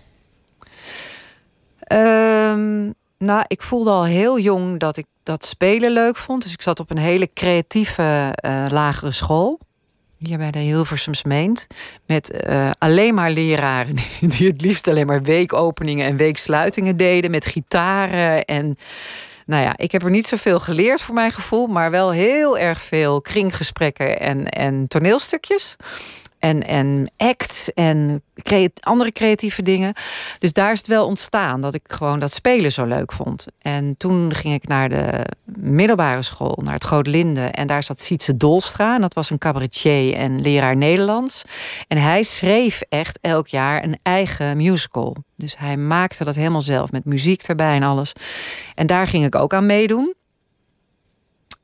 Ehm, 1.81 2.91
nou, 3.19 3.45
ik 3.47 3.63
voelde 3.63 3.91
al 3.91 4.05
heel 4.05 4.39
jong 4.39 4.81
dat 4.81 4.97
ik 4.97 5.07
dat 5.23 5.45
spelen 5.45 5.93
leuk 5.93 6.17
vond. 6.17 6.43
Dus 6.43 6.53
ik 6.53 6.63
zat 6.63 6.81
op 6.81 6.91
een 6.91 6.99
hele 6.99 7.31
creatieve 7.35 8.33
eh, 8.35 8.67
lagere 8.71 9.13
school. 9.13 9.59
Hier 10.19 10.39
bij 10.39 10.51
de 10.51 10.59
Hilversums 10.59 11.25
Meent. 11.25 11.67
Met 12.07 12.31
eh, 12.31 12.71
alleen 12.79 13.15
maar 13.15 13.31
leraren 13.31 13.95
die, 14.21 14.29
die 14.29 14.49
het 14.49 14.61
liefst 14.61 14.89
alleen 14.89 15.07
maar 15.07 15.23
weekopeningen 15.23 16.07
en 16.07 16.17
weeksluitingen 16.17 16.97
deden. 16.97 17.31
Met 17.31 17.47
gitaren 17.47 18.45
en... 18.45 18.77
Nou 19.47 19.63
ja, 19.63 19.77
ik 19.77 19.93
heb 19.93 20.03
er 20.03 20.11
niet 20.11 20.27
zoveel 20.27 20.61
geleerd 20.61 21.03
voor 21.03 21.15
mijn 21.15 21.31
gevoel, 21.31 21.67
maar 21.67 21.91
wel 21.91 22.11
heel 22.11 22.59
erg 22.59 22.83
veel 22.83 23.21
kringgesprekken 23.21 24.21
en, 24.21 24.49
en 24.49 24.89
toneelstukjes. 24.89 25.77
En, 26.47 26.67
en 26.67 27.11
acts 27.17 27.73
en 27.75 28.23
andere 28.81 29.13
creatieve 29.13 29.63
dingen. 29.63 29.95
Dus 30.39 30.53
daar 30.53 30.73
is 30.73 30.79
het 30.79 30.87
wel 30.87 31.07
ontstaan 31.07 31.61
dat 31.61 31.75
ik 31.75 31.83
gewoon 31.87 32.19
dat 32.19 32.33
spelen 32.33 32.73
zo 32.73 32.85
leuk 32.85 33.13
vond. 33.13 33.47
En 33.59 33.97
toen 33.97 34.35
ging 34.35 34.55
ik 34.55 34.69
naar 34.69 34.89
de 34.89 35.27
middelbare 35.57 36.23
school, 36.23 36.59
naar 36.63 36.75
het 36.75 36.85
Groot 36.85 37.07
Linde. 37.07 37.41
En 37.41 37.67
daar 37.67 37.83
zat 37.83 38.01
Sietse 38.01 38.37
Dolstra. 38.37 38.95
En 38.95 39.01
dat 39.01 39.15
was 39.15 39.31
een 39.31 39.39
cabaretier 39.39 40.15
en 40.15 40.41
leraar 40.41 40.77
Nederlands. 40.77 41.43
En 41.89 41.99
hij 41.99 42.23
schreef 42.23 42.81
echt 42.89 43.19
elk 43.21 43.47
jaar 43.47 43.85
een 43.85 43.99
eigen 44.03 44.57
musical. 44.57 45.17
Dus 45.37 45.57
hij 45.59 45.77
maakte 45.77 46.25
dat 46.25 46.35
helemaal 46.35 46.63
zelf 46.63 46.91
met 46.91 47.05
muziek 47.05 47.43
erbij 47.43 47.75
en 47.75 47.83
alles. 47.83 48.13
En 48.75 48.87
daar 48.87 49.07
ging 49.07 49.25
ik 49.25 49.35
ook 49.35 49.55
aan 49.55 49.67
meedoen. 49.67 50.15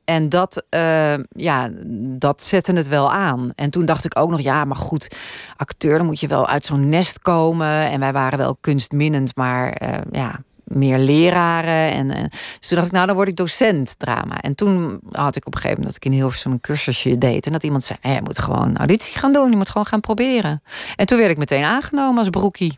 En 0.05 0.29
dat, 0.29 0.63
uh, 0.69 1.17
ja, 1.29 1.69
dat 2.17 2.41
zette 2.41 2.73
het 2.73 2.87
wel 2.87 3.11
aan. 3.11 3.51
En 3.55 3.69
toen 3.69 3.85
dacht 3.85 4.05
ik 4.05 4.17
ook 4.19 4.29
nog, 4.29 4.41
ja, 4.41 4.65
maar 4.65 4.77
goed, 4.77 5.15
acteur, 5.57 5.97
dan 5.97 6.05
moet 6.05 6.19
je 6.19 6.27
wel 6.27 6.47
uit 6.47 6.65
zo'n 6.65 6.89
nest 6.89 7.19
komen. 7.19 7.91
En 7.91 7.99
wij 7.99 8.13
waren 8.13 8.37
wel 8.37 8.57
kunstminnend, 8.61 9.35
maar 9.35 9.81
uh, 9.81 9.89
ja, 10.11 10.39
meer 10.63 10.97
leraren. 10.97 11.91
En, 11.91 12.09
uh, 12.09 12.23
dus 12.59 12.67
toen 12.67 12.77
dacht 12.77 12.87
ik, 12.87 12.93
nou, 12.93 13.07
dan 13.07 13.15
word 13.15 13.27
ik 13.27 13.35
docent 13.35 13.99
drama. 13.99 14.41
En 14.41 14.55
toen 14.55 14.99
had 15.11 15.35
ik 15.35 15.45
op 15.45 15.53
een 15.53 15.61
gegeven 15.61 15.81
moment 15.81 15.85
dat 15.85 15.95
ik 15.95 16.05
in 16.05 16.17
Hilversum 16.17 16.51
een 16.51 16.61
cursusje 16.61 17.17
deed. 17.17 17.45
En 17.45 17.51
dat 17.51 17.63
iemand 17.63 17.83
zei, 17.83 17.99
nee, 18.01 18.13
je 18.13 18.21
moet 18.21 18.39
gewoon 18.39 18.77
auditie 18.77 19.17
gaan 19.17 19.33
doen. 19.33 19.49
Je 19.49 19.57
moet 19.57 19.69
gewoon 19.69 19.85
gaan 19.85 20.01
proberen. 20.01 20.63
En 20.95 21.05
toen 21.05 21.17
werd 21.17 21.31
ik 21.31 21.37
meteen 21.37 21.63
aangenomen 21.63 22.17
als 22.17 22.29
broekie. 22.29 22.77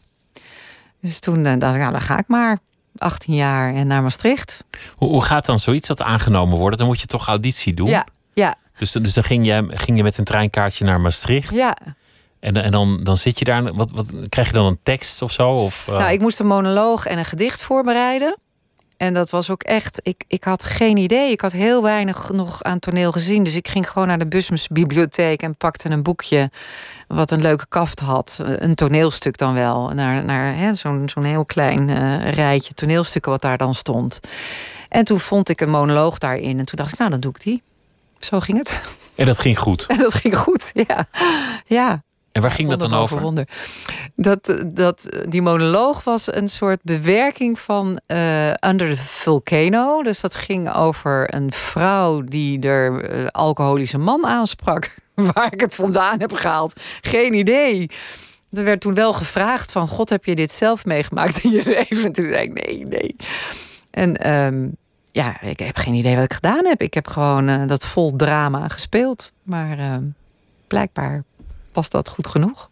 Dus 1.01 1.19
toen 1.19 1.43
dacht 1.43 1.55
ik, 1.75 1.81
nou, 1.81 1.91
dan 1.91 2.01
ga 2.01 2.17
ik 2.17 2.27
maar. 2.27 2.59
18 2.97 3.33
jaar 3.33 3.73
en 3.73 3.87
naar 3.87 4.01
Maastricht. 4.01 4.63
Hoe, 4.95 5.09
hoe 5.09 5.23
gaat 5.23 5.45
dan 5.45 5.59
zoiets 5.59 5.87
dat 5.87 6.01
aangenomen 6.01 6.57
worden? 6.57 6.79
Dan 6.79 6.87
moet 6.87 6.99
je 6.99 7.05
toch 7.05 7.27
auditie 7.27 7.73
doen? 7.73 7.89
Ja, 7.89 8.05
ja. 8.33 8.55
Dus, 8.77 8.91
dus 8.91 9.13
dan 9.13 9.23
ging 9.23 9.45
je, 9.45 9.65
ging 9.67 9.97
je 9.97 10.03
met 10.03 10.17
een 10.17 10.23
treinkaartje 10.23 10.85
naar 10.85 11.01
Maastricht? 11.01 11.53
Ja. 11.53 11.77
En, 12.39 12.55
en 12.55 12.71
dan, 12.71 13.03
dan 13.03 13.17
zit 13.17 13.39
je 13.39 13.45
daar. 13.45 13.73
Wat, 13.73 13.91
wat, 13.91 14.11
krijg 14.29 14.47
je 14.47 14.53
dan 14.53 14.65
een 14.65 14.79
tekst 14.83 15.21
of 15.21 15.31
zo? 15.31 15.49
Of, 15.49 15.85
uh... 15.89 15.97
Nou, 15.97 16.11
ik 16.11 16.19
moest 16.19 16.39
een 16.39 16.47
monoloog 16.47 17.05
en 17.05 17.17
een 17.17 17.25
gedicht 17.25 17.61
voorbereiden. 17.61 18.37
En 18.97 19.13
dat 19.13 19.29
was 19.29 19.49
ook 19.49 19.63
echt, 19.63 19.99
ik, 20.03 20.23
ik 20.27 20.43
had 20.43 20.63
geen 20.63 20.97
idee. 20.97 21.31
Ik 21.31 21.41
had 21.41 21.51
heel 21.51 21.83
weinig 21.83 22.31
nog 22.31 22.63
aan 22.63 22.79
toneel 22.79 23.11
gezien. 23.11 23.43
Dus 23.43 23.55
ik 23.55 23.67
ging 23.67 23.89
gewoon 23.89 24.07
naar 24.07 24.19
de 24.19 24.27
Busmse 24.27 24.73
bibliotheek 24.73 25.41
en 25.41 25.57
pakte 25.57 25.89
een 25.89 26.03
boekje 26.03 26.51
wat 27.07 27.31
een 27.31 27.41
leuke 27.41 27.65
kaft 27.69 27.99
had. 27.99 28.39
Een 28.43 28.75
toneelstuk 28.75 29.37
dan 29.37 29.53
wel. 29.53 29.89
Naar, 29.89 30.25
naar 30.25 30.75
zo'n 30.75 31.09
zo'n 31.09 31.23
heel 31.23 31.45
klein 31.45 31.87
uh, 31.89 32.31
rijtje 32.31 32.73
toneelstukken 32.73 33.31
wat 33.31 33.41
daar 33.41 33.57
dan 33.57 33.73
stond. 33.73 34.19
En 34.89 35.03
toen 35.03 35.19
vond 35.19 35.49
ik 35.49 35.61
een 35.61 35.69
monoloog 35.69 36.17
daarin. 36.17 36.59
En 36.59 36.65
toen 36.65 36.77
dacht 36.77 36.91
ik, 36.93 36.97
nou 36.97 37.09
dan 37.09 37.19
doe 37.19 37.31
ik 37.31 37.41
die. 37.41 37.63
Zo 38.19 38.39
ging 38.39 38.57
het. 38.57 38.81
En 39.15 39.25
dat 39.25 39.39
ging 39.39 39.57
goed. 39.57 39.85
En 39.95 39.97
dat 39.97 40.13
ging 40.13 40.37
goed, 40.37 40.71
ja. 40.73 41.07
ja. 41.65 42.03
En 42.35 42.41
waar 42.41 42.51
ging 42.51 42.69
dat 42.69 42.79
dan 42.79 42.93
over? 42.93 43.21
Wonder. 43.21 43.47
Dat, 44.15 44.63
dat, 44.67 45.09
die 45.29 45.41
monoloog 45.41 46.03
was 46.03 46.35
een 46.35 46.49
soort 46.49 46.79
bewerking 46.83 47.59
van 47.59 47.99
uh, 48.07 48.47
Under 48.47 48.95
the 48.95 49.03
Volcano. 49.03 50.03
Dus 50.03 50.21
dat 50.21 50.35
ging 50.35 50.73
over 50.73 51.35
een 51.35 51.51
vrouw 51.51 52.21
die 52.21 52.59
er 52.59 53.13
uh, 53.15 53.25
alcoholische 53.25 53.97
man 53.97 54.25
aansprak. 54.25 54.95
Waar 55.33 55.53
ik 55.53 55.61
het 55.61 55.75
vandaan 55.75 56.19
heb 56.19 56.33
gehaald, 56.33 56.81
geen 57.01 57.33
idee. 57.33 57.89
Er 58.51 58.63
werd 58.63 58.81
toen 58.81 58.93
wel 58.93 59.13
gevraagd 59.13 59.71
van... 59.71 59.87
God, 59.87 60.09
heb 60.09 60.25
je 60.25 60.35
dit 60.35 60.51
zelf 60.51 60.85
meegemaakt 60.85 61.43
in 61.43 61.51
je 61.51 61.63
leven? 61.89 62.05
En 62.05 62.11
toen 62.11 62.25
zei 62.25 62.43
ik, 62.43 62.65
nee, 62.65 62.85
nee. 62.85 63.15
En 63.91 64.31
um, 64.35 64.75
ja, 65.11 65.41
ik 65.41 65.59
heb 65.59 65.77
geen 65.77 65.93
idee 65.93 66.15
wat 66.15 66.23
ik 66.23 66.33
gedaan 66.33 66.65
heb. 66.65 66.81
Ik 66.81 66.93
heb 66.93 67.07
gewoon 67.07 67.49
uh, 67.49 67.67
dat 67.67 67.85
vol 67.85 68.15
drama 68.15 68.67
gespeeld. 68.67 69.31
Maar 69.43 69.79
uh, 69.79 69.95
blijkbaar 70.67 71.23
was 71.75 71.89
dat 71.89 72.09
goed 72.09 72.27
genoeg. 72.27 72.69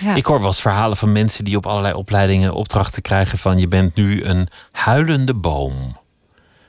Ja. 0.00 0.14
Ik 0.14 0.24
hoor 0.24 0.38
wel 0.38 0.46
eens 0.46 0.60
verhalen 0.60 0.96
van 0.96 1.12
mensen 1.12 1.44
die 1.44 1.56
op 1.56 1.66
allerlei 1.66 1.94
opleidingen 1.94 2.52
opdrachten 2.52 3.02
krijgen 3.02 3.38
van 3.38 3.58
je 3.58 3.68
bent 3.68 3.94
nu 3.94 4.24
een 4.24 4.48
huilende 4.72 5.34
boom. 5.34 5.96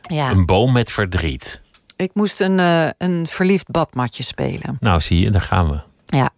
Ja. 0.01 0.30
Een 0.30 0.45
boom 0.45 0.72
met 0.72 0.91
verdriet. 0.91 1.61
Ik 1.95 2.11
moest 2.14 2.39
een, 2.39 2.59
uh, 2.59 2.89
een 2.97 3.28
verliefd 3.28 3.72
badmatje 3.72 4.24
spelen. 4.24 4.78
Nou, 4.80 5.01
zie 5.01 5.20
je, 5.20 5.32
daar 5.32 5.41
gaan 5.41 5.70
we. 5.70 5.82
Ja. 6.05 6.30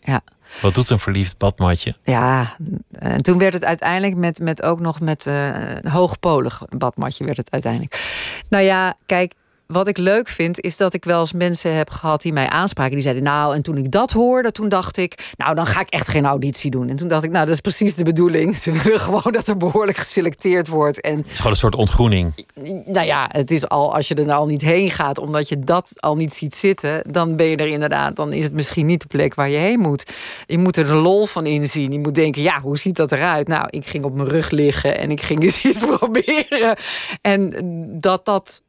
ja. 0.00 0.20
Wat 0.60 0.74
doet 0.74 0.90
een 0.90 0.98
verliefd 0.98 1.38
badmatje? 1.38 1.96
Ja, 2.04 2.56
en 2.92 3.22
toen 3.22 3.38
werd 3.38 3.52
het 3.52 3.64
uiteindelijk 3.64 4.16
met, 4.16 4.38
met 4.38 4.62
ook 4.62 4.80
nog 4.80 5.00
met 5.00 5.26
uh, 5.26 5.46
een 5.74 5.88
hoogpolig 5.88 6.62
badmatje 6.68 7.24
werd 7.24 7.36
het 7.36 7.50
uiteindelijk. 7.50 8.12
Nou 8.48 8.64
ja, 8.64 8.94
kijk, 9.06 9.34
wat 9.72 9.88
ik 9.88 9.98
leuk 9.98 10.28
vind, 10.28 10.60
is 10.60 10.76
dat 10.76 10.94
ik 10.94 11.04
wel 11.04 11.20
eens 11.20 11.32
mensen 11.32 11.74
heb 11.76 11.90
gehad 11.90 12.22
die 12.22 12.32
mij 12.32 12.48
aanspraken. 12.48 12.92
Die 12.92 13.02
zeiden, 13.02 13.22
nou, 13.22 13.54
en 13.54 13.62
toen 13.62 13.76
ik 13.76 13.90
dat 13.90 14.10
hoorde, 14.10 14.52
toen 14.52 14.68
dacht 14.68 14.96
ik, 14.96 15.32
nou, 15.36 15.54
dan 15.54 15.66
ga 15.66 15.80
ik 15.80 15.88
echt 15.88 16.08
geen 16.08 16.24
auditie 16.24 16.70
doen. 16.70 16.88
En 16.88 16.96
toen 16.96 17.08
dacht 17.08 17.22
ik, 17.22 17.30
nou, 17.30 17.44
dat 17.44 17.54
is 17.54 17.60
precies 17.60 17.94
de 17.94 18.04
bedoeling. 18.04 18.56
Ze 18.62 18.72
willen 18.72 19.00
gewoon 19.00 19.32
dat 19.32 19.46
er 19.46 19.56
behoorlijk 19.56 19.98
geselecteerd 19.98 20.68
wordt. 20.68 21.00
En, 21.00 21.16
het 21.16 21.26
is 21.26 21.36
gewoon 21.36 21.52
een 21.52 21.58
soort 21.58 21.74
ontgroening. 21.74 22.46
Nou 22.84 23.06
ja, 23.06 23.28
het 23.32 23.50
is 23.50 23.68
al, 23.68 23.94
als 23.94 24.08
je 24.08 24.14
er 24.14 24.26
nou 24.26 24.38
al 24.38 24.46
niet 24.46 24.62
heen 24.62 24.90
gaat, 24.90 25.18
omdat 25.18 25.48
je 25.48 25.58
dat 25.58 25.92
al 25.96 26.16
niet 26.16 26.32
ziet 26.32 26.54
zitten, 26.54 27.02
dan 27.10 27.36
ben 27.36 27.46
je 27.46 27.56
er 27.56 27.68
inderdaad, 27.68 28.16
dan 28.16 28.32
is 28.32 28.44
het 28.44 28.52
misschien 28.52 28.86
niet 28.86 29.00
de 29.00 29.06
plek 29.06 29.34
waar 29.34 29.50
je 29.50 29.58
heen 29.58 29.80
moet. 29.80 30.12
Je 30.46 30.58
moet 30.58 30.76
er 30.76 30.84
de 30.84 30.94
lol 30.94 31.26
van 31.26 31.46
inzien. 31.46 31.92
Je 31.92 31.98
moet 31.98 32.14
denken, 32.14 32.42
ja, 32.42 32.60
hoe 32.60 32.78
ziet 32.78 32.96
dat 32.96 33.12
eruit? 33.12 33.48
Nou, 33.48 33.66
ik 33.70 33.86
ging 33.86 34.04
op 34.04 34.14
mijn 34.14 34.28
rug 34.28 34.50
liggen 34.50 34.98
en 34.98 35.10
ik 35.10 35.20
ging 35.20 35.42
eens 35.42 35.64
iets 35.70 35.78
proberen. 35.78 36.76
En 37.20 37.50
dat 38.00 38.24
dat 38.24 38.62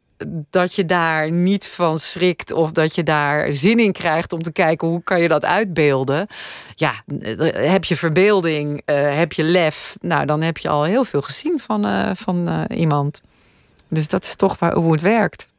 dat 0.50 0.76
je 0.76 0.86
daar 0.86 1.32
niet 1.32 1.68
van 1.68 2.00
schrikt 2.00 2.52
of 2.52 2.72
dat 2.72 2.96
je 2.96 3.04
daar 3.04 3.54
zin 3.54 3.80
in 3.80 3.92
krijgt 3.92 4.34
om 4.34 4.42
te 4.42 4.52
kijken 4.52 4.88
hoe 4.88 5.04
kan 5.04 5.22
je 5.22 5.28
dat 5.28 5.46
uitbeelden. 5.46 6.28
Ja, 6.74 6.94
heb 7.54 7.84
je 7.84 7.96
verbeelding, 7.96 8.82
uh, 8.86 9.16
heb 9.16 9.34
je 9.34 9.44
lef, 9.44 9.96
nou 10.02 10.26
dan 10.26 10.42
heb 10.42 10.58
je 10.58 10.70
al 10.70 10.84
heel 10.84 11.04
veel 11.04 11.22
gezien 11.22 11.60
van, 11.60 11.86
uh, 11.86 12.12
van 12.14 12.50
uh, 12.50 12.78
iemand. 12.80 13.22
Dus 13.88 14.08
dat 14.08 14.24
is 14.24 14.36
toch 14.36 14.60
waar, 14.60 14.76
hoe 14.76 14.92
het 14.92 15.02
werkt. 15.02 15.52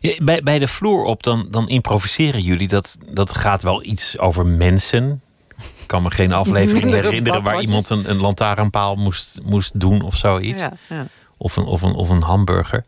Ja, 0.00 0.14
bij, 0.24 0.42
bij 0.42 0.58
de 0.58 0.68
vloer 0.68 1.04
op, 1.04 1.22
dan, 1.22 1.46
dan 1.50 1.68
improviseren 1.68 2.42
jullie. 2.42 2.68
Dat, 2.68 2.98
dat 3.10 3.36
gaat 3.36 3.62
wel 3.62 3.84
iets 3.84 4.18
over 4.18 4.46
mensen. 4.46 5.22
Ik 5.56 5.86
kan 5.86 6.02
me 6.02 6.10
geen 6.10 6.32
aflevering 6.42 6.90
herinneren 6.90 7.42
waar 7.42 7.60
iemand 7.60 7.90
een, 7.90 8.10
een 8.10 8.20
lantaarnpaal 8.20 8.94
moest, 8.94 9.40
moest 9.42 9.80
doen 9.80 10.02
of 10.02 10.16
zoiets. 10.16 10.58
Ja, 10.58 10.72
ja. 10.88 11.06
Of, 11.36 11.56
een, 11.56 11.64
of, 11.64 11.82
een, 11.82 11.94
of 11.94 12.08
een 12.08 12.22
hamburger. 12.22 12.84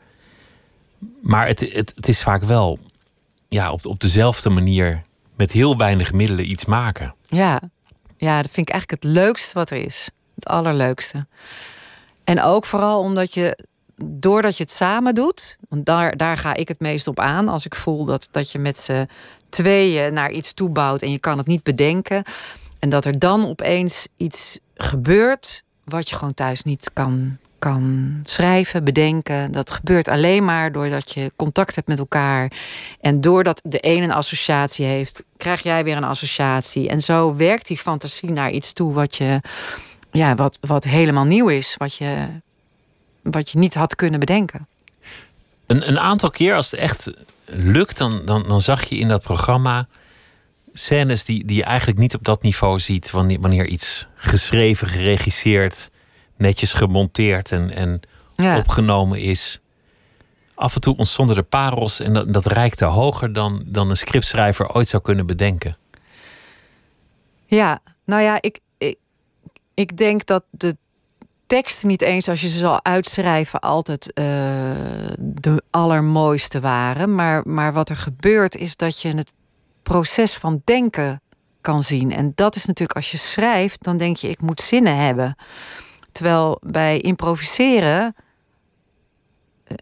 Maar 1.22 1.46
het, 1.46 1.60
het, 1.60 1.92
het 1.96 2.08
is 2.08 2.22
vaak 2.22 2.44
wel 2.44 2.78
ja, 3.48 3.70
op, 3.70 3.86
op 3.86 4.00
dezelfde 4.00 4.50
manier 4.50 5.02
met 5.36 5.52
heel 5.52 5.76
weinig 5.76 6.12
middelen 6.12 6.50
iets 6.50 6.64
maken. 6.64 7.14
Ja. 7.22 7.60
ja, 8.16 8.42
dat 8.42 8.50
vind 8.50 8.68
ik 8.68 8.72
eigenlijk 8.72 9.02
het 9.02 9.12
leukste 9.12 9.54
wat 9.54 9.70
er 9.70 9.76
is. 9.76 10.10
Het 10.34 10.46
allerleukste. 10.46 11.26
En 12.24 12.42
ook 12.42 12.64
vooral 12.64 13.00
omdat 13.00 13.34
je, 13.34 13.58
doordat 14.04 14.56
je 14.56 14.62
het 14.62 14.72
samen 14.72 15.14
doet, 15.14 15.58
want 15.68 15.86
daar, 15.86 16.16
daar 16.16 16.36
ga 16.36 16.54
ik 16.54 16.68
het 16.68 16.80
meest 16.80 17.06
op 17.06 17.20
aan. 17.20 17.48
Als 17.48 17.64
ik 17.64 17.74
voel 17.74 18.04
dat, 18.04 18.28
dat 18.30 18.50
je 18.50 18.58
met 18.58 18.78
z'n 18.78 19.08
tweeën 19.48 20.14
naar 20.14 20.30
iets 20.30 20.52
toebouwt 20.52 21.02
en 21.02 21.10
je 21.10 21.18
kan 21.18 21.38
het 21.38 21.46
niet 21.46 21.62
bedenken. 21.62 22.24
En 22.78 22.88
dat 22.88 23.04
er 23.04 23.18
dan 23.18 23.46
opeens 23.46 24.08
iets 24.16 24.58
gebeurt 24.74 25.64
wat 25.84 26.08
je 26.08 26.16
gewoon 26.16 26.34
thuis 26.34 26.62
niet 26.62 26.90
kan 26.92 27.38
kan 27.64 28.20
schrijven, 28.24 28.84
bedenken. 28.84 29.52
Dat 29.52 29.70
gebeurt 29.70 30.08
alleen 30.08 30.44
maar 30.44 30.72
doordat 30.72 31.12
je 31.12 31.32
contact 31.36 31.74
hebt 31.74 31.88
met 31.88 31.98
elkaar. 31.98 32.52
En 33.00 33.20
doordat 33.20 33.60
de 33.64 33.78
een 33.80 34.02
een 34.02 34.12
associatie 34.12 34.86
heeft, 34.86 35.24
krijg 35.36 35.62
jij 35.62 35.84
weer 35.84 35.96
een 35.96 36.04
associatie. 36.04 36.88
En 36.88 37.02
zo 37.02 37.34
werkt 37.34 37.66
die 37.66 37.78
fantasie 37.78 38.30
naar 38.30 38.50
iets 38.50 38.72
toe 38.72 38.92
wat 38.92 39.16
je, 39.16 39.40
ja, 40.10 40.34
wat, 40.34 40.58
wat 40.60 40.84
helemaal 40.84 41.24
nieuw 41.24 41.48
is, 41.48 41.74
wat 41.76 41.94
je, 41.94 42.26
wat 43.22 43.50
je 43.50 43.58
niet 43.58 43.74
had 43.74 43.94
kunnen 43.94 44.20
bedenken. 44.20 44.66
Een, 45.66 45.88
een 45.88 46.00
aantal 46.00 46.30
keer, 46.30 46.54
als 46.54 46.70
het 46.70 46.80
echt 46.80 47.10
lukt, 47.44 47.98
dan, 47.98 48.22
dan, 48.24 48.48
dan 48.48 48.60
zag 48.60 48.84
je 48.84 48.96
in 48.96 49.08
dat 49.08 49.22
programma 49.22 49.86
scènes 50.72 51.24
die, 51.24 51.44
die 51.44 51.56
je 51.56 51.64
eigenlijk 51.64 51.98
niet 51.98 52.14
op 52.14 52.24
dat 52.24 52.42
niveau 52.42 52.78
ziet 52.78 53.10
wanneer, 53.10 53.40
wanneer 53.40 53.66
iets 53.66 54.06
geschreven, 54.14 54.88
geregisseerd, 54.88 55.90
netjes 56.36 56.72
gemonteerd 56.72 57.52
en, 57.52 57.74
en 57.74 58.00
opgenomen 58.56 59.20
is. 59.20 59.60
Af 60.54 60.74
en 60.74 60.80
toe 60.80 60.96
ontstonden 60.96 61.36
er 61.36 61.42
parels 61.42 62.00
en 62.00 62.12
dat, 62.12 62.32
dat 62.32 62.46
reikte 62.46 62.84
hoger 62.84 63.32
dan, 63.32 63.62
dan 63.66 63.90
een 63.90 63.96
scriptschrijver 63.96 64.74
ooit 64.74 64.88
zou 64.88 65.02
kunnen 65.02 65.26
bedenken. 65.26 65.76
Ja, 67.46 67.78
nou 68.04 68.22
ja, 68.22 68.38
ik, 68.40 68.60
ik, 68.78 68.96
ik 69.74 69.96
denk 69.96 70.26
dat 70.26 70.44
de 70.50 70.76
teksten 71.46 71.88
niet 71.88 72.02
eens 72.02 72.28
als 72.28 72.40
je 72.40 72.48
ze 72.48 72.58
zal 72.58 72.84
uitschrijven 72.84 73.60
altijd 73.60 74.06
uh, 74.14 74.24
de 75.18 75.62
allermooiste 75.70 76.60
waren. 76.60 77.14
Maar, 77.14 77.42
maar 77.44 77.72
wat 77.72 77.88
er 77.88 77.96
gebeurt 77.96 78.56
is 78.56 78.76
dat 78.76 79.00
je 79.00 79.14
het 79.14 79.32
proces 79.82 80.34
van 80.34 80.62
denken 80.64 81.20
kan 81.60 81.82
zien. 81.82 82.12
En 82.12 82.32
dat 82.34 82.56
is 82.56 82.64
natuurlijk 82.64 82.98
als 82.98 83.10
je 83.10 83.16
schrijft, 83.16 83.84
dan 83.84 83.96
denk 83.96 84.16
je 84.16 84.28
ik 84.28 84.40
moet 84.40 84.60
zinnen 84.60 84.96
hebben. 84.96 85.36
Terwijl 86.14 86.58
bij 86.62 87.00
improviseren 87.00 88.14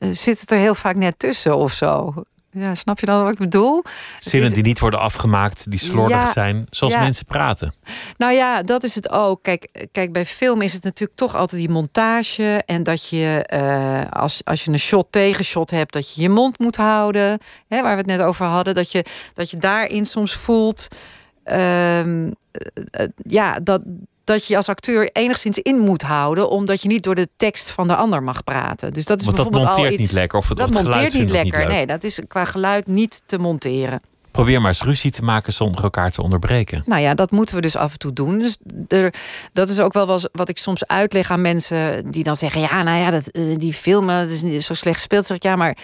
uh, 0.02 0.14
zit 0.14 0.40
het 0.40 0.50
er 0.50 0.58
heel 0.58 0.74
vaak 0.74 0.96
net 0.96 1.18
tussen 1.18 1.56
of 1.56 1.72
zo. 1.72 2.14
Ja, 2.50 2.74
snap 2.74 3.00
je 3.00 3.06
dan 3.06 3.22
wat 3.22 3.32
ik 3.32 3.38
bedoel? 3.38 3.82
Zinnen 4.18 4.48
is- 4.48 4.54
die 4.54 4.62
niet 4.64 4.78
worden 4.78 5.00
afgemaakt, 5.00 5.70
die 5.70 5.78
slordig 5.78 6.20
Ja, 6.22 6.32
zijn, 6.32 6.66
zoals 6.70 6.92
ja. 6.92 7.00
mensen 7.00 7.24
praten. 7.24 7.74
Nou 8.16 8.32
ja, 8.32 8.62
dat 8.62 8.82
is 8.82 8.94
het 8.94 9.10
ook. 9.10 9.42
Kijk, 9.42 9.88
kijk, 9.92 10.12
bij 10.12 10.26
film 10.26 10.62
is 10.62 10.72
het 10.72 10.82
natuurlijk 10.84 11.18
toch 11.18 11.36
altijd 11.36 11.60
die 11.60 11.70
montage. 11.70 12.62
En 12.66 12.82
dat 12.82 13.08
je, 13.08 13.44
eh, 13.46 14.10
als, 14.22 14.40
als 14.44 14.64
je 14.64 14.70
een 14.70 14.78
shot 14.78 15.06
tegen 15.10 15.44
shot 15.44 15.70
hebt, 15.70 15.92
dat 15.92 16.14
je 16.14 16.22
je 16.22 16.28
mond 16.28 16.58
moet 16.58 16.76
houden. 16.76 17.38
Hè, 17.68 17.82
waar 17.82 17.92
we 17.92 17.98
het 17.98 18.06
net 18.18 18.20
over 18.20 18.46
hadden. 18.46 18.74
Dat 18.74 18.90
je, 18.92 19.04
dat 19.34 19.50
je 19.50 19.56
daarin 19.56 20.06
soms 20.06 20.34
voelt. 20.34 20.88
ehm, 21.44 22.30
eh, 22.50 23.02
eh, 23.02 23.08
ja, 23.16 23.58
dat, 23.60 23.82
dat 24.24 24.46
je 24.46 24.56
als 24.56 24.68
acteur 24.68 25.10
enigszins 25.12 25.58
in 25.58 25.78
moet 25.78 26.02
houden. 26.02 26.50
Omdat 26.50 26.82
je 26.82 26.88
niet 26.88 27.02
door 27.02 27.14
de 27.14 27.28
tekst 27.36 27.70
van 27.70 27.86
de 27.86 27.96
ander 27.96 28.22
mag 28.22 28.44
praten. 28.44 28.92
Dus 28.92 29.04
dat 29.04 29.18
is 29.18 29.24
Want 29.24 29.36
dat 29.36 29.50
bijvoorbeeld 29.50 29.76
al 29.76 29.82
monteert 29.82 30.00
iets. 30.00 30.10
niet 30.10 30.20
lekker. 30.20 30.38
Of 30.38 30.48
het, 30.48 30.58
dat 30.58 30.68
of 30.68 30.74
het 30.74 30.84
geluid 30.84 31.02
monteert 31.02 31.22
niet 31.22 31.32
lekker. 31.32 31.68
nee, 31.68 31.86
dat 31.86 32.04
is 32.04 32.18
qua 32.28 32.44
geluid 32.44 32.86
niet 32.86 33.22
te 33.26 33.38
monteren. 33.38 34.00
Probeer 34.30 34.60
maar 34.60 34.70
eens 34.70 34.82
ruzie 34.82 35.10
te 35.10 35.22
maken 35.22 35.52
zonder 35.52 35.82
elkaar 35.82 36.10
te 36.10 36.22
onderbreken. 36.22 36.82
Nou 36.86 37.02
ja, 37.02 37.14
dat 37.14 37.30
moeten 37.30 37.54
we 37.54 37.60
dus 37.60 37.76
af 37.76 37.92
en 37.92 37.98
toe 37.98 38.12
doen. 38.12 38.38
Dus 38.38 38.56
er, 38.88 39.14
dat 39.52 39.68
is 39.68 39.80
ook 39.80 39.92
wel 39.92 40.06
was 40.06 40.28
wat 40.32 40.48
ik 40.48 40.58
soms 40.58 40.86
uitleg 40.86 41.30
aan 41.30 41.40
mensen 41.40 42.10
die 42.10 42.24
dan 42.24 42.36
zeggen: 42.36 42.60
ja, 42.60 42.82
nou 42.82 42.98
ja, 42.98 43.10
dat, 43.10 43.26
eh, 43.28 43.42
die 43.56 43.72
filmen 43.72 44.22
dat 44.22 44.30
is 44.30 44.42
niet 44.42 44.62
zo 44.62 44.74
slecht 44.74 44.96
gespeeld. 44.96 45.26
Zeg 45.26 45.36
ik 45.36 45.42
ja, 45.42 45.56
maar 45.56 45.76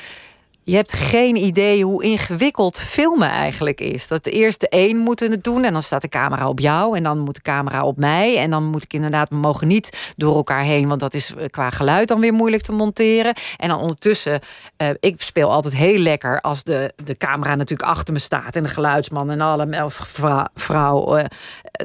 je 0.68 0.76
hebt 0.76 0.92
geen 0.92 1.36
idee 1.36 1.84
hoe 1.84 2.02
ingewikkeld 2.02 2.78
filmen 2.78 3.28
eigenlijk 3.28 3.80
is. 3.80 4.08
Dat 4.08 4.26
eerst 4.26 4.60
de 4.60 4.66
een 4.70 4.96
moet 4.96 5.20
het 5.20 5.44
doen 5.44 5.64
en 5.64 5.72
dan 5.72 5.82
staat 5.82 6.02
de 6.02 6.08
camera 6.08 6.48
op 6.48 6.60
jou 6.60 6.96
en 6.96 7.02
dan 7.02 7.18
moet 7.18 7.34
de 7.34 7.40
camera 7.40 7.84
op 7.84 7.96
mij 7.96 8.38
en 8.38 8.50
dan 8.50 8.64
moet 8.64 8.82
ik 8.82 8.92
inderdaad, 8.92 9.28
we 9.28 9.36
mogen 9.36 9.68
niet 9.68 10.12
door 10.16 10.36
elkaar 10.36 10.62
heen, 10.62 10.88
want 10.88 11.00
dat 11.00 11.14
is 11.14 11.34
eh, 11.34 11.46
qua 11.50 11.70
geluid 11.70 12.08
dan 12.08 12.20
weer 12.20 12.32
moeilijk 12.32 12.62
te 12.62 12.72
monteren. 12.72 13.34
En 13.56 13.68
dan 13.68 13.80
ondertussen, 13.80 14.40
eh, 14.76 14.88
ik 15.00 15.22
speel 15.22 15.52
altijd 15.52 15.74
heel 15.74 15.98
lekker 15.98 16.40
als 16.40 16.62
de, 16.62 16.92
de 17.04 17.16
camera 17.16 17.54
natuurlijk 17.54 17.88
achter 17.88 18.12
me 18.12 18.20
staat 18.20 18.56
en 18.56 18.62
de 18.62 18.68
geluidsman 18.68 19.30
en 19.30 19.40
alle 19.40 19.84
of 19.84 19.94
vrou- 19.94 20.48
vrouw 20.54 21.16
eh, 21.16 21.24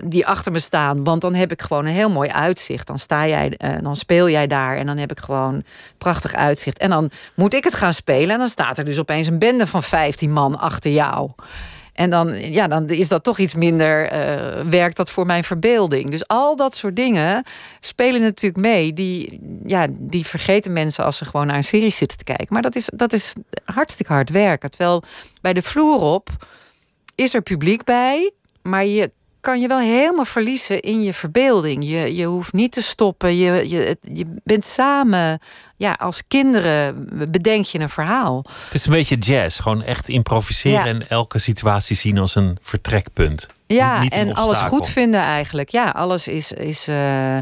die 0.04 0.28
achter 0.28 0.52
me 0.52 0.60
staan, 0.60 1.04
want 1.04 1.22
dan 1.22 1.34
heb 1.34 1.52
ik 1.52 1.62
gewoon 1.62 1.86
een 1.86 1.94
heel 1.94 2.10
mooi 2.10 2.30
uitzicht. 2.30 2.88
Dan 2.88 3.00
sta 3.00 3.28
jij, 3.28 3.54
eh, 3.58 3.76
dan 3.82 3.96
speel 3.96 4.30
jij 4.30 4.48
daar 4.48 4.78
en 4.78 4.86
dan 4.86 4.98
heb 4.98 5.12
ik 5.12 5.20
gewoon 5.20 5.64
prachtig 5.98 6.34
uitzicht. 6.34 6.78
En 6.78 6.90
dan 6.90 7.12
moet 7.36 7.54
ik 7.54 7.64
het 7.64 7.74
gaan 7.74 7.94
spelen 7.94 8.30
en 8.30 8.38
dan 8.38 8.48
staat 8.48 8.73
er 8.78 8.86
dus 8.86 9.00
opeens 9.00 9.28
een 9.28 9.40
bende 9.40 9.68
van 9.68 9.84
15 9.84 10.32
man 10.32 10.60
achter 10.60 10.92
jou. 10.92 11.32
En 11.94 12.10
dan, 12.10 12.52
ja, 12.52 12.68
dan 12.68 12.90
is 12.90 13.08
dat 13.08 13.24
toch 13.24 13.38
iets 13.38 13.54
minder, 13.54 14.08
eh, 14.08 14.66
werkt 14.70 14.98
dat 14.98 15.10
voor 15.10 15.26
mijn 15.26 15.44
verbeelding. 15.44 16.10
Dus 16.10 16.28
al 16.28 16.56
dat 16.56 16.76
soort 16.76 16.96
dingen 16.96 17.44
spelen 17.80 18.22
natuurlijk 18.22 18.66
mee. 18.66 18.94
Die, 18.94 19.40
ja, 19.66 19.88
die 19.90 20.26
vergeten 20.26 20.74
mensen 20.74 21.04
als 21.06 21.18
ze 21.18 21.26
gewoon 21.26 21.48
naar 21.48 21.56
een 21.56 21.64
serie 21.64 21.92
zitten 21.92 22.18
te 22.18 22.24
kijken. 22.24 22.48
Maar 22.50 22.62
dat 22.62 22.76
is, 22.76 22.90
dat 22.94 23.14
is 23.14 23.34
hartstikke 23.64 24.14
hard 24.14 24.30
werken. 24.30 24.70
Terwijl 24.70 25.04
bij 25.42 25.54
de 25.54 25.62
vloer 25.62 26.02
op 26.02 26.30
is 27.16 27.34
er 27.34 27.42
publiek 27.42 27.84
bij, 27.84 28.32
maar 28.62 28.86
je 28.86 29.12
kan 29.44 29.60
je 29.62 29.68
wel 29.68 29.80
helemaal 29.80 30.26
verliezen 30.26 30.80
in 30.80 31.04
je 31.04 31.14
verbeelding. 31.14 31.84
Je, 31.84 32.16
je 32.16 32.26
hoeft 32.26 32.54
niet 32.54 32.72
te 32.72 32.82
stoppen. 32.82 33.38
Je, 33.38 33.70
je, 33.70 33.98
je 34.02 34.26
bent 34.44 34.66
samen, 34.66 35.40
ja, 35.76 35.94
als 35.94 36.24
kinderen 36.28 37.08
bedenk 37.32 37.66
je 37.66 37.80
een 37.80 37.90
verhaal. 37.90 38.46
Het 38.66 38.74
is 38.74 38.86
een 38.86 38.92
beetje 38.92 39.16
jazz. 39.18 39.62
Gewoon 39.62 39.84
echt 39.84 40.10
improviseren 40.10 40.80
Ja. 40.80 40.86
en 40.86 41.10
elke 41.10 41.40
situatie 41.40 41.96
zien 41.96 42.18
als 42.18 42.36
een 42.36 42.58
vertrekpunt. 42.62 43.48
Ja, 43.68 44.00
Niet- 44.02 44.14
en 44.14 44.34
alles 44.34 44.60
goed 44.60 44.88
vinden 44.88 45.22
eigenlijk. 45.22 45.70
Ja, 45.70 45.90
alles 45.90 46.28
is. 46.28 46.52
is 46.52 46.88
eh, 46.88 47.38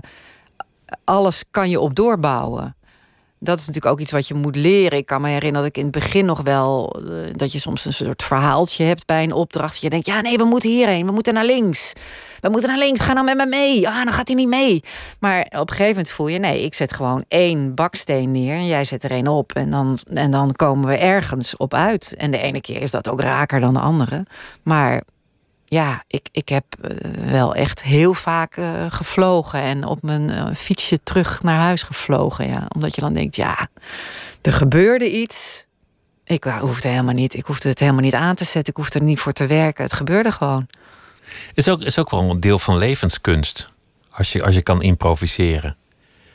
alles 1.03 1.43
kan 1.51 1.69
je 1.69 1.79
op 1.79 1.95
doorbouwen. 1.95 2.75
Dat 3.43 3.59
is 3.59 3.65
natuurlijk 3.65 3.93
ook 3.93 3.99
iets 3.99 4.11
wat 4.11 4.27
je 4.27 4.33
moet 4.33 4.55
leren. 4.55 4.97
Ik 4.97 5.05
kan 5.05 5.21
me 5.21 5.27
herinneren 5.27 5.61
dat 5.61 5.69
ik 5.69 5.77
in 5.77 5.83
het 5.83 5.91
begin 5.91 6.25
nog 6.25 6.41
wel. 6.41 6.95
eh, 7.05 7.33
dat 7.35 7.51
je 7.51 7.59
soms 7.59 7.85
een 7.85 7.93
soort 7.93 8.23
verhaaltje 8.23 8.83
hebt 8.83 9.05
bij 9.05 9.23
een 9.23 9.33
opdracht. 9.33 9.81
Je 9.81 9.89
denkt: 9.89 10.05
ja, 10.05 10.21
nee, 10.21 10.37
we 10.37 10.43
moeten 10.43 10.69
hierheen. 10.69 11.05
We 11.05 11.11
moeten 11.11 11.33
naar 11.33 11.45
links. 11.45 11.93
We 12.39 12.49
moeten 12.49 12.69
naar 12.69 12.77
links. 12.77 13.01
Ga 13.01 13.13
dan 13.13 13.25
met 13.25 13.37
me 13.37 13.45
mee. 13.45 13.87
Ah, 13.87 14.03
dan 14.03 14.13
gaat 14.13 14.27
hij 14.27 14.35
niet 14.35 14.47
mee. 14.47 14.83
Maar 15.19 15.41
op 15.41 15.51
een 15.53 15.67
gegeven 15.69 15.87
moment 15.87 16.09
voel 16.09 16.27
je: 16.27 16.39
nee, 16.39 16.63
ik 16.63 16.73
zet 16.73 16.93
gewoon 16.93 17.25
één 17.27 17.75
baksteen 17.75 18.31
neer. 18.31 18.55
En 18.55 18.67
jij 18.67 18.83
zet 18.83 19.03
er 19.03 19.11
één 19.11 19.27
op. 19.27 19.53
En 19.53 19.71
dan, 19.71 19.99
en 20.13 20.31
dan 20.31 20.51
komen 20.51 20.87
we 20.87 20.95
ergens 20.95 21.57
op 21.57 21.73
uit. 21.73 22.15
En 22.17 22.31
de 22.31 22.37
ene 22.37 22.61
keer 22.61 22.81
is 22.81 22.91
dat 22.91 23.09
ook 23.09 23.21
raker 23.21 23.59
dan 23.59 23.73
de 23.73 23.79
andere. 23.79 24.25
Maar 24.63 25.03
ja, 25.71 26.03
ik, 26.07 26.27
ik 26.31 26.49
heb 26.49 26.65
eh, 26.81 27.31
wel 27.31 27.55
echt 27.55 27.83
heel 27.83 28.13
vaak 28.13 28.55
eh, 28.55 28.85
gevlogen 28.89 29.61
en 29.61 29.85
op 29.85 30.01
mijn 30.01 30.29
eh, 30.29 30.55
fietsje 30.55 30.99
terug 31.03 31.43
naar 31.43 31.59
huis 31.59 31.81
gevlogen. 31.81 32.47
Ja. 32.47 32.65
Omdat 32.75 32.95
je 32.95 33.01
dan 33.01 33.13
denkt, 33.13 33.35
ja, 33.35 33.67
er 34.41 34.53
gebeurde 34.53 35.11
iets. 35.11 35.65
Ik 36.23 36.43
hoefde 36.43 36.87
helemaal 36.87 37.13
niet, 37.13 37.33
ik 37.33 37.45
hoefde 37.45 37.69
het 37.69 37.79
helemaal 37.79 38.01
niet 38.01 38.13
aan 38.13 38.35
te 38.35 38.43
zetten. 38.43 38.73
Ik 38.73 38.77
hoefde 38.77 38.99
er 38.99 39.05
niet 39.05 39.19
voor 39.19 39.31
te 39.31 39.45
werken. 39.45 39.83
Het 39.83 39.93
gebeurde 39.93 40.31
gewoon. 40.31 40.67
Is 41.53 41.69
ook, 41.69 41.81
is 41.81 41.99
ook 41.99 42.09
wel 42.09 42.29
een 42.29 42.39
deel 42.39 42.59
van 42.59 42.77
levenskunst. 42.77 43.73
Als 44.09 44.31
je, 44.31 44.43
als 44.43 44.55
je 44.55 44.61
kan 44.61 44.81
improviseren. 44.81 45.75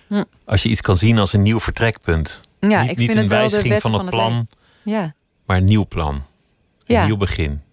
Hm. 0.07 0.25
Als 0.45 0.63
je 0.63 0.69
iets 0.69 0.81
kan 0.81 0.97
zien 0.97 1.19
als 1.19 1.33
een 1.33 1.43
nieuw 1.43 1.61
vertrekpunt. 1.61 2.41
Ja, 2.61 2.81
niet 2.81 2.91
ik 2.91 2.97
niet 2.97 3.11
vind 3.11 3.11
een 3.11 3.17
het 3.17 3.27
wel 3.27 3.45
de 3.45 3.51
wijziging 3.51 3.73
wet 3.73 3.83
van 3.83 3.93
het 3.93 4.01
van 4.01 4.07
het 4.13 4.15
plan. 4.15 4.49
Ja. 4.95 5.15
maar 5.47 5.57
een 5.57 5.65
nieuw 5.65 5.87
plan. 5.87 6.15
Een 6.15 6.25
Ja. 6.85 7.07
nieuw 7.07 7.17
begin. 7.17 7.65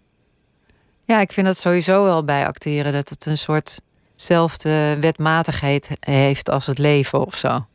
Ja, 1.13 1.19
ik 1.19 1.31
vind 1.31 1.47
dat 1.47 1.57
sowieso 1.57 2.03
wel 2.03 2.23
bij 2.23 2.47
acteren. 2.47 2.93
Dat 2.93 3.09
het 3.09 3.25
een 3.25 3.37
soort 3.37 3.81
zelfde 4.15 4.97
wetmatigheid 4.99 5.89
heeft 5.99 6.49
als 6.49 6.65
het 6.65 6.77
leven 6.77 7.25
of 7.25 7.35
zo. 7.35 7.65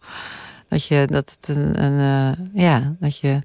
Dat 0.68 0.84
je 0.84 1.06
dat 1.10 1.36
een, 1.40 1.82
een 1.82 1.98
eh, 2.34 2.62
ja, 2.62 2.94
dat 3.00 3.18
je 3.18 3.42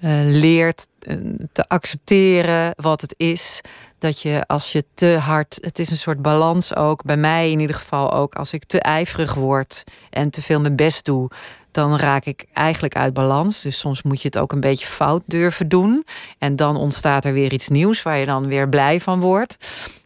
eh, 0.00 0.20
leert 0.24 0.88
eh, 1.00 1.16
te 1.52 1.68
accepteren 1.68 2.72
wat 2.76 3.00
het 3.00 3.14
is. 3.16 3.60
Dat 3.98 4.22
je 4.22 4.44
als 4.46 4.72
je 4.72 4.84
te 4.94 5.18
hard, 5.18 5.58
het 5.60 5.78
is 5.78 5.90
een 5.90 5.96
soort 5.96 6.22
balans 6.22 6.74
ook, 6.74 7.02
bij 7.02 7.16
mij 7.16 7.50
in 7.50 7.60
ieder 7.60 7.76
geval 7.76 8.12
ook, 8.12 8.34
als 8.34 8.52
ik 8.52 8.64
te 8.64 8.80
ijverig 8.80 9.34
word 9.34 9.84
en 10.10 10.30
te 10.30 10.42
veel 10.42 10.60
mijn 10.60 10.76
best 10.76 11.04
doe, 11.04 11.30
dan 11.76 11.96
raak 11.96 12.24
ik 12.24 12.46
eigenlijk 12.52 12.96
uit 12.96 13.14
balans. 13.14 13.62
Dus 13.62 13.78
soms 13.78 14.02
moet 14.02 14.20
je 14.20 14.26
het 14.26 14.38
ook 14.38 14.52
een 14.52 14.60
beetje 14.60 14.86
fout 14.86 15.22
durven 15.26 15.68
doen. 15.68 16.06
En 16.38 16.56
dan 16.56 16.76
ontstaat 16.76 17.24
er 17.24 17.32
weer 17.32 17.52
iets 17.52 17.68
nieuws 17.68 18.02
waar 18.02 18.18
je 18.18 18.26
dan 18.26 18.46
weer 18.46 18.68
blij 18.68 19.00
van 19.00 19.20
wordt. 19.20 19.56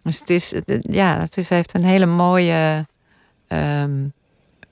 Dus 0.02 0.18
het 0.18 0.30
is, 0.30 0.54
ja, 0.80 1.18
het 1.18 1.36
is, 1.36 1.48
heeft 1.48 1.74
een 1.74 1.84
hele 1.84 2.06
mooie 2.06 2.86
ehm, 3.48 4.08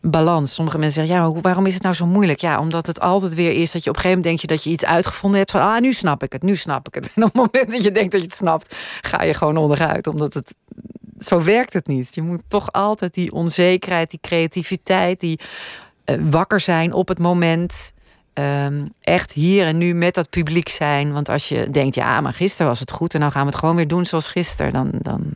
balans. 0.00 0.54
Sommige 0.54 0.78
mensen 0.78 1.06
zeggen, 1.06 1.24
ja, 1.24 1.40
waarom 1.40 1.66
is 1.66 1.74
het 1.74 1.82
nou 1.82 1.94
zo 1.94 2.06
moeilijk? 2.06 2.40
Ja, 2.40 2.58
omdat 2.58 2.86
het 2.86 3.00
altijd 3.00 3.34
weer 3.34 3.52
is 3.52 3.70
dat 3.72 3.84
je 3.84 3.90
op 3.90 3.96
een 3.96 4.02
gegeven 4.02 4.22
moment 4.22 4.24
denk 4.24 4.40
je 4.40 4.46
dat 4.46 4.64
je 4.64 4.70
iets 4.70 4.84
uitgevonden 4.84 5.38
hebt 5.38 5.50
van, 5.50 5.60
ah, 5.60 5.80
nu 5.80 5.92
snap 5.92 6.22
ik 6.22 6.32
het, 6.32 6.42
nu 6.42 6.56
snap 6.56 6.86
ik 6.88 6.94
het. 6.94 7.12
En 7.16 7.22
op 7.22 7.32
het 7.32 7.36
moment 7.36 7.70
dat 7.70 7.82
je 7.82 7.92
denkt 7.92 8.12
dat 8.12 8.20
je 8.20 8.26
het 8.26 8.36
snapt, 8.36 8.76
ga 9.00 9.22
je 9.22 9.34
gewoon 9.34 9.56
onderuit, 9.56 10.06
omdat 10.06 10.34
het 10.34 10.56
zo 11.18 11.42
werkt 11.42 11.72
het 11.72 11.86
niet. 11.86 12.14
Je 12.14 12.22
moet 12.22 12.42
toch 12.48 12.72
altijd 12.72 13.14
die 13.14 13.32
onzekerheid, 13.32 14.10
die 14.10 14.20
creativiteit, 14.20 15.20
die 15.20 15.40
wakker 16.20 16.60
zijn 16.60 16.92
op 16.92 17.08
het 17.08 17.18
moment. 17.18 17.92
ehm, 18.32 18.86
echt 19.00 19.32
hier 19.32 19.66
en 19.66 19.78
nu 19.78 19.94
met 19.94 20.14
dat 20.14 20.30
publiek 20.30 20.68
zijn. 20.68 21.12
Want 21.12 21.28
als 21.28 21.48
je 21.48 21.70
denkt, 21.70 21.94
ja, 21.94 22.20
maar 22.20 22.32
gisteren 22.34 22.66
was 22.66 22.80
het 22.80 22.90
goed 22.90 23.14
en 23.14 23.20
dan 23.20 23.30
gaan 23.32 23.42
we 23.44 23.48
het 23.50 23.58
gewoon 23.58 23.76
weer 23.76 23.88
doen 23.88 24.06
zoals 24.06 24.28
gisteren, 24.28 24.72
dan, 24.72 24.90
dan, 24.92 25.32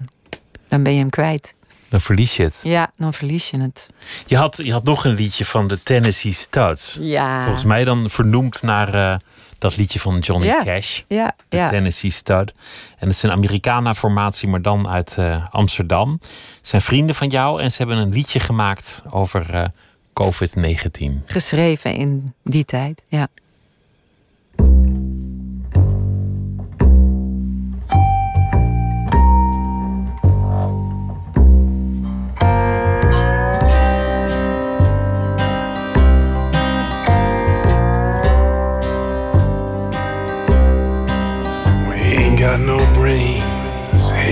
dan 0.69 0.83
ben 0.83 0.93
je 0.93 0.99
hem 0.99 1.11
kwijt. 1.11 1.55
Dan 1.89 2.01
verlies 2.01 2.37
je 2.37 2.43
het. 2.43 2.61
Ja, 2.63 2.91
dan 2.97 3.13
verlies 3.15 3.51
je 3.51 3.61
het. 3.61 3.89
Je 4.27 4.37
had, 4.37 4.57
je 4.63 4.73
had 4.73 4.85
nog 4.85 5.05
een 5.05 5.15
liedje 5.15 5.45
van 5.45 5.67
de 5.69 5.83
Tennessee 5.83 6.33
Studs. 6.33 6.97
Ja. 7.01 7.43
Volgens 7.45 7.65
mij 7.65 7.85
dan 7.85 8.11
vernoemd 8.11 8.63
naar 8.63 8.95
eh, 8.95 9.17
dat 9.59 9.77
liedje 9.77 10.01
van 10.01 10.19
Johnny 10.19 10.47
Ja. 10.47 10.63
Cash. 10.65 11.01
Ja, 11.09 11.33
De 11.49 11.57
ja. 11.57 11.69
Tennessee 11.69 12.11
Stud. 12.11 12.53
En 12.99 13.07
het 13.07 13.17
is 13.17 13.23
een 13.23 13.31
Americana-formatie, 13.31 14.49
maar 14.49 14.63
dan 14.63 14.89
uit 14.89 15.17
eh, 15.19 15.47
Amsterdam. 15.51 16.11
Het 16.57 16.69
zijn 16.69 16.83
vrienden 16.83 17.15
van 17.15 17.29
jou 17.29 17.63
en 17.63 17.71
ze 17.71 17.77
hebben 17.77 17.97
een 17.97 18.13
liedje 18.13 18.41
gemaakt 18.41 19.03
over 19.11 19.55
eh, 19.55 19.65
COVID-19. 20.13 21.25
Geschreven 21.27 21.95
in 21.95 22.35
die 22.43 22.65
tijd, 22.65 23.03
ja. 23.09 23.29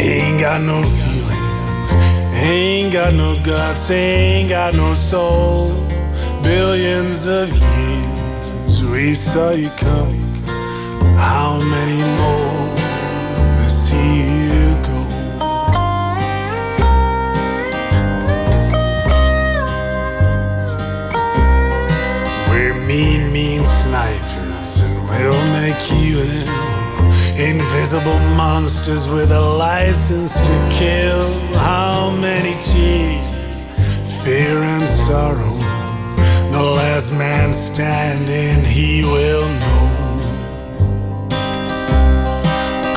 We 0.03 0.17
ain't 0.17 0.41
got 0.41 0.61
no 0.63 0.83
got 2.93 3.15
no 3.15 3.41
guts, 3.45 3.91
ain't 3.91 4.49
got 4.49 4.75
no 4.75 4.95
soul. 4.95 5.71
Billions 6.43 7.27
of 7.27 7.49
years 7.49 8.47
since 8.47 8.83
we 8.83 9.15
saw 9.15 9.51
you 9.51 9.71
come. 9.79 10.19
How 11.17 11.61
many 11.61 12.03
more 12.19 12.77
to 13.63 13.71
see 13.71 14.23
you 14.23 14.75
go? 14.87 14.99
We're 22.51 22.75
mean, 22.89 23.33
mean 23.33 23.65
snipers, 23.67 24.81
and 24.83 25.09
we'll 25.09 25.53
make 25.53 25.93
you 25.93 26.23
evil. 26.23 26.70
Invisible 27.41 28.19
monsters 28.37 29.09
with 29.09 29.31
a 29.31 29.41
license 29.41 30.35
to 30.35 30.69
kill. 30.71 31.33
How 31.55 32.11
many 32.11 32.53
tears, 32.61 33.25
fear 34.23 34.59
and 34.59 34.83
sorrow. 34.83 35.57
The 36.53 36.63
last 36.63 37.13
man 37.13 37.55
standing, 37.55 38.63
he 38.63 39.05
will 39.05 39.49
know. 39.63 39.81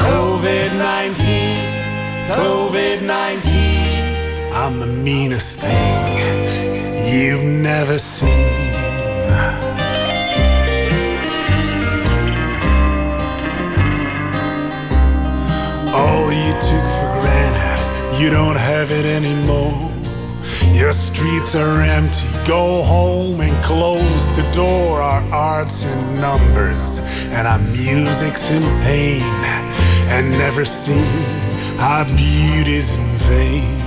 COVID 0.04 0.78
19, 0.78 2.28
COVID 2.28 3.02
19. 3.02 4.54
I'm 4.54 4.82
the 4.82 4.88
meanest 4.88 5.62
thing 5.62 7.08
you've 7.08 7.46
never 7.46 7.98
seen. 7.98 8.64
You 18.24 18.30
don't 18.30 18.56
have 18.56 18.90
it 18.90 19.06
anymore. 19.06 19.92
Your 20.72 20.94
streets 20.94 21.56
are 21.56 21.82
empty. 21.82 22.26
Go 22.48 22.82
home 22.82 23.42
and 23.42 23.54
close 23.66 24.24
the 24.38 24.50
door. 24.54 25.02
Our 25.02 25.22
art's 25.34 25.84
in 25.84 26.22
numbers, 26.22 27.00
and 27.36 27.46
our 27.46 27.60
music's 27.60 28.50
in 28.50 28.64
pain. 28.82 29.24
And 30.14 30.32
never 30.32 30.64
seen 30.64 31.26
our 31.80 32.06
beauty's 32.16 32.94
in 32.98 33.06
vain. 33.28 33.78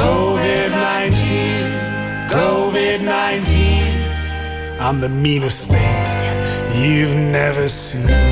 COVID 0.00 0.70
19, 0.98 2.28
COVID 2.38 2.98
19. 3.04 4.80
I'm 4.80 5.00
the 5.00 5.08
meanest 5.08 5.68
thing 5.68 6.82
you've 6.82 7.14
never 7.14 7.68
seen. 7.68 8.31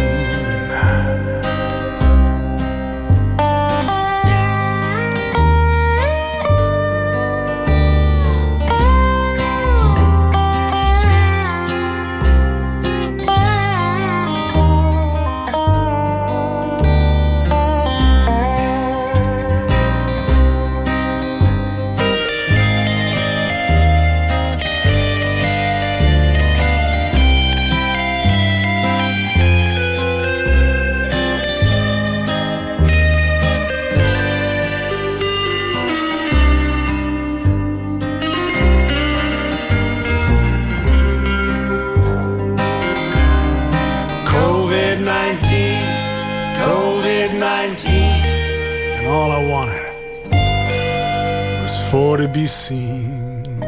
Seen. 52.50 53.58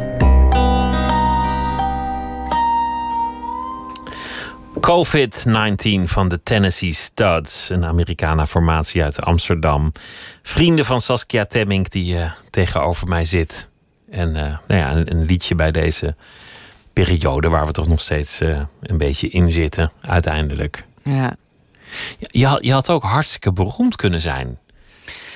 COVID-19 4.80 6.02
van 6.04 6.28
de 6.28 6.42
Tennessee 6.42 6.92
Studs, 6.92 7.68
een 7.68 7.84
Americana-formatie 7.84 9.02
uit 9.02 9.20
Amsterdam. 9.20 9.92
Vrienden 10.42 10.84
van 10.84 11.00
Saskia 11.00 11.44
Temmink 11.44 11.90
die 11.90 12.18
eh, 12.18 12.32
tegenover 12.50 13.08
mij 13.08 13.24
zit. 13.24 13.68
En 14.10 14.36
eh, 14.36 14.56
nou 14.66 14.80
ja, 14.80 14.92
een, 14.92 15.10
een 15.10 15.24
liedje 15.24 15.54
bij 15.54 15.70
deze 15.70 16.14
periode 16.92 17.48
waar 17.48 17.66
we 17.66 17.72
toch 17.72 17.88
nog 17.88 18.00
steeds 18.00 18.40
eh, 18.40 18.60
een 18.82 18.98
beetje 18.98 19.28
in 19.28 19.50
zitten, 19.50 19.92
uiteindelijk. 20.00 20.84
Ja. 21.02 21.36
Je 22.18 22.58
je 22.60 22.72
had 22.72 22.90
ook 22.90 23.02
hartstikke 23.02 23.52
beroemd 23.52 23.96
kunnen 23.96 24.20
zijn. 24.20 24.58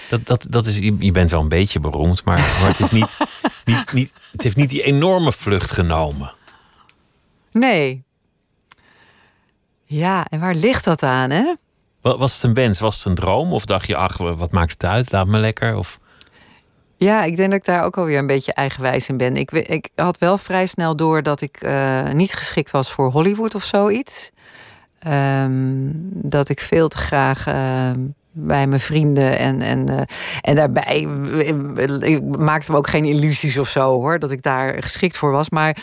Dat, 0.08 0.26
dat, 0.26 0.46
dat 0.50 0.66
is, 0.66 0.76
je 0.98 1.12
bent 1.12 1.30
wel 1.30 1.40
een 1.40 1.48
beetje 1.48 1.80
beroemd, 1.80 2.24
maar, 2.24 2.38
maar 2.38 2.68
het, 2.68 2.80
is 2.80 2.90
niet, 2.90 3.16
niet, 3.64 3.92
niet, 3.92 4.12
het 4.32 4.42
heeft 4.42 4.56
niet 4.56 4.70
die 4.70 4.82
enorme 4.82 5.32
vlucht 5.32 5.70
genomen. 5.70 6.32
Nee. 7.52 8.04
Ja, 9.84 10.26
en 10.28 10.40
waar 10.40 10.54
ligt 10.54 10.84
dat 10.84 11.02
aan, 11.02 11.30
hè? 11.30 11.54
Wa- 12.00 12.16
Was 12.16 12.34
het 12.34 12.42
een 12.42 12.54
wens? 12.54 12.80
Was 12.80 12.96
het 12.96 13.04
een 13.06 13.14
droom? 13.14 13.52
Of 13.52 13.64
dacht 13.64 13.86
je, 13.86 13.96
ach, 13.96 14.16
wat 14.16 14.52
maakt 14.52 14.72
het 14.72 14.84
uit? 14.84 15.12
Laat 15.12 15.26
me 15.26 15.38
lekker. 15.38 15.76
Of... 15.76 15.98
Ja, 16.96 17.24
ik 17.24 17.36
denk 17.36 17.50
dat 17.50 17.58
ik 17.58 17.64
daar 17.64 17.84
ook 17.84 17.96
alweer 17.96 18.18
een 18.18 18.26
beetje 18.26 18.52
eigenwijs 18.52 19.08
in 19.08 19.16
ben. 19.16 19.36
Ik, 19.36 19.50
ik 19.50 19.88
had 19.94 20.18
wel 20.18 20.38
vrij 20.38 20.66
snel 20.66 20.96
door 20.96 21.22
dat 21.22 21.40
ik 21.40 21.56
eh, 21.56 22.10
niet 22.10 22.34
geschikt 22.34 22.70
was 22.70 22.92
voor 22.92 23.10
Hollywood 23.10 23.54
of 23.54 23.64
zoiets. 23.64 24.30
Ehm, 24.98 25.90
dat 26.10 26.48
ik 26.48 26.60
veel 26.60 26.88
te 26.88 26.96
graag 26.98 27.46
ehm, 27.46 28.00
bij 28.38 28.66
mijn 28.66 28.80
vrienden 28.80 29.38
en, 29.38 29.60
en, 29.60 29.88
eh, 29.88 30.00
en 30.40 30.54
daarbij 30.54 31.08
eh, 31.38 32.12
ik 32.12 32.36
maakte 32.38 32.70
me 32.70 32.76
ook 32.76 32.88
geen 32.88 33.04
illusies 33.04 33.58
of 33.58 33.68
zo 33.68 33.92
hoor, 33.92 34.18
dat 34.18 34.30
ik 34.30 34.42
daar 34.42 34.82
geschikt 34.82 35.16
voor 35.16 35.30
was. 35.30 35.50
Maar 35.50 35.76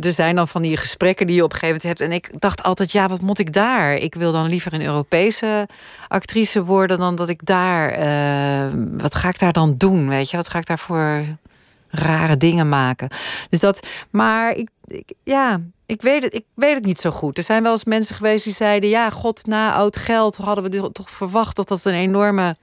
er 0.00 0.12
zijn 0.12 0.34
dan 0.36 0.48
van 0.48 0.62
die 0.62 0.76
gesprekken 0.76 1.26
die 1.26 1.36
je 1.36 1.44
op 1.44 1.52
een 1.52 1.58
gegeven 1.58 1.80
moment 1.82 1.98
hebt. 1.98 2.10
En 2.10 2.16
ik 2.16 2.40
dacht 2.40 2.62
altijd, 2.62 2.92
ja, 2.92 3.08
wat 3.08 3.20
moet 3.20 3.38
ik 3.38 3.52
daar? 3.52 3.94
Ik 3.94 4.14
wil 4.14 4.32
dan 4.32 4.48
liever 4.48 4.72
een 4.72 4.84
Europese 4.84 5.68
actrice 6.08 6.64
worden 6.64 6.98
dan 6.98 7.14
dat 7.14 7.28
ik 7.28 7.46
daar. 7.46 7.90
eh, 7.90 8.72
wat 8.96 9.14
ga 9.14 9.28
ik 9.28 9.38
daar 9.38 9.52
dan 9.52 9.74
doen? 9.76 10.08
Weet 10.08 10.30
je, 10.30 10.36
wat 10.36 10.48
ga 10.48 10.58
ik 10.58 10.66
daar 10.66 10.78
voor 10.78 11.24
rare 11.88 12.36
dingen 12.36 12.68
maken? 12.68 13.08
Dus 13.50 13.60
dat, 13.60 13.86
maar 14.10 14.52
ik, 14.52 14.68
ik, 14.86 15.12
ja, 15.24 15.60
ik 15.88 16.02
weet, 16.02 16.22
het, 16.22 16.34
ik 16.34 16.44
weet 16.54 16.74
het 16.74 16.84
niet 16.84 17.00
zo 17.00 17.10
goed. 17.10 17.38
Er 17.38 17.44
zijn 17.44 17.62
wel 17.62 17.72
eens 17.72 17.84
mensen 17.84 18.14
geweest 18.14 18.44
die 18.44 18.52
zeiden: 18.52 18.90
ja, 18.90 19.10
god, 19.10 19.46
na 19.46 19.72
oud 19.72 19.96
geld 19.96 20.36
hadden 20.36 20.70
we 20.70 20.92
toch 20.92 21.10
verwacht 21.10 21.56
dat 21.56 21.68
dat 21.68 21.84
een 21.84 21.94
enorme 21.94 22.56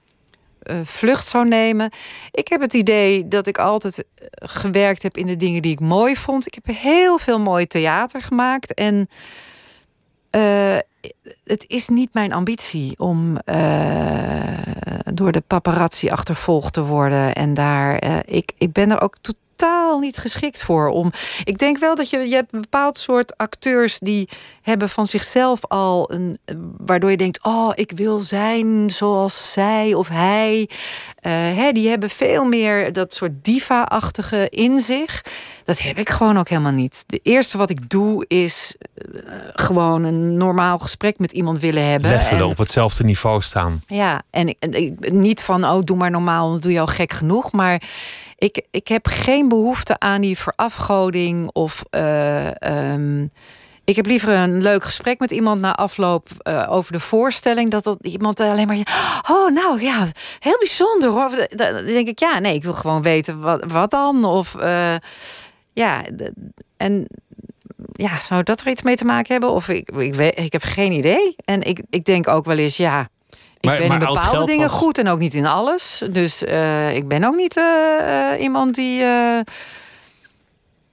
eh, 0.62 0.76
vlucht 0.82 1.26
zou 1.26 1.48
nemen. 1.48 1.90
Ik 2.30 2.48
heb 2.48 2.60
het 2.60 2.74
idee 2.74 3.28
dat 3.28 3.46
ik 3.46 3.58
altijd 3.58 3.98
eh, 3.98 4.26
gewerkt 4.30 5.02
heb 5.02 5.16
in 5.16 5.26
de 5.26 5.36
dingen 5.36 5.62
die 5.62 5.72
ik 5.72 5.80
mooi 5.80 6.16
vond. 6.16 6.46
Ik 6.46 6.54
heb 6.54 6.76
heel 6.76 7.18
veel 7.18 7.40
mooi 7.40 7.66
theater 7.66 8.22
gemaakt. 8.22 8.74
En 8.74 9.08
eh, 10.30 10.76
het 11.44 11.64
is 11.68 11.88
niet 11.88 12.14
mijn 12.14 12.32
ambitie 12.32 12.98
om 12.98 13.38
door 15.14 15.32
de 15.32 15.42
paparazzi 15.46 16.08
achtervolgd 16.08 16.72
te 16.72 16.84
worden. 16.84 17.34
En 17.34 17.54
daar, 17.54 18.02
ik, 18.26 18.52
ik 18.58 18.72
ben 18.72 18.90
er 18.90 19.00
ook 19.00 19.16
totaal 19.20 19.44
niet 20.00 20.16
geschikt 20.16 20.62
voor. 20.62 20.88
Om, 20.88 21.12
ik 21.44 21.58
denk 21.58 21.78
wel 21.78 21.94
dat 21.94 22.10
je, 22.10 22.28
je 22.28 22.34
hebt 22.34 22.52
een 22.52 22.60
bepaald 22.60 22.98
soort 22.98 23.36
acteurs 23.36 23.98
die 23.98 24.28
hebben 24.62 24.88
van 24.88 25.06
zichzelf 25.06 25.64
al 25.64 26.12
een. 26.12 26.38
waardoor 26.78 27.10
je 27.10 27.16
denkt: 27.16 27.44
oh, 27.44 27.70
ik 27.74 27.92
wil 27.94 28.20
zijn 28.20 28.90
zoals 28.90 29.52
zij 29.52 29.94
of 29.94 30.08
hij. 30.08 30.68
Eh, 31.16 31.32
hè, 31.32 31.72
die 31.72 31.88
hebben 31.88 32.10
veel 32.10 32.44
meer 32.44 32.92
dat 32.92 33.14
soort 33.14 33.44
diva-achtige 33.44 34.48
in 34.50 34.80
zich. 34.80 35.24
Dat 35.64 35.78
heb 35.78 35.96
ik 35.98 36.08
gewoon 36.08 36.38
ook 36.38 36.48
helemaal 36.48 36.72
niet. 36.72 37.04
De 37.06 37.20
eerste 37.22 37.58
wat 37.58 37.70
ik 37.70 37.90
doe 37.90 38.24
is 38.28 38.74
eh, 38.94 39.04
gewoon 39.54 40.04
een 40.04 40.36
normaal 40.36 40.78
gesprek 40.78 41.18
met 41.18 41.32
iemand 41.32 41.58
willen 41.60 41.84
hebben. 41.90 42.10
Levelen 42.10 42.40
En- 42.40 42.46
op 42.46 42.58
hetzelfde 42.58 43.04
niveau 43.04 43.42
staan. 43.42 43.80
ja, 43.86 44.22
en 44.30 44.48
ik, 44.48 44.56
en 44.60 45.18
niet 45.18 45.40
van, 45.42 45.64
oh, 45.64 45.78
doe 45.84 45.96
maar 45.96 46.10
normaal, 46.10 46.60
doe 46.60 46.72
je 46.72 46.80
al 46.80 46.86
gek 46.86 47.12
genoeg. 47.12 47.52
Maar 47.52 47.82
ik, 48.38 48.66
ik 48.70 48.88
heb 48.88 49.06
geen 49.06 49.48
behoefte 49.48 49.98
aan 49.98 50.20
die 50.20 50.38
verafgoding 50.38 51.50
of. 51.52 51.84
eh, 51.90 52.62
ehm, 52.62 53.26
ik 53.84 53.96
heb 53.96 54.06
liever 54.06 54.34
een 54.34 54.62
leuk 54.62 54.84
gesprek 54.84 55.18
met 55.18 55.30
iemand 55.30 55.60
na 55.60 55.74
afloop 55.74 56.28
eh, 56.38 56.66
over 56.68 56.92
de 56.92 57.00
voorstelling. 57.00 57.70
Dat 57.70 57.84
dat 57.84 57.98
iemand 58.00 58.40
alleen 58.40 58.66
maar. 58.66 58.76
Oh, 59.30 59.50
nou 59.52 59.82
ja, 59.82 60.06
heel 60.38 60.58
bijzonder 60.58 61.08
hoor. 61.10 61.30
Dan 61.48 61.74
dan 61.74 61.84
denk 61.84 62.08
ik, 62.08 62.18
ja, 62.18 62.38
nee, 62.38 62.54
ik 62.54 62.62
wil 62.62 62.72
gewoon 62.72 63.02
weten 63.02 63.40
wat, 63.40 63.64
wat 63.72 63.90
dan. 63.90 64.24
Of 64.24 64.54
eh, 64.54 64.94
ja, 65.72 66.04
en 66.76 67.06
ja, 67.92 68.18
zou 68.22 68.42
dat 68.42 68.60
er 68.60 68.68
iets 68.68 68.82
mee 68.82 68.96
te 68.96 69.04
maken 69.04 69.32
hebben? 69.32 69.50
Of 69.50 69.68
ik, 69.68 69.90
ik, 69.90 70.14
weet, 70.14 70.38
ik 70.38 70.52
heb 70.52 70.62
geen 70.62 70.92
idee. 70.92 71.36
En 71.44 71.62
ik, 71.62 71.82
ik 71.90 72.04
denk 72.04 72.28
ook 72.28 72.44
wel 72.44 72.58
eens, 72.58 72.76
ja. 72.76 73.08
Ik 73.60 73.64
Maar- 73.68 73.78
ben 73.78 73.88
maar 73.88 74.00
in 74.00 74.06
bepaalde 74.14 74.46
dingen 74.46 74.68
was- 74.68 74.76
goed 74.78 74.98
en 74.98 75.08
ook 75.08 75.18
niet 75.18 75.34
in 75.34 75.46
alles. 75.46 76.02
Dus 76.10 76.44
eh, 76.44 76.96
ik 76.96 77.08
ben 77.08 77.24
ook 77.24 77.36
niet 77.36 77.56
eh, 77.56 78.40
iemand 78.40 78.74
die. 78.74 79.02
eh, 79.02 79.38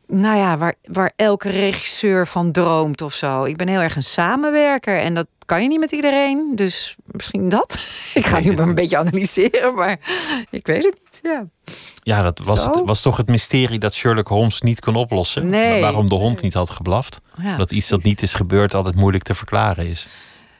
nou 0.07 0.37
ja, 0.37 0.57
waar, 0.57 0.73
waar 0.83 1.11
elke 1.15 1.49
regisseur 1.49 2.27
van 2.27 2.51
droomt 2.51 3.01
of 3.01 3.13
zo. 3.13 3.43
Ik 3.43 3.57
ben 3.57 3.67
heel 3.67 3.79
erg 3.81 3.95
een 3.95 4.03
samenwerker 4.03 4.99
en 4.99 5.13
dat 5.13 5.27
kan 5.45 5.61
je 5.61 5.67
niet 5.67 5.79
met 5.79 5.91
iedereen. 5.91 6.51
Dus 6.55 6.95
misschien 7.05 7.49
dat. 7.49 7.79
Ik 8.13 8.25
ga 8.25 8.39
nu 8.39 8.53
maar 8.55 8.67
een 8.67 8.75
beetje 8.75 8.97
analyseren, 8.97 9.75
maar 9.75 9.99
ik 10.49 10.67
weet 10.67 10.83
het 10.83 10.97
niet. 11.03 11.19
Ja, 11.21 11.45
Ja, 12.03 12.21
dat 12.23 12.39
was, 12.43 12.65
het, 12.65 12.81
was 12.85 13.01
toch 13.01 13.17
het 13.17 13.27
mysterie 13.27 13.79
dat 13.79 13.93
Sherlock 13.93 14.27
Holmes 14.27 14.61
niet 14.61 14.79
kon 14.79 14.95
oplossen. 14.95 15.49
Nee. 15.49 15.81
Waarom 15.81 16.09
de 16.09 16.15
hond 16.15 16.41
niet 16.41 16.53
had 16.53 16.69
geblaft. 16.69 17.19
Ja, 17.41 17.57
dat 17.57 17.71
iets 17.71 17.87
dat 17.87 18.03
niet 18.03 18.21
is 18.21 18.33
gebeurd 18.33 18.73
altijd 18.75 18.95
moeilijk 18.95 19.23
te 19.23 19.33
verklaren 19.33 19.87
is. 19.87 20.07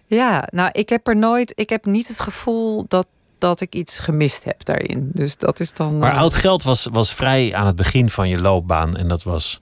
Ja 0.07 0.47
nou, 0.51 0.69
ik 0.71 0.89
heb 0.89 1.07
er 1.07 1.15
nooit, 1.17 1.51
ik 1.55 1.69
heb 1.69 1.85
niet 1.85 2.07
het 2.07 2.19
gevoel 2.19 2.85
dat, 2.87 3.07
dat 3.37 3.61
ik 3.61 3.75
iets 3.75 3.99
gemist 3.99 4.43
heb 4.43 4.65
daarin. 4.65 5.09
Dus 5.13 5.37
dat 5.37 5.59
is 5.59 5.73
dan. 5.73 5.97
Maar 5.97 6.11
eh, 6.11 6.17
oud 6.19 6.35
geld 6.35 6.63
was, 6.63 6.87
was 6.91 7.13
vrij 7.13 7.55
aan 7.55 7.65
het 7.65 7.75
begin 7.75 8.09
van 8.09 8.29
je 8.29 8.41
loopbaan. 8.41 8.95
En 8.95 9.07
dat 9.07 9.23
was 9.23 9.61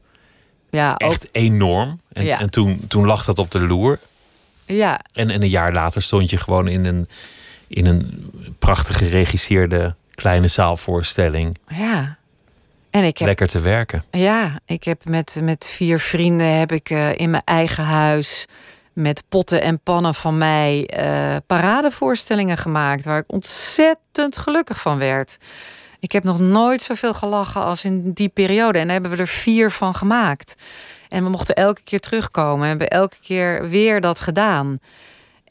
ja, 0.69 0.91
ook, 0.93 1.11
echt 1.11 1.27
enorm. 1.31 2.01
En, 2.13 2.25
Ja. 2.25 2.39
en 2.39 2.49
toen, 2.49 2.85
toen 2.87 3.05
lag 3.05 3.25
dat 3.25 3.39
op 3.39 3.51
de 3.51 3.59
loer. 3.59 3.99
ja, 4.65 4.99
En, 5.13 5.29
en 5.29 5.41
een 5.41 5.49
jaar 5.49 5.73
later 5.73 6.01
stond 6.01 6.29
je 6.29 6.37
gewoon 6.37 6.67
in 6.67 6.85
een, 6.85 7.07
in 7.67 7.85
een 7.85 8.31
prachtig 8.59 8.97
geregisseerde 8.97 9.95
kleine 10.15 10.47
zaalvoorstelling. 10.47 11.57
ja. 11.67 12.19
En 12.89 13.03
ik 13.03 13.17
heb 13.17 13.27
Lekker 13.27 13.47
te 13.47 13.59
werken. 13.59 14.03
Ja, 14.11 14.59
ik 14.65 14.83
heb 14.83 15.05
met, 15.05 15.39
met 15.43 15.65
vier 15.65 15.99
vrienden 15.99 16.59
heb 16.59 16.71
ik 16.71 16.89
eh, 16.89 17.17
in 17.17 17.29
mijn 17.29 17.43
eigen 17.45 17.83
huis 17.83 18.45
met 19.01 19.23
potten 19.29 19.61
en 19.61 19.79
pannen 19.79 20.15
van 20.15 20.37
mij 20.37 20.85
eh, 20.85 21.35
paradevoorstellingen 21.47 22.57
gemaakt 22.57 23.05
waar 23.05 23.17
ik 23.17 23.31
ontzettend 23.31 24.37
gelukkig 24.37 24.81
van 24.81 24.97
werd. 24.97 25.37
Ik 25.99 26.11
heb 26.11 26.23
nog 26.23 26.39
nooit 26.39 26.81
zoveel 26.81 27.13
gelachen 27.13 27.63
als 27.63 27.85
in 27.85 28.11
die 28.11 28.29
periode 28.29 28.79
en 28.79 28.83
daar 28.83 28.93
hebben 28.93 29.11
we 29.11 29.17
er 29.17 29.27
vier 29.27 29.71
van 29.71 29.95
gemaakt. 29.95 30.55
En 31.09 31.23
we 31.23 31.29
mochten 31.29 31.55
elke 31.55 31.81
keer 31.83 31.99
terugkomen 31.99 32.61
en 32.61 32.69
hebben 32.69 32.89
elke 32.89 33.17
keer 33.21 33.69
weer 33.69 34.01
dat 34.01 34.19
gedaan. 34.19 34.77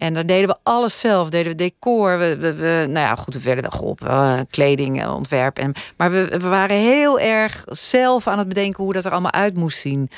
En 0.00 0.14
daar 0.14 0.26
deden 0.26 0.48
we 0.48 0.56
alles 0.62 1.00
zelf. 1.00 1.28
Deden 1.28 1.52
we 1.52 1.58
decor. 1.58 2.18
We, 2.18 2.36
we, 2.38 2.84
nou 2.88 3.06
ja, 3.06 3.14
goed, 3.14 3.34
we 3.34 3.40
werden 3.42 3.62
wel 3.62 3.70
geholpen. 3.70 4.08
eh, 4.08 4.40
kleding, 4.50 5.02
eh, 5.02 5.14
ontwerp. 5.14 5.58
En, 5.58 5.72
maar 5.96 6.10
we, 6.10 6.24
we 6.28 6.48
waren 6.48 6.76
heel 6.76 7.20
erg 7.20 7.64
zelf 7.66 8.26
aan 8.26 8.38
het 8.38 8.48
bedenken 8.48 8.84
hoe 8.84 8.92
dat 8.92 9.04
er 9.04 9.12
allemaal 9.12 9.32
uit 9.32 9.56
moest 9.56 9.78
zien. 9.78 10.10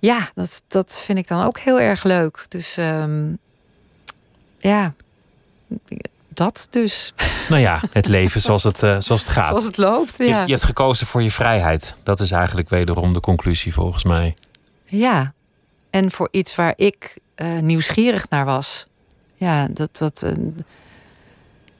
Ja, 0.00 0.30
dat, 0.34 0.62
dat 0.68 1.02
vind 1.04 1.18
ik 1.18 1.28
dan 1.28 1.44
ook 1.44 1.58
heel 1.58 1.80
erg 1.80 2.02
leuk. 2.04 2.44
Dus 2.48 2.76
ehm, 2.76 3.32
ja, 4.58 4.94
dat 6.28 6.66
dus. 6.70 7.14
Nou 7.48 7.60
ja, 7.60 7.80
het 7.92 8.06
leven 8.06 8.40
zoals 8.40 8.62
het, 8.62 8.82
eh, 8.82 8.96
zoals 9.00 9.20
het 9.22 9.30
gaat. 9.36 9.48
Zoals 9.48 9.64
het 9.64 9.76
loopt. 9.76 10.18
Je, 10.18 10.24
Ja. 10.24 10.44
je 10.44 10.50
hebt 10.52 10.64
gekozen 10.64 11.06
voor 11.06 11.22
je 11.22 11.30
vrijheid. 11.30 12.00
Dat 12.04 12.20
is 12.20 12.30
eigenlijk 12.30 12.68
wederom 12.68 13.12
de 13.12 13.20
conclusie 13.20 13.72
volgens 13.74 14.04
mij. 14.04 14.34
ja. 14.84 15.32
En 15.90 16.10
voor 16.10 16.28
iets 16.30 16.54
waar 16.54 16.72
ik 16.76 17.16
eh, 17.34 17.58
nieuwsgierig 17.58 18.28
naar 18.28 18.44
was. 18.44 18.86
Ja, 19.34 19.68
dat. 19.70 19.98
dat 19.98 20.22
eh, 20.22 20.32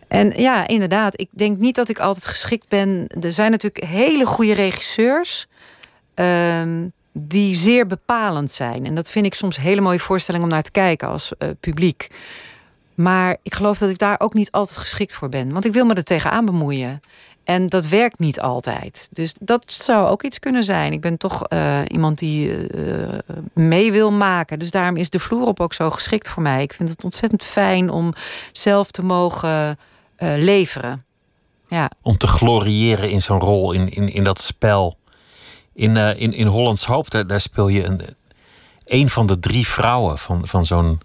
en 0.09 0.33
ja, 0.41 0.67
inderdaad, 0.67 1.21
ik 1.21 1.29
denk 1.31 1.59
niet 1.59 1.75
dat 1.75 1.89
ik 1.89 1.99
altijd 1.99 2.27
geschikt 2.27 2.69
ben. 2.69 3.07
Er 3.21 3.33
zijn 3.33 3.51
natuurlijk 3.51 3.85
hele 3.85 4.27
goede 4.27 4.53
regisseurs. 4.55 5.47
ehm, 6.15 6.89
die 7.13 7.55
zeer 7.55 7.87
bepalend 7.87 8.51
zijn. 8.51 8.87
En 8.87 8.95
dat 8.95 9.11
vind 9.11 9.27
ik 9.27 9.35
soms 9.35 9.57
een 9.57 9.63
hele 9.63 9.81
mooie 9.81 9.99
voorstelling 9.99 10.45
om 10.45 10.51
naar 10.51 10.63
te 10.63 10.71
kijken 10.71 11.09
als 11.09 11.33
eh, 11.39 11.49
publiek. 11.61 12.11
Maar 12.95 13.37
ik 13.43 13.55
geloof 13.55 13.79
dat 13.79 13.91
ik 13.91 13.99
daar 13.99 14.21
ook 14.21 14.35
niet 14.35 14.51
altijd 14.51 14.79
geschikt 14.79 15.15
voor 15.15 15.29
ben. 15.29 15.53
Want 15.53 15.65
ik 15.65 15.73
wil 15.73 15.85
me 15.85 15.95
er 15.95 16.05
tegenaan 16.05 16.45
bemoeien. 16.45 17.01
En 17.45 17.67
dat 17.67 17.89
werkt 17.89 18.19
niet 18.19 18.41
altijd. 18.41 19.09
Dus 19.13 19.35
dat 19.41 19.63
zou 19.67 20.09
ook 20.09 20.23
iets 20.23 20.39
kunnen 20.39 20.65
zijn. 20.65 20.93
Ik 20.93 21.01
ben 21.01 21.17
toch 21.17 21.45
eh, 21.45 21.81
iemand 21.87 22.19
die 22.19 22.67
eh, 22.69 23.19
mee 23.55 23.93
wil 23.93 24.13
maken. 24.13 24.59
Dus 24.59 24.71
daarom 24.71 24.97
is 24.97 25.11
de 25.11 25.19
vloer 25.19 25.47
op 25.47 25.61
ook 25.61 25.75
zo 25.75 25.91
geschikt 25.91 26.29
voor 26.29 26.43
mij. 26.43 26.63
Ik 26.63 26.73
vind 26.73 26.89
het 26.89 27.05
ontzettend 27.05 27.43
fijn 27.43 27.91
om 27.91 28.13
zelf 28.53 28.91
te 28.91 29.03
mogen 29.03 29.79
leveren. 30.37 31.05
Ja, 31.71 31.91
Om 32.03 32.17
te 32.17 32.27
gloriëren 32.27 33.11
in 33.11 33.21
zo'n 33.21 33.41
rol, 33.41 33.73
in, 33.73 33.89
in, 33.89 34.09
in 34.09 34.25
dat 34.25 34.41
spel. 34.41 34.97
In, 35.81 35.97
eh, 35.97 36.21
in, 36.21 36.33
in 36.33 36.47
Hollands 36.47 36.85
Hoop, 36.85 37.11
daar, 37.11 37.27
daar 37.27 37.41
speel 37.41 37.69
je 37.69 37.85
een, 37.85 38.01
een 38.85 39.09
van 39.09 39.27
de 39.27 39.39
drie 39.39 39.67
vrouwen 39.67 40.19
van, 40.19 40.47
van 40.47 40.67
zo'n 40.67 41.01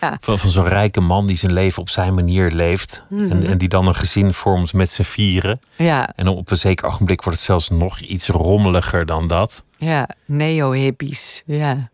ja, 0.00 0.18
van, 0.20 0.38
van 0.38 0.50
zo'n 0.50 0.68
rijke 0.68 1.00
man 1.00 1.26
die 1.26 1.36
zijn 1.36 1.52
leven 1.52 1.82
op 1.82 1.88
zijn 1.88 2.14
manier 2.14 2.50
leeft. 2.50 3.04
en, 3.10 3.46
en 3.46 3.58
die 3.58 3.68
dan 3.68 3.86
een 3.86 3.94
gezin 3.94 4.34
vormt 4.34 4.72
met 4.72 4.90
z'n 4.90 5.02
vieren. 5.02 5.58
ja, 5.76 6.12
En 6.16 6.28
op 6.28 6.50
een 6.50 6.56
zeker 6.56 6.86
ogenblik 6.86 7.22
wordt 7.22 7.38
het 7.38 7.46
zelfs 7.46 7.68
nog 7.68 8.00
iets 8.00 8.28
rommeliger 8.28 9.06
dan 9.06 9.26
dat. 9.26 9.64
ja. 9.76 10.08
Neo-hippies. 10.24 11.42
Ja. 11.46 11.90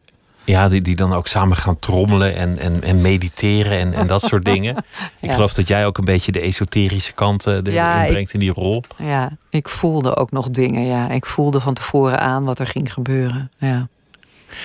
Ja, 0.47 0.69
die, 0.69 0.81
die 0.81 0.97
dan 0.97 1.13
ook 1.13 1.27
samen 1.27 1.57
gaan 1.57 1.79
trommelen 1.79 2.37
en, 2.37 2.59
en, 2.59 2.83
en 2.83 3.01
mediteren 3.01 3.79
en, 3.79 3.95
en 3.95 4.07
dat 4.07 4.23
soort 4.23 4.45
dingen. 4.55 4.77
Ik 5.21 5.29
Ja. 5.29 5.35
geloof 5.35 5.53
dat 5.55 5.69
jij 5.69 5.87
ook 5.87 5.99
een 5.99 6.05
beetje 6.05 6.33
de 6.33 6.41
esoterische 6.41 7.13
kant 7.13 7.47
eh, 7.47 7.59
Ja, 7.63 8.03
ik- 8.03 8.11
brengt 8.11 8.33
in 8.33 8.41
die 8.41 8.53
rol. 8.53 8.83
ja, 8.97 9.31
ik 9.51 9.69
voelde 9.69 10.17
ook 10.17 10.31
nog 10.31 10.51
dingen. 10.51 10.87
Ja, 10.87 11.11
ik 11.11 11.27
voelde 11.27 11.61
van 11.61 11.75
tevoren 11.75 12.21
aan 12.21 12.45
wat 12.45 12.59
er 12.59 12.67
ging 12.67 12.93
gebeuren. 12.93 13.51
Ja. 13.59 13.89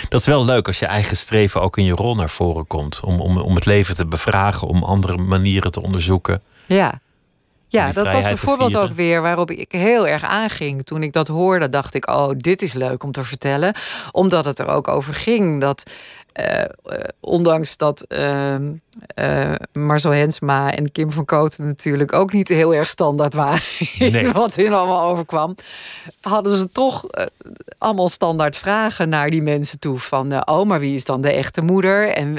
Dat 0.09 0.19
is 0.19 0.25
wel 0.25 0.45
leuk 0.45 0.67
als 0.67 0.79
je 0.79 0.86
eigen 0.86 1.17
streven 1.17 1.61
ook 1.61 1.77
in 1.77 1.84
je 1.84 1.93
rol 1.93 2.15
naar 2.15 2.29
voren 2.29 2.67
komt. 2.67 2.99
Om, 3.03 3.19
om, 3.19 3.38
om 3.38 3.55
het 3.55 3.65
leven 3.65 3.95
te 3.95 4.05
bevragen, 4.05 4.67
om 4.67 4.84
andere 4.84 5.17
manieren 5.17 5.71
te 5.71 5.82
onderzoeken. 5.82 6.41
Ja. 6.65 6.99
Ja, 7.72 7.91
dat 7.91 8.11
was 8.11 8.24
bijvoorbeeld 8.24 8.76
ook 8.78 8.91
weer 8.91 9.22
waarop 9.22 9.51
ik 9.51 9.72
heel 9.72 10.07
erg 10.07 10.24
aanging. 10.24 10.86
Toen 10.86 11.03
ik 11.03 11.13
dat 11.13 11.28
hoorde, 11.28 11.69
dacht 11.69 11.93
ik: 11.93 12.09
Oh, 12.09 12.30
dit 12.38 12.61
is 12.61 12.74
leuk 12.74 13.03
om 13.03 13.11
te 13.11 13.24
vertellen. 13.24 13.74
Omdat 14.11 14.45
het 14.45 14.59
er 14.59 14.67
ook 14.67 14.88
over 14.88 15.13
ging 15.13 15.61
dat, 15.61 15.95
eh, 16.34 16.61
eh, 16.61 16.69
ondanks 17.19 17.77
dat 17.77 18.01
ehm, 18.01 18.73
eh, 19.15 19.51
Marcel 19.73 20.11
Hensma 20.11 20.71
en 20.75 20.91
Kim 20.91 21.11
van 21.11 21.25
Koten 21.25 21.65
natuurlijk 21.65 22.13
ook 22.13 22.32
niet 22.34 22.47
heel 22.47 22.73
erg 22.73 22.88
standaard 22.88 23.34
waren. 23.34 23.61
Nee. 23.99 24.32
Wat 24.41 24.55
hun 24.55 24.73
allemaal 24.73 25.09
overkwam, 25.09 25.55
hadden 26.21 26.57
ze 26.57 26.69
toch 26.69 27.05
allemaal 27.77 28.09
standaard 28.09 28.57
vragen 28.57 29.09
naar 29.09 29.29
die 29.29 29.41
mensen 29.41 29.79
toe. 29.79 29.99
Van: 29.99 30.49
Oh, 30.49 30.65
maar 30.67 30.79
wie 30.79 30.95
is 30.95 31.05
dan 31.05 31.21
de 31.21 31.32
echte 31.32 31.61
moeder? 31.61 32.07
En 32.09 32.38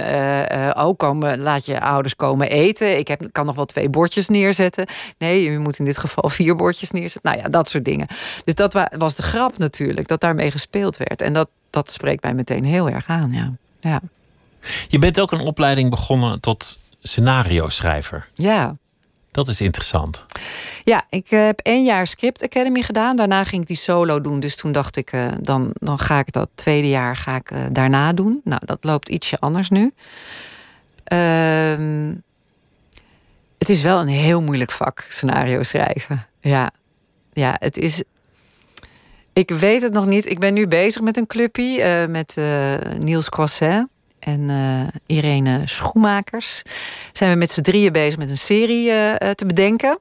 oh, 0.76 0.96
komen, 0.96 1.40
laat 1.40 1.66
je 1.66 1.80
ouders 1.80 2.16
komen 2.16 2.50
eten. 2.50 2.98
Ik 2.98 3.08
heb, 3.08 3.28
kan 3.32 3.46
nog 3.46 3.54
wel 3.54 3.64
twee 3.64 3.88
bordjes 3.88 4.28
neerzetten. 4.28 4.86
Nee, 5.18 5.42
je 5.42 5.58
moet 5.58 5.78
in 5.78 5.84
dit 5.84 5.98
geval 5.98 6.28
vier 6.28 6.56
bordjes 6.56 6.90
neerzetten. 6.90 7.30
Nou 7.32 7.42
ja, 7.42 7.48
dat 7.48 7.68
soort 7.68 7.84
dingen. 7.84 8.06
Dus 8.44 8.54
dat 8.54 8.72
wa- 8.72 8.92
was 8.98 9.14
de 9.14 9.22
grap 9.22 9.58
natuurlijk, 9.58 10.08
dat 10.08 10.20
daarmee 10.20 10.50
gespeeld 10.50 10.96
werd. 10.96 11.22
En 11.22 11.32
dat, 11.32 11.48
dat 11.70 11.90
spreekt 11.90 12.22
mij 12.22 12.34
meteen 12.34 12.64
heel 12.64 12.88
erg 12.88 13.06
aan, 13.06 13.32
ja. 13.32 13.52
Ja, 13.82 14.00
Je 14.88 14.98
bent 14.98 15.20
ook 15.20 15.32
een 15.32 15.40
opleiding 15.40 15.90
begonnen 15.90 16.40
tot 16.40 16.78
scenario 17.02 17.68
schrijver. 17.68 18.28
ja. 18.34 18.76
Dat 19.30 19.48
is 19.48 19.60
interessant. 19.60 20.24
ja 20.84 21.04
ik 21.10 21.30
eh, 21.30 21.44
heb 21.44 21.60
één 21.60 21.84
jaar 21.84 22.06
Script 22.06 22.42
Academy 22.42 22.82
gedaan. 22.82 23.16
Daarna 23.16 23.44
ging 23.44 23.62
ik 23.62 23.68
die 23.68 23.76
solo 23.76 24.20
doen. 24.20 24.40
Dus 24.40 24.56
toen 24.56 24.72
dacht 24.72 24.96
ik, 24.96 25.12
eh, 25.12 25.28
dan, 25.40 25.70
dan 25.74 25.98
ga 25.98 26.18
ik 26.18 26.32
dat 26.32 26.48
tweede 26.54 26.88
jaar 26.88 27.16
ga 27.16 27.36
ik, 27.36 27.50
eh, 27.50 27.60
daarna 27.72 28.12
doen. 28.12 28.40
Nou, 28.44 28.60
dat 28.64 28.84
loopt 28.84 29.08
ietsje 29.08 29.38
anders 29.40 29.68
nu. 29.68 29.92
Ehm, 31.04 32.14
het 33.58 33.68
is 33.68 33.82
wel 33.82 34.00
een 34.00 34.08
heel 34.08 34.42
moeilijk 34.42 34.70
vak, 34.70 35.04
scenario 35.08 35.62
schrijven. 35.62 36.26
Ja, 36.40 36.70
ja 37.32 37.56
het 37.58 37.76
is. 37.76 38.02
Ik 39.32 39.50
weet 39.50 39.82
het 39.82 39.92
nog 39.92 40.06
niet. 40.06 40.30
Ik 40.30 40.38
ben 40.38 40.54
nu 40.54 40.66
bezig 40.66 41.02
met 41.02 41.16
een 41.16 41.26
clubje 41.26 41.82
eh, 41.82 42.08
met 42.08 42.36
eh, 42.36 42.74
Niels 42.98 43.28
Croisset 43.28 43.86
en 44.18 44.50
eh, 44.50 45.16
Irene 45.16 45.62
Schoenmakers. 45.64 46.62
Zijn 47.12 47.30
we 47.30 47.36
met 47.36 47.50
z'n 47.50 47.62
drieën 47.62 47.92
bezig 47.92 48.18
met 48.18 48.30
een 48.30 48.36
serie 48.36 48.86
te 49.34 49.46
bedenken. 49.46 49.98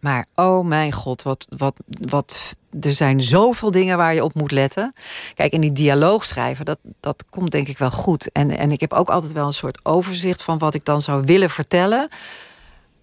Maar 0.00 0.26
oh 0.34 0.66
mijn 0.66 0.92
god, 0.92 1.22
wat, 1.22 1.46
wat, 1.56 1.74
wat, 1.86 2.56
er 2.80 2.92
zijn 2.92 3.22
zoveel 3.22 3.70
dingen 3.70 3.96
waar 3.96 4.14
je 4.14 4.24
op 4.24 4.34
moet 4.34 4.50
letten. 4.50 4.92
Kijk, 5.34 5.52
in 5.52 5.60
die 5.60 5.72
dialoog 5.72 6.24
schrijven, 6.24 6.64
dat, 6.64 6.78
dat 7.00 7.24
komt 7.30 7.50
denk 7.50 7.68
ik 7.68 7.78
wel 7.78 7.90
goed. 7.90 8.32
En, 8.32 8.58
en 8.58 8.70
ik 8.72 8.80
heb 8.80 8.92
ook 8.92 9.08
altijd 9.08 9.32
wel 9.32 9.46
een 9.46 9.52
soort 9.52 9.80
overzicht 9.82 10.42
van 10.42 10.58
wat 10.58 10.74
ik 10.74 10.84
dan 10.84 11.00
zou 11.00 11.24
willen 11.24 11.50
vertellen. 11.50 12.08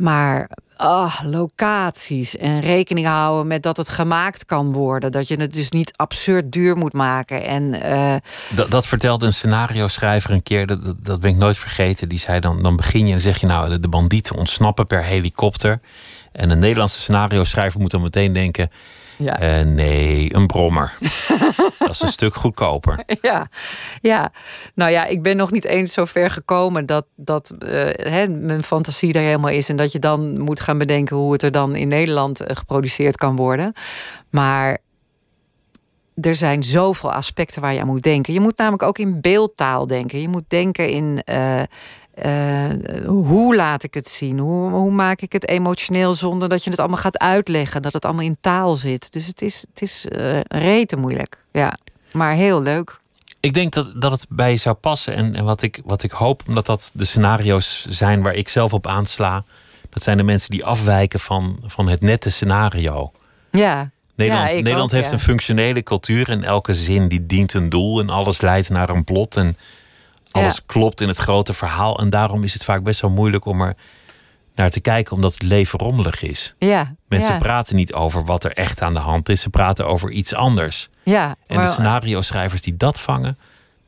Maar 0.02 0.50
ah, 0.76 1.20
locaties 1.24 2.38
en 2.38 2.60
rekening 2.60 3.08
houden 3.08 3.48
met 3.48 3.64
dat 3.64 3.78
het 3.78 3.90
gemaakt 3.90 4.46
kan 4.46 4.72
worden. 4.72 5.12
Dat 5.12 5.28
je 5.28 5.36
het 5.36 5.54
dus 5.54 5.72
niet 5.72 5.92
absurd 5.96 6.52
duur 6.52 6.78
moet 6.78 6.94
maken. 6.94 7.44
En 7.44 7.82
eh, 7.82 8.16
Dat, 8.56 8.72
dat 8.72 8.88
vertelde 8.88 9.26
een 9.26 9.34
scenario 9.34 9.88
schrijver 9.88 10.32
een 10.32 10.44
keer, 10.44 10.66
dat, 10.68 10.96
dat, 10.98 11.20
ben 11.20 11.30
ik 11.30 11.36
nooit 11.36 11.58
vergeten. 11.58 12.10
Die 12.10 12.20
zei 12.20 12.40
dan, 12.40 12.62
dan 12.62 12.76
begin 12.76 13.08
je 13.08 13.14
en 13.14 13.20
zeg 13.20 13.40
je 13.40 13.48
nou, 13.48 13.70
de, 13.70 13.80
de 13.80 13.88
bandieten 13.88 14.36
ontsnappen 14.36 14.88
per 14.88 15.04
helikopter. 15.04 15.80
En 16.32 16.50
een 16.50 16.60
Nederlandse 16.60 17.00
scenario 17.00 17.44
schrijver 17.44 17.80
moet 17.80 17.92
dan 17.92 18.02
meteen 18.02 18.34
denken, 18.34 18.72
ja. 19.20 19.40
eh, 19.40 19.66
nee, 19.66 20.36
een 20.36 20.48
brommer. 20.48 20.98
dat 21.80 21.90
is 21.90 22.02
een 22.02 22.08
stuk 22.08 22.34
goedkoper. 22.36 23.04
Ja, 23.22 23.48
ja. 24.02 24.32
Nou 24.76 24.92
ja, 24.92 25.06
ik 25.06 25.22
ben 25.24 25.38
nog 25.38 25.52
niet 25.52 25.66
eens 25.66 25.94
zo 25.94 26.06
ver 26.06 26.30
gekomen 26.30 26.86
dat, 26.86 27.06
dat 27.16 27.52
eh, 27.60 28.12
hè, 28.12 28.28
mijn 28.28 28.64
fantasie 28.64 29.14
er 29.14 29.22
helemaal 29.22 29.52
is. 29.52 29.70
En 29.70 29.76
dat 29.76 29.92
je 29.92 30.00
dan 30.00 30.42
moet 30.42 30.60
gaan 30.60 30.78
bedenken 30.78 31.16
hoe 31.16 31.32
het 31.32 31.44
er 31.44 31.52
dan 31.52 31.76
in 31.76 31.88
Nederland 31.88 32.42
eh, 32.42 32.56
geproduceerd 32.56 33.16
kan 33.16 33.36
worden. 33.36 33.74
Maar 34.30 34.78
er 36.22 36.36
zijn 36.36 36.64
zoveel 36.64 37.14
aspecten 37.14 37.62
waar 37.62 37.74
je 37.74 37.82
aan 37.82 37.88
moet 37.88 38.04
denken. 38.04 38.34
Je 38.34 38.40
moet 38.40 38.58
namelijk 38.58 38.84
ook 38.84 38.98
in 38.98 39.22
beeldtaal 39.22 39.88
denken. 39.88 40.22
Je 40.22 40.30
moet 40.30 40.44
denken 40.48 40.90
in 40.90 41.22
uh, 41.26 41.62
uh, 42.26 43.06
hoe 43.06 43.56
laat 43.56 43.84
ik 43.84 43.94
het 43.94 44.10
zien? 44.10 44.40
Hoe, 44.40 44.72
hoe, 44.72 44.92
maak 44.92 45.22
ik 45.22 45.32
het 45.32 45.48
emotioneel 45.48 46.14
zonder 46.14 46.50
dat 46.50 46.64
je 46.64 46.70
het 46.70 46.80
allemaal 46.80 46.98
gaat 46.98 47.20
uitleggen? 47.20 47.82
Dat 47.82 47.94
het 47.94 48.06
allemaal 48.06 48.26
in 48.26 48.38
taal 48.42 48.76
zit. 48.76 49.12
Dus 49.12 49.28
het 49.28 49.42
is, 49.42 49.66
het 49.70 49.82
is 49.82 50.06
uh, 50.12 50.40
rete 50.48 50.96
moeilijk. 50.96 51.46
Ja, 51.52 51.78
maar 52.12 52.34
heel 52.34 52.62
leuk. 52.62 53.00
Ik 53.40 53.54
denk 53.54 53.74
dat, 53.74 53.92
dat 53.96 54.12
het 54.12 54.26
bij 54.30 54.52
je 54.52 54.58
zou 54.58 54.76
passen. 54.76 55.16
En, 55.16 55.36
en 55.36 55.44
wat, 55.44 55.62
ik, 55.62 55.82
wat 55.86 56.04
ik 56.04 56.12
hoop, 56.12 56.44
omdat 56.48 56.66
dat 56.66 56.92
de 56.94 57.06
scenario's 57.06 57.86
zijn 57.90 58.22
waar 58.22 58.36
ik 58.36 58.50
zelf 58.50 58.74
op 58.74 58.88
aansla. 58.88 59.44
Dat 59.90 60.04
zijn 60.04 60.18
de 60.18 60.24
mensen 60.24 60.50
die 60.50 60.66
afwijken 60.66 61.20
van, 61.20 61.60
van 61.66 61.90
het 61.90 62.02
nette 62.02 62.30
scenario. 62.30 63.12
Ja. 63.52 63.92
Nederland, 64.16 64.54
Nederland 64.56 64.92
heeft 64.92 65.12
een 65.12 65.20
functionele 65.20 65.84
cultuur 65.84 66.30
en 66.30 66.44
elke 66.44 66.74
zin 66.74 67.08
die 67.08 67.26
dient 67.26 67.54
een 67.54 67.70
doel 67.70 68.00
en 68.00 68.10
alles 68.10 68.42
leidt 68.42 68.70
naar 68.70 68.90
een 68.90 69.04
plot 69.04 69.36
en 69.36 69.58
alles 70.32 70.66
klopt 70.66 71.02
in 71.02 71.08
het 71.08 71.18
grote 71.18 71.54
verhaal. 71.54 72.00
En 72.00 72.10
daarom 72.10 72.44
is 72.44 72.54
het 72.54 72.64
vaak 72.64 72.84
best 72.84 73.02
wel 73.02 73.10
moeilijk 73.12 73.46
om 73.46 73.62
er 73.62 73.76
naar 74.56 74.70
te 74.70 74.80
kijken, 74.80 75.16
omdat 75.16 75.34
het 75.34 75.44
leven 75.44 75.80
rommelig 75.80 76.22
is. 76.22 76.56
Ja, 76.58 76.96
Mensen 77.08 77.38
praten 77.38 77.76
niet 77.76 77.94
over 77.94 78.26
wat 78.26 78.44
er 78.44 78.52
echt 78.52 78.82
aan 78.82 78.94
de 78.94 79.00
hand 79.00 79.30
is, 79.30 79.42
ze 79.42 79.50
praten 79.50 79.88
over 79.88 80.10
iets 80.10 80.34
anders. 80.34 80.90
Ja, 81.04 81.36
en 81.48 81.62
de 81.62 81.68
scenario 81.68 82.22
schrijvers 82.22 82.62
die 82.62 82.78
dat 82.78 83.00
vangen, 83.00 83.38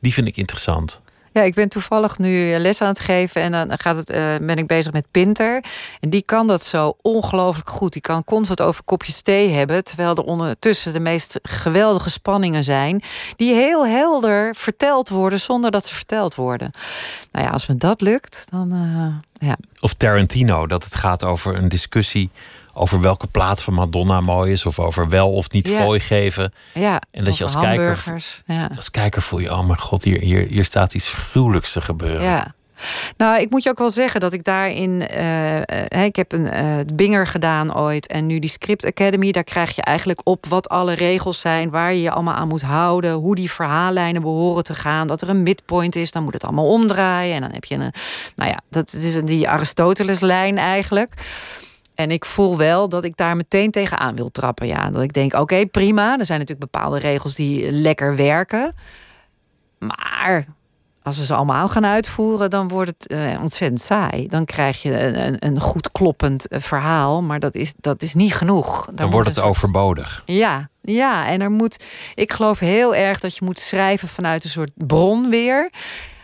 die 0.00 0.12
vind 0.12 0.26
ik 0.26 0.36
interessant. 0.36 1.00
Ja, 1.32 1.42
ik 1.42 1.54
ben 1.54 1.68
toevallig 1.68 2.18
nu 2.18 2.58
les 2.58 2.80
aan 2.80 2.88
het 2.88 3.00
geven 3.00 3.42
en 3.42 3.52
dan 3.52 3.78
gaat 3.78 3.96
het, 3.96 4.10
uh, 4.10 4.16
ben 4.40 4.56
ik 4.56 4.66
bezig 4.66 4.92
met 4.92 5.06
Pinter. 5.10 5.64
En 6.00 6.10
die 6.10 6.22
kan 6.22 6.46
dat 6.46 6.64
zo 6.64 6.96
ongelooflijk 7.02 7.68
goed. 7.68 7.92
Die 7.92 8.02
kan 8.02 8.24
constant 8.24 8.60
over 8.60 8.84
kopjes 8.84 9.22
thee 9.22 9.50
hebben, 9.50 9.84
terwijl 9.84 10.16
er 10.16 10.24
ondertussen 10.24 10.92
de 10.92 11.00
meest 11.00 11.38
geweldige 11.42 12.10
spanningen 12.10 12.64
zijn, 12.64 13.02
die 13.36 13.54
heel 13.54 13.86
helder 13.86 14.54
verteld 14.54 15.08
worden 15.08 15.38
zonder 15.38 15.70
dat 15.70 15.86
ze 15.86 15.94
verteld 15.94 16.34
worden. 16.34 16.70
Nou 17.32 17.46
ja, 17.46 17.52
als 17.52 17.66
me 17.66 17.76
dat 17.76 18.00
lukt, 18.00 18.46
dan 18.50 18.74
uh, 18.74 19.48
ja. 19.48 19.56
Of 19.80 19.94
Tarantino, 19.94 20.66
dat 20.66 20.84
het 20.84 20.94
gaat 20.94 21.24
over 21.24 21.56
een 21.56 21.68
discussie 21.68 22.30
over 22.74 23.00
welke 23.00 23.26
plaat 23.26 23.62
van 23.62 23.74
Madonna 23.74 24.20
mooi 24.20 24.52
is. 24.52 24.66
Of 24.66 24.78
over 24.78 25.08
wel 25.08 25.32
of 25.32 25.50
niet 25.50 25.68
ja. 25.68 25.98
geven. 25.98 26.52
Ja, 26.74 27.00
en 27.10 27.24
dat 27.24 27.36
je 27.36 27.44
als 27.44 27.58
kijker, 27.58 28.04
ja. 28.46 28.70
als 28.76 28.90
kijker 28.90 29.22
voel 29.22 29.38
je, 29.38 29.50
oh 29.50 29.66
mijn 29.66 29.78
god, 29.78 30.04
hier, 30.04 30.20
hier, 30.20 30.46
hier 30.46 30.64
staat 30.64 30.94
iets 30.94 31.12
gruwelijks 31.12 31.72
te 31.72 31.80
gebeuren. 31.80 32.22
Ja. 32.22 32.54
Nou, 33.16 33.40
ik 33.40 33.50
moet 33.50 33.62
je 33.62 33.70
ook 33.70 33.78
wel 33.78 33.90
zeggen 33.90 34.20
dat 34.20 34.32
ik 34.32 34.44
daarin. 34.44 35.08
Uh, 35.14 36.04
ik 36.04 36.16
heb 36.16 36.32
een 36.32 36.64
uh, 36.64 36.78
Binger 36.94 37.26
gedaan 37.26 37.76
ooit. 37.76 38.06
En 38.06 38.26
nu 38.26 38.38
die 38.38 38.50
Script 38.50 38.86
Academy. 38.86 39.32
Daar 39.32 39.44
krijg 39.44 39.76
je 39.76 39.82
eigenlijk 39.82 40.20
op 40.24 40.46
wat 40.46 40.68
alle 40.68 40.92
regels 40.92 41.40
zijn. 41.40 41.70
Waar 41.70 41.92
je 41.92 42.02
je 42.02 42.10
allemaal 42.10 42.34
aan 42.34 42.48
moet 42.48 42.62
houden. 42.62 43.12
Hoe 43.12 43.34
die 43.34 43.50
verhaallijnen 43.50 44.22
behoren 44.22 44.64
te 44.64 44.74
gaan. 44.74 45.06
Dat 45.06 45.22
er 45.22 45.28
een 45.28 45.42
midpoint 45.42 45.96
is. 45.96 46.10
Dan 46.10 46.22
moet 46.22 46.32
het 46.32 46.44
allemaal 46.44 46.66
omdraaien. 46.66 47.34
En 47.34 47.40
dan 47.40 47.52
heb 47.52 47.64
je 47.64 47.74
een. 47.74 47.92
Nou 48.36 48.50
ja, 48.50 48.60
dat 48.70 48.92
is 48.92 49.20
die 49.20 49.48
Aristoteles-lijn 49.48 50.58
eigenlijk. 50.58 51.14
En 51.94 52.10
ik 52.10 52.24
voel 52.24 52.56
wel 52.56 52.88
dat 52.88 53.04
ik 53.04 53.16
daar 53.16 53.36
meteen 53.36 53.70
tegenaan 53.70 54.16
wil 54.16 54.30
trappen. 54.30 54.66
Ja, 54.66 54.90
dat 54.90 55.02
ik 55.02 55.12
denk, 55.12 55.34
oké, 55.34 55.66
prima. 55.66 56.18
Er 56.18 56.26
zijn 56.26 56.38
natuurlijk 56.38 56.72
bepaalde 56.72 56.98
regels 56.98 57.34
die 57.34 57.72
lekker 57.72 58.16
werken. 58.16 58.74
Maar 59.78 60.46
als 61.02 61.18
we 61.18 61.24
ze 61.24 61.34
allemaal 61.34 61.68
gaan 61.68 61.86
uitvoeren, 61.86 62.50
dan 62.50 62.68
wordt 62.68 62.92
het 62.98 63.12
uh, 63.12 63.40
ontzettend 63.40 63.80
saai. 63.80 64.28
Dan 64.28 64.44
krijg 64.44 64.82
je 64.82 65.16
een, 65.16 65.36
een 65.38 65.60
goed 65.60 65.92
kloppend 65.92 66.48
eh, 66.48 66.60
verhaal, 66.60 67.22
maar 67.22 67.40
dat 67.40 67.54
is, 67.54 67.72
dat 67.76 68.02
is 68.02 68.14
niet 68.14 68.34
genoeg. 68.34 68.86
dan 68.94 69.10
wordt 69.10 69.28
het 69.28 69.40
overbodig. 69.40 70.22
Ja, 70.26 70.68
ja, 70.80 71.26
en 71.26 71.40
er 71.40 71.50
moet. 71.50 71.84
Ik 72.14 72.32
geloof 72.32 72.58
heel 72.58 72.94
erg 72.94 73.18
dat 73.18 73.36
je 73.36 73.44
moet 73.44 73.58
schrijven 73.58 74.08
vanuit 74.08 74.44
een 74.44 74.50
soort 74.50 74.70
bron 74.74 75.30
weer. 75.30 75.70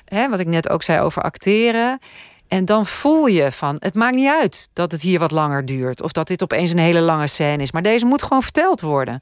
Hè, 0.05 0.29
wat 0.29 0.41
ik 0.41 0.47
net 0.47 0.69
ook 0.69 0.83
zei 0.83 1.01
over 1.01 1.23
acteren. 1.23 1.99
En 2.49 2.65
dan 2.65 2.87
voel 2.87 3.27
je 3.27 3.53
van, 3.53 3.77
het 3.79 3.95
maakt 3.95 4.15
niet 4.15 4.33
uit 4.41 4.69
dat 4.73 4.93
het 4.93 5.03
hier 5.03 5.19
wat 5.19 5.31
langer 5.31 5.67
duurt. 5.67 6.03
Of 6.03 6.13
dat 6.13 6.27
dit 6.27 6.43
opeens 6.43 6.71
een 6.71 6.79
hele 6.79 7.01
lange 7.01 7.27
scène 7.27 7.63
is. 7.63 7.73
Maar 7.73 7.83
deze 7.83 8.05
moet 8.05 8.23
gewoon 8.23 8.43
verteld 8.43 8.81
worden. 8.81 9.21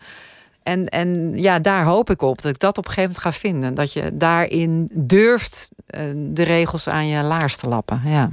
En, 0.63 0.85
en 0.85 1.33
ja, 1.35 1.59
daar 1.59 1.85
hoop 1.85 2.11
ik 2.11 2.23
op 2.23 2.43
dat 2.43 2.51
ik 2.51 2.59
dat 2.59 2.79
op 2.79 2.85
een 2.85 2.91
gegeven 2.91 3.11
moment 3.11 3.35
ga 3.35 3.41
vinden. 3.41 3.75
Dat 3.75 3.93
je 3.93 4.17
daarin 4.17 4.91
durft 4.93 5.69
eh, 5.87 6.03
de 6.17 6.43
regels 6.43 6.89
aan 6.89 7.07
je 7.09 7.23
laars 7.23 7.57
te 7.57 7.69
lappen. 7.69 8.03
Ja. 8.05 8.31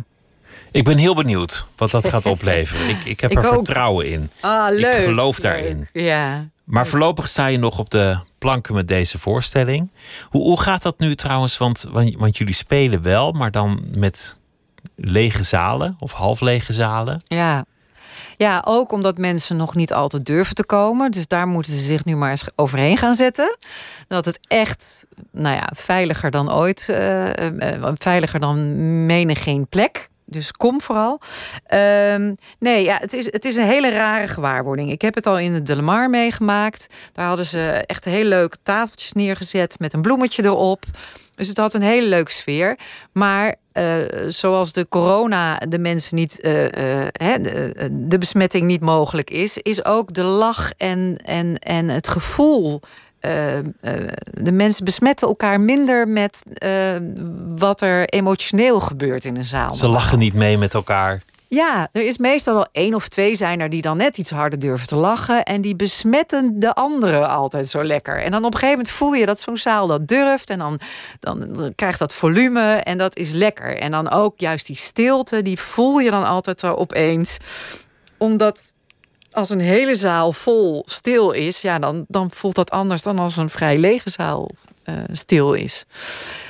Ik 0.72 0.84
ben 0.84 0.98
heel 0.98 1.16
benieuwd 1.16 1.66
wat 1.76 1.92
dat 1.92 2.08
gaat 2.08 2.26
opleveren. 2.26 2.90
Ik, 2.90 3.06
ik 3.06 3.20
heb 3.20 3.32
er 3.36 3.44
vertrouwen 3.44 4.08
in. 4.12 4.30
Ah, 4.40 4.70
leuk. 4.70 4.98
Ik 4.98 5.04
geloof 5.04 5.40
daarin. 5.40 5.88
Ja. 5.92 6.48
Maar 6.64 6.88
voorlopig 6.88 7.28
sta 7.28 7.48
je 7.48 7.58
nog 7.58 7.80
op 7.80 7.90
de 7.90 8.18
planken 8.38 8.76
met 8.76 8.88
deze 8.88 9.20
voorstelling. 9.20 9.92
Hoe, 10.30 10.42
hoe 10.42 10.62
gaat 10.62 10.82
dat 10.82 11.00
nu 11.00 11.16
trouwens? 11.16 11.58
Want, 11.58 11.86
want, 11.92 12.16
want 12.16 12.38
jullie 12.38 12.54
spelen 12.54 13.02
wel, 13.02 13.32
maar 13.32 13.52
dan 13.52 13.84
met 13.96 14.38
lege 14.96 15.44
zalen 15.44 15.96
of 16.00 16.14
half 16.14 16.42
lege 16.42 16.74
zalen. 16.74 17.22
Ja. 17.24 17.66
Ja, 18.38 18.64
ook 18.66 18.92
omdat 18.92 19.18
mensen 19.18 19.58
nog 19.58 19.76
niet 19.76 19.94
altijd 19.94 20.26
durven 20.26 20.56
te 20.56 20.66
komen. 20.66 21.12
Dus 21.12 21.28
daar 21.28 21.48
moeten 21.48 21.74
ze 21.74 21.82
zich 21.82 22.06
nu 22.06 22.16
maar 22.16 22.30
eens 22.30 22.46
overheen 22.56 22.98
gaan 22.98 23.16
zetten. 23.16 23.58
Dat 24.08 24.26
het 24.26 24.40
echt, 24.48 25.06
nou 25.32 25.56
ja, 25.56 25.70
veiliger 25.76 26.32
dan 26.32 26.54
ooit, 26.54 26.88
uh, 26.90 27.30
veiliger 27.94 28.40
dan 28.40 29.06
menig 29.06 29.44
geen 29.44 29.68
plek. 29.68 30.10
Dus 30.26 30.52
kom 30.52 30.82
vooral. 30.82 31.20
Um, 32.14 32.36
nee, 32.60 32.84
ja, 32.84 32.98
het, 33.00 33.14
is, 33.14 33.26
het 33.26 33.46
is 33.46 33.56
een 33.56 33.66
hele 33.66 33.90
rare 33.90 34.28
gewaarwording. 34.28 34.92
Ik 34.92 35.02
heb 35.02 35.16
het 35.16 35.26
al 35.26 35.40
in 35.40 35.54
de 35.54 35.62
Delamar 35.62 36.10
meegemaakt. 36.10 36.88
Daar 37.12 37.28
hadden 37.28 37.46
ze 37.46 37.84
echt 37.86 38.06
heel 38.06 38.26
leuke 38.26 38.58
tafeltjes 38.64 39.14
neergezet 39.14 39.80
met 39.80 39.94
een 39.94 40.02
bloemetje 40.02 40.44
erop. 40.44 40.86
Dus 41.36 41.48
het 41.48 41.58
had 41.58 41.74
een 41.74 41.82
hele 41.82 42.08
leuke 42.08 42.32
sfeer. 42.32 42.78
Maar 43.12 43.56
uh, 43.74 43.96
zoals 44.28 44.72
de 44.72 44.88
corona 44.88 45.58
de 45.58 45.80
mensen 45.80 46.16
niet, 46.16 46.38
uh, 46.38 46.52
de, 46.52 47.90
de, 47.92 48.18
besmetting 48.18 48.66
niet 48.66 48.82
mogelijk 48.82 49.30
is, 49.30 49.58
is 49.58 49.86
ook 49.86 50.14
de 50.14 50.24
lach 50.24 50.72
en, 50.78 51.18
en, 51.26 51.60
en 51.60 51.90
het 51.90 52.08
gevoel. 52.08 52.82
de 54.32 54.52
mensen 54.52 54.86
besmetten 54.86 55.28
elkaar 55.28 55.62
minder 55.62 56.08
met 56.08 56.44
wat 57.56 57.82
er 57.82 58.10
emotioneel 58.10 58.80
gebeurt 58.80 59.26
in 59.26 59.38
een 59.38 59.46
zaal. 59.46 59.74
Ze 59.74 59.88
lachen 59.88 60.20
niet 60.20 60.34
mee 60.34 60.58
met 60.58 60.74
elkaar. 60.74 61.22
Ja, 61.54 61.88
er 61.92 62.02
is 62.02 62.18
meestal 62.18 62.54
wel 62.54 62.68
één 62.72 62.94
of 62.94 63.08
twee 63.08 63.36
zijn 63.36 63.60
er 63.60 63.70
die 63.70 63.82
dan 63.82 63.98
net 63.98 64.18
iets 64.18 64.30
harder 64.30 64.60
durven 64.60 64.88
te 64.88 64.96
lachen. 64.96 65.44
En 65.44 65.62
die 65.62 65.76
besmetten 65.76 66.60
de 66.60 66.74
anderen 66.74 67.30
altijd 67.30 67.68
zo 67.68 67.84
lekker. 67.84 68.24
En 68.24 68.32
dan 68.32 68.46
op 68.46 68.54
een 68.54 68.60
gegeven 68.60 68.78
moment 68.78 68.96
voel 68.96 69.14
je 69.14 69.26
dat 69.26 69.40
zo'n 69.40 69.58
zaal 69.58 69.88
dat 69.88 70.08
durft. 70.08 70.50
En 70.50 70.58
dan, 70.58 70.80
dan, 71.20 71.74
krijgt 71.76 72.00
dat 72.00 72.14
volume 72.14 72.74
en 72.74 72.98
dat 72.98 73.18
is 73.18 73.32
lekker. 73.32 73.78
En 73.78 73.92
dan 73.92 74.10
ook 74.10 74.40
juist 74.40 74.66
die 74.66 74.76
stilte, 74.76 75.42
die 75.42 75.60
voel 75.60 76.00
je 76.00 76.10
dan 76.10 76.26
altijd 76.26 76.60
zo 76.60 76.74
opeens. 76.74 77.38
Omdat 78.18 78.74
als 79.32 79.50
een 79.50 79.60
hele 79.60 79.96
zaal 79.96 80.32
vol 80.32 80.84
stil 80.86 81.32
is, 81.32 81.62
ja, 81.62 81.80
dan, 81.80 82.06
dan 82.08 82.32
voelt 82.32 82.56
dat 82.56 82.72
anders 82.72 83.02
dan 83.02 83.20
als 83.20 83.38
een 83.38 83.50
vrij 83.50 83.78
lege 83.78 84.10
zaal 84.10 84.50
uh, 84.86 84.96
stil 85.12 85.54
is. 85.54 85.86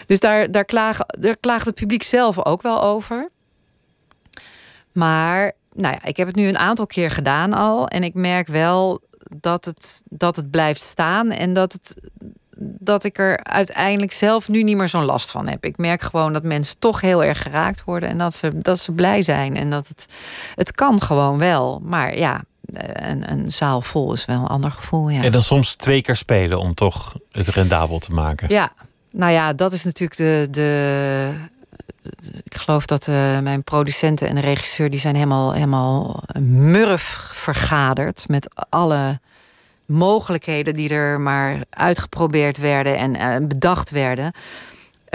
Dus 0.05 0.19
daar, 0.19 0.51
daar, 0.51 0.65
klagen, 0.65 1.05
daar 1.19 1.37
klaagt 1.37 1.65
het 1.65 1.75
publiek 1.75 2.03
zelf 2.03 2.45
ook 2.45 2.61
wel 2.61 2.81
over. 2.81 3.31
Maar 4.93 5.51
nou 5.73 5.93
ja, 5.93 6.03
ik 6.03 6.17
heb 6.17 6.27
het 6.27 6.35
nu 6.35 6.47
een 6.47 6.57
aantal 6.57 6.85
keer 6.85 7.11
gedaan 7.11 7.53
al. 7.53 7.87
En 7.87 8.03
ik 8.03 8.13
merk 8.13 8.47
wel 8.47 9.01
dat 9.37 9.65
het, 9.65 10.03
dat 10.09 10.35
het 10.35 10.51
blijft 10.51 10.81
staan. 10.81 11.31
En 11.31 11.53
dat, 11.53 11.73
het, 11.73 11.95
dat 12.57 13.03
ik 13.03 13.17
er 13.17 13.43
uiteindelijk 13.43 14.11
zelf 14.11 14.49
nu 14.49 14.63
niet 14.63 14.77
meer 14.77 14.89
zo'n 14.89 15.05
last 15.05 15.31
van 15.31 15.47
heb. 15.47 15.65
Ik 15.65 15.77
merk 15.77 16.01
gewoon 16.01 16.33
dat 16.33 16.43
mensen 16.43 16.79
toch 16.79 17.01
heel 17.01 17.23
erg 17.23 17.41
geraakt 17.41 17.83
worden. 17.83 18.09
En 18.09 18.17
dat 18.17 18.33
ze, 18.33 18.57
dat 18.57 18.79
ze 18.79 18.91
blij 18.91 19.21
zijn. 19.21 19.55
En 19.55 19.69
dat 19.69 19.87
het, 19.87 20.05
het 20.55 20.71
kan 20.71 21.01
gewoon 21.01 21.37
wel. 21.37 21.81
Maar 21.83 22.17
ja, 22.17 22.43
een, 22.65 23.31
een 23.31 23.51
zaal 23.51 23.81
vol 23.81 24.13
is 24.13 24.25
wel 24.25 24.39
een 24.39 24.47
ander 24.47 24.71
gevoel. 24.71 25.09
Ja. 25.09 25.23
En 25.23 25.31
dan 25.31 25.43
soms 25.43 25.75
twee 25.75 26.01
keer 26.01 26.15
spelen 26.15 26.59
om 26.59 26.73
toch 26.73 27.15
het 27.31 27.47
rendabel 27.47 27.99
te 27.99 28.11
maken. 28.11 28.49
Ja, 28.49 28.71
nou 29.11 29.31
ja, 29.31 29.53
dat 29.53 29.71
is 29.71 29.83
natuurlijk 29.83 30.17
de, 30.17 30.47
de, 30.51 31.33
ik 32.43 32.55
geloof 32.55 32.85
dat 32.85 33.07
uh, 33.07 33.39
mijn 33.39 33.63
producenten 33.63 34.27
en 34.27 34.35
de 34.35 34.41
regisseur... 34.41 34.89
die 34.89 34.99
zijn 34.99 35.15
helemaal, 35.15 35.53
helemaal 35.53 36.23
murf 36.39 37.03
vergaderd... 37.33 38.25
met 38.27 38.65
alle 38.69 39.19
mogelijkheden 39.85 40.73
die 40.73 40.89
er 40.89 41.21
maar 41.21 41.59
uitgeprobeerd 41.69 42.57
werden... 42.57 42.97
en 42.97 43.15
uh, 43.15 43.47
bedacht 43.47 43.89
werden... 43.89 44.31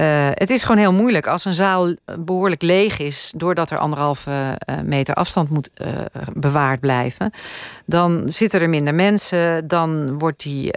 Uh, 0.01 0.28
het 0.34 0.51
is 0.51 0.62
gewoon 0.62 0.76
heel 0.76 0.92
moeilijk 0.92 1.26
als 1.26 1.44
een 1.44 1.55
zaal 1.55 1.94
behoorlijk 2.18 2.62
leeg 2.62 2.99
is, 2.99 3.32
doordat 3.36 3.70
er 3.70 3.78
anderhalve 3.78 4.30
uh, 4.30 4.76
meter 4.84 5.14
afstand 5.14 5.51
moet 5.51 5.70
uh, 5.82 5.88
bewaard 6.32 6.80
blijven. 6.80 7.30
Dan 7.86 8.22
zitten 8.24 8.61
er 8.61 8.68
minder 8.68 8.94
mensen, 8.94 9.68
dan 9.68 10.18
wordt, 10.18 10.42
die, 10.42 10.72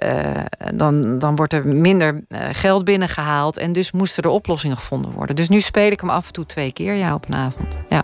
dan, 0.74 1.20
dan 1.20 1.36
wordt 1.36 1.54
er 1.54 1.68
minder 1.68 2.24
geld 2.52 2.84
binnengehaald. 2.84 3.58
En 3.58 3.74
dus 3.74 3.92
moesten 3.92 4.24
er 4.24 4.30
oplossingen 4.30 4.78
gevonden 4.78 5.12
worden. 5.12 5.36
Dus 5.36 5.50
nu 5.50 5.60
speel 5.60 5.92
ik 5.92 6.00
hem 6.00 6.10
af 6.10 6.28
en 6.28 6.34
toe 6.34 6.46
twee 6.46 6.72
keer 6.72 6.94
ja, 6.94 7.14
op 7.14 7.28
een 7.28 7.36
avond. 7.36 7.80
Ja. 7.90 8.04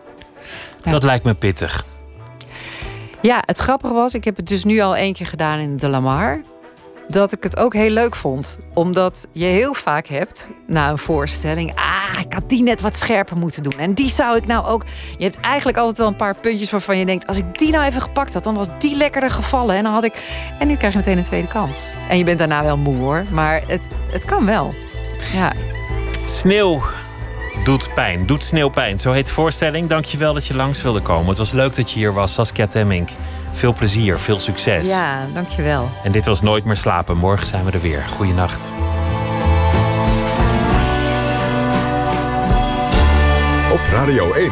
ja. 0.84 0.92
Dat 0.92 1.04
lijkt 1.04 1.24
me 1.24 1.34
pittig. 1.34 1.86
Ja, 3.22 3.44
het 3.46 3.58
grappige 3.58 3.94
was, 3.94 4.14
ik 4.14 4.24
heb 4.24 4.36
het 4.36 4.48
dus 4.48 4.64
nu 4.64 4.80
al 4.80 4.96
één 4.96 5.14
keer 5.14 5.28
gedaan 5.28 5.60
in 5.60 5.78
de 5.78 5.90
Lamar. 5.90 6.42
Dat 7.08 7.32
ik 7.32 7.44
het 7.44 7.58
ook 7.58 7.74
heel 7.74 7.90
leuk 7.90 8.16
vond. 8.16 8.60
Omdat 8.74 9.28
je 9.32 9.46
heel 9.46 9.74
vaak 9.74 10.08
hebt 10.08 10.52
na 10.68 10.90
een 10.90 10.98
voorstelling. 10.98 11.76
Ah, 11.76 12.20
ik 12.20 12.34
had 12.34 12.50
die 12.50 12.64
net 12.64 12.82
wat 12.82 12.96
scherper 12.96 13.38
moeten 13.38 13.64
doen. 13.64 13.78
En 13.78 13.94
die 13.94 14.10
zou 14.10 14.38
ik 14.38 14.46
nou 14.46 14.66
ook. 14.66 14.84
Je 15.18 15.24
hebt 15.24 15.40
eigenlijk 15.40 15.78
altijd 15.78 15.98
wel 15.98 16.08
een 16.08 16.16
paar 16.16 16.40
puntjes 16.40 16.72
waarvan 16.72 16.98
je 16.98 17.06
denkt. 17.06 17.28
Als 17.28 17.38
ik 17.38 17.58
die 17.58 17.72
nou 17.72 17.86
even 17.86 18.02
gepakt 18.02 18.34
had, 18.34 18.44
dan 18.44 18.54
was 18.54 18.68
die 18.80 18.96
lekkerder 18.96 19.32
gevallen. 19.32 19.76
En 19.76 19.84
dan 19.84 19.94
had 19.94 20.04
ik. 20.04 20.22
En 20.60 20.68
nu 20.68 20.76
krijg 20.76 20.94
je 20.94 21.00
meteen 21.00 21.18
een 21.18 21.24
tweede 21.24 21.48
kans. 21.48 21.92
En 22.10 22.18
je 22.18 22.24
bent 22.24 22.40
daarna 22.40 22.64
wel 22.64 22.78
moe 22.78 22.96
hoor. 22.96 23.26
Maar 23.32 23.62
het, 23.68 23.88
het 24.12 24.26
kan 24.26 24.46
wel. 24.46 24.74
Ja. 25.34 25.54
Sneeuw 26.26 26.82
doet 27.64 27.94
pijn. 27.94 28.26
Doet 28.26 28.44
sneeuw 28.44 28.70
pijn. 28.70 29.00
Zo 29.00 29.12
heet 29.12 29.26
de 29.28 29.34
voorstelling. 29.34 29.90
Dankjewel 29.90 30.34
dat 30.34 30.46
je 30.46 30.56
langs 30.56 30.82
wilde 30.82 31.02
komen. 31.02 31.28
Het 31.28 31.38
was 31.38 31.52
leuk 31.52 31.76
dat 31.76 31.92
je 31.92 32.00
hier 32.00 32.14
was, 32.14 32.34
Saskia 32.34 32.68
Temmink. 32.68 33.10
Veel 33.58 33.74
plezier, 33.74 34.20
veel 34.20 34.40
succes. 34.40 34.88
Ja, 34.88 35.28
dankjewel. 35.34 35.90
En 36.04 36.12
dit 36.12 36.26
was 36.26 36.42
Nooit 36.42 36.64
meer 36.64 36.78
slapen. 36.78 37.18
Morgen 37.18 37.48
zijn 37.48 37.66
we 37.66 37.72
er 37.72 37.82
weer. 37.82 38.04
Goeienacht. 38.08 38.74
Op 43.72 43.80
Radio 43.92 44.34
1. 44.34 44.52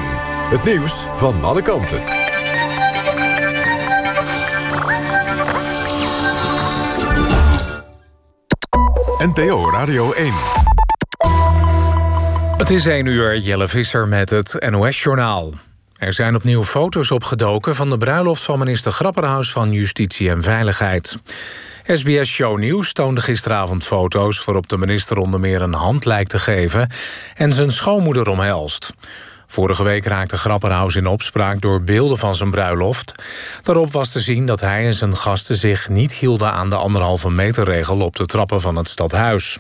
Het 0.50 0.64
nieuws 0.64 1.08
van 1.14 1.44
alle 1.44 1.62
kanten. 1.62 2.02
NPO 9.18 9.70
Radio 9.72 10.12
1. 10.12 10.34
Het 12.58 12.70
is 12.70 12.86
1 12.86 13.06
uur, 13.06 13.38
Jelle 13.38 13.68
Visser 13.68 14.08
met 14.08 14.30
het 14.30 14.66
NOS-journaal. 14.70 15.54
Er 15.96 16.14
zijn 16.14 16.36
opnieuw 16.36 16.64
foto's 16.64 17.12
opgedoken 17.12 17.76
van 17.76 17.90
de 17.90 17.98
bruiloft 17.98 18.44
van 18.44 18.60
minister 18.60 18.92
Grapperhaus 18.92 19.52
van 19.52 19.72
Justitie 19.72 20.30
en 20.30 20.42
Veiligheid. 20.44 21.18
SBS 21.84 22.30
Show 22.30 22.60
News 22.60 22.94
toonde 22.94 23.22
gisteravond 23.22 23.84
foto's 23.84 24.46
waarop 24.46 24.70
de 24.70 24.78
minister 24.78 25.18
onder 25.18 25.40
meer 25.40 25.62
een 25.62 25.74
hand 25.74 26.06
lijkt 26.06 26.30
te 26.30 26.40
geven 26.40 26.90
en 27.36 27.54
zijn 27.54 27.72
schoonmoeder 27.72 28.30
omhelst. 28.30 28.94
Vorige 29.48 29.84
week 29.84 30.06
raakte 30.06 30.38
Grapperhaus 30.38 30.96
in 30.96 31.08
opspraak 31.08 31.62
door 31.62 31.84
beelden 31.84 32.18
van 32.18 32.36
zijn 32.36 32.50
bruiloft. 32.50 33.14
Daarop 33.64 33.92
was 33.92 34.12
te 34.12 34.20
zien 34.20 34.46
dat 34.46 34.62
hij 34.62 34.86
en 34.86 34.94
zijn 34.94 35.16
gasten 35.16 35.58
zich 35.58 35.90
niet 35.90 36.14
hielden 36.14 36.52
aan 36.52 36.70
de 36.70 36.76
anderhalve 36.76 37.30
meter 37.30 37.64
regel 37.64 38.00
op 38.00 38.16
de 38.16 38.26
trappen 38.26 38.62
van 38.62 38.76
het 38.76 38.90
stadhuis. 38.90 39.58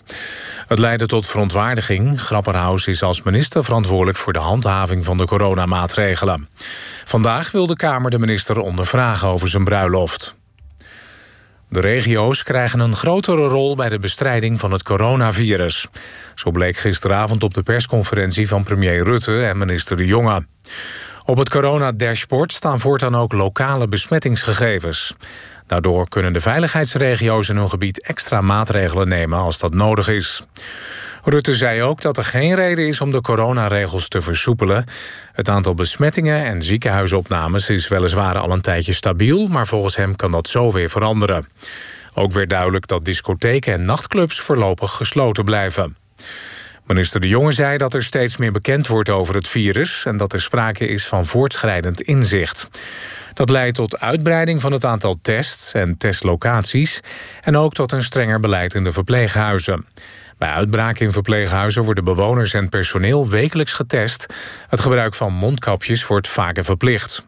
Het 0.67 0.79
leidde 0.79 1.05
tot 1.05 1.25
verontwaardiging. 1.25 2.21
Grapperhaus 2.21 2.87
is 2.87 3.03
als 3.03 3.21
minister 3.21 3.63
verantwoordelijk 3.63 4.17
voor 4.17 4.33
de 4.33 4.39
handhaving 4.39 5.05
van 5.05 5.17
de 5.17 5.25
coronamaatregelen. 5.25 6.49
Vandaag 7.05 7.51
wil 7.51 7.67
de 7.67 7.75
Kamer 7.75 8.11
de 8.11 8.19
minister 8.19 8.59
ondervragen 8.59 9.27
over 9.27 9.47
zijn 9.47 9.63
bruiloft. 9.63 10.35
De 11.69 11.79
regio's 11.79 12.43
krijgen 12.43 12.79
een 12.79 12.95
grotere 12.95 13.47
rol 13.47 13.75
bij 13.75 13.89
de 13.89 13.99
bestrijding 13.99 14.59
van 14.59 14.71
het 14.71 14.83
coronavirus. 14.83 15.87
Zo 16.35 16.51
bleek 16.51 16.77
gisteravond 16.77 17.43
op 17.43 17.53
de 17.53 17.63
persconferentie 17.63 18.47
van 18.47 18.63
premier 18.63 19.03
Rutte 19.03 19.41
en 19.41 19.57
minister 19.57 19.97
De 19.97 20.05
Jonge. 20.05 20.45
Op 21.25 21.37
het 21.37 21.49
corona-dashboard 21.49 22.51
staan 22.51 22.79
voortaan 22.79 23.15
ook 23.15 23.33
lokale 23.33 23.87
besmettingsgegevens. 23.87 25.15
Daardoor 25.67 26.09
kunnen 26.09 26.33
de 26.33 26.39
veiligheidsregio's 26.39 27.49
in 27.49 27.57
hun 27.57 27.69
gebied 27.69 28.01
extra 28.01 28.41
maatregelen 28.41 29.07
nemen 29.07 29.39
als 29.39 29.59
dat 29.59 29.73
nodig 29.73 30.07
is. 30.07 30.43
Rutte 31.27 31.55
zei 31.55 31.81
ook 31.81 32.01
dat 32.01 32.17
er 32.17 32.23
geen 32.23 32.55
reden 32.55 32.87
is 32.87 33.01
om 33.01 33.11
de 33.11 33.21
coronaregels 33.21 34.07
te 34.07 34.21
versoepelen. 34.21 34.85
Het 35.31 35.49
aantal 35.49 35.73
besmettingen 35.73 36.45
en 36.45 36.61
ziekenhuisopnames 36.61 37.69
is 37.69 37.87
weliswaar 37.87 38.37
al 38.37 38.51
een 38.51 38.61
tijdje 38.61 38.93
stabiel, 38.93 39.47
maar 39.47 39.67
volgens 39.67 39.95
hem 39.95 40.15
kan 40.15 40.31
dat 40.31 40.47
zo 40.47 40.71
weer 40.71 40.89
veranderen. 40.89 41.47
Ook 42.13 42.31
werd 42.31 42.49
duidelijk 42.49 42.87
dat 42.87 43.05
discotheken 43.05 43.73
en 43.73 43.85
nachtclubs 43.85 44.39
voorlopig 44.39 44.91
gesloten 44.91 45.43
blijven. 45.43 45.97
Minister 46.85 47.21
De 47.21 47.27
Jonge 47.27 47.51
zei 47.51 47.77
dat 47.77 47.93
er 47.93 48.03
steeds 48.03 48.37
meer 48.37 48.51
bekend 48.51 48.87
wordt 48.87 49.09
over 49.09 49.35
het 49.35 49.47
virus 49.47 50.05
en 50.05 50.17
dat 50.17 50.33
er 50.33 50.41
sprake 50.41 50.87
is 50.87 51.07
van 51.07 51.25
voortschrijdend 51.25 52.01
inzicht. 52.01 52.67
Dat 53.33 53.49
leidt 53.49 53.75
tot 53.75 53.99
uitbreiding 53.99 54.61
van 54.61 54.71
het 54.71 54.85
aantal 54.85 55.15
tests 55.21 55.73
en 55.73 55.97
testlocaties 55.97 56.99
en 57.41 57.57
ook 57.57 57.73
tot 57.73 57.91
een 57.91 58.03
strenger 58.03 58.39
beleid 58.39 58.73
in 58.73 58.83
de 58.83 58.91
verpleeghuizen. 58.91 59.85
Bij 60.37 60.49
uitbraak 60.49 60.99
in 60.99 61.11
verpleeghuizen 61.11 61.83
worden 61.83 62.03
bewoners 62.03 62.53
en 62.53 62.69
personeel 62.69 63.29
wekelijks 63.29 63.73
getest. 63.73 64.25
Het 64.69 64.79
gebruik 64.79 65.13
van 65.13 65.33
mondkapjes 65.33 66.07
wordt 66.07 66.27
vaker 66.27 66.63
verplicht. 66.63 67.25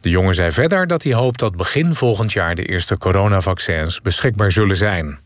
De 0.00 0.08
jongen 0.08 0.34
zei 0.34 0.50
verder 0.50 0.86
dat 0.86 1.02
hij 1.02 1.12
hoopt 1.12 1.38
dat 1.38 1.56
begin 1.56 1.94
volgend 1.94 2.32
jaar 2.32 2.54
de 2.54 2.64
eerste 2.64 2.98
coronavaccins 2.98 4.00
beschikbaar 4.00 4.52
zullen 4.52 4.76
zijn. 4.76 5.18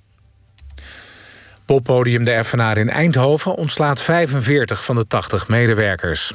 Poppodium 1.66 2.24
De 2.24 2.32
Effenaar 2.32 2.78
in 2.78 2.90
Eindhoven 2.90 3.54
ontslaat 3.54 4.02
45 4.02 4.84
van 4.84 4.96
de 4.96 5.06
80 5.06 5.48
medewerkers. 5.48 6.32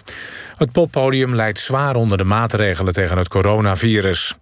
Het 0.58 0.72
poppodium 0.72 1.36
leidt 1.36 1.60
zwaar 1.60 1.96
onder 1.96 2.18
de 2.18 2.24
maatregelen 2.24 2.94
tegen 2.94 3.18
het 3.18 3.28
coronavirus. 3.28 4.36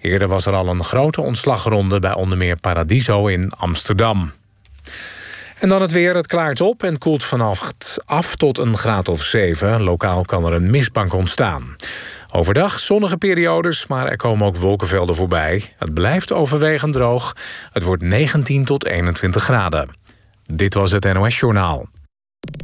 Eerder 0.00 0.28
was 0.28 0.46
er 0.46 0.54
al 0.54 0.68
een 0.68 0.84
grote 0.84 1.20
ontslagronde 1.20 1.98
bij 1.98 2.14
onder 2.14 2.38
meer 2.38 2.56
Paradiso 2.56 3.26
in 3.26 3.50
Amsterdam. 3.50 4.32
En 5.58 5.68
dan 5.68 5.82
het 5.82 5.92
weer. 5.92 6.14
Het 6.14 6.26
klaart 6.26 6.60
op 6.60 6.82
en 6.82 6.98
koelt 6.98 7.24
vannacht 7.24 7.98
af 8.04 8.36
tot 8.36 8.58
een 8.58 8.76
graad 8.76 9.08
of 9.08 9.22
7. 9.22 9.82
Lokaal 9.82 10.24
kan 10.24 10.46
er 10.46 10.52
een 10.52 10.70
mistbank 10.70 11.12
ontstaan. 11.12 11.76
Overdag 12.32 12.78
zonnige 12.78 13.16
periodes, 13.16 13.86
maar 13.86 14.06
er 14.06 14.16
komen 14.16 14.46
ook 14.46 14.56
wolkenvelden 14.56 15.14
voorbij. 15.14 15.74
Het 15.78 15.94
blijft 15.94 16.32
overwegend 16.32 16.92
droog. 16.92 17.36
Het 17.72 17.82
wordt 17.82 18.02
19 18.02 18.64
tot 18.64 18.84
21 18.86 19.42
graden. 19.42 19.88
Dit 20.46 20.74
was 20.74 20.90
het 20.90 21.12
NOS 21.12 21.38
Journaal. 21.38 21.88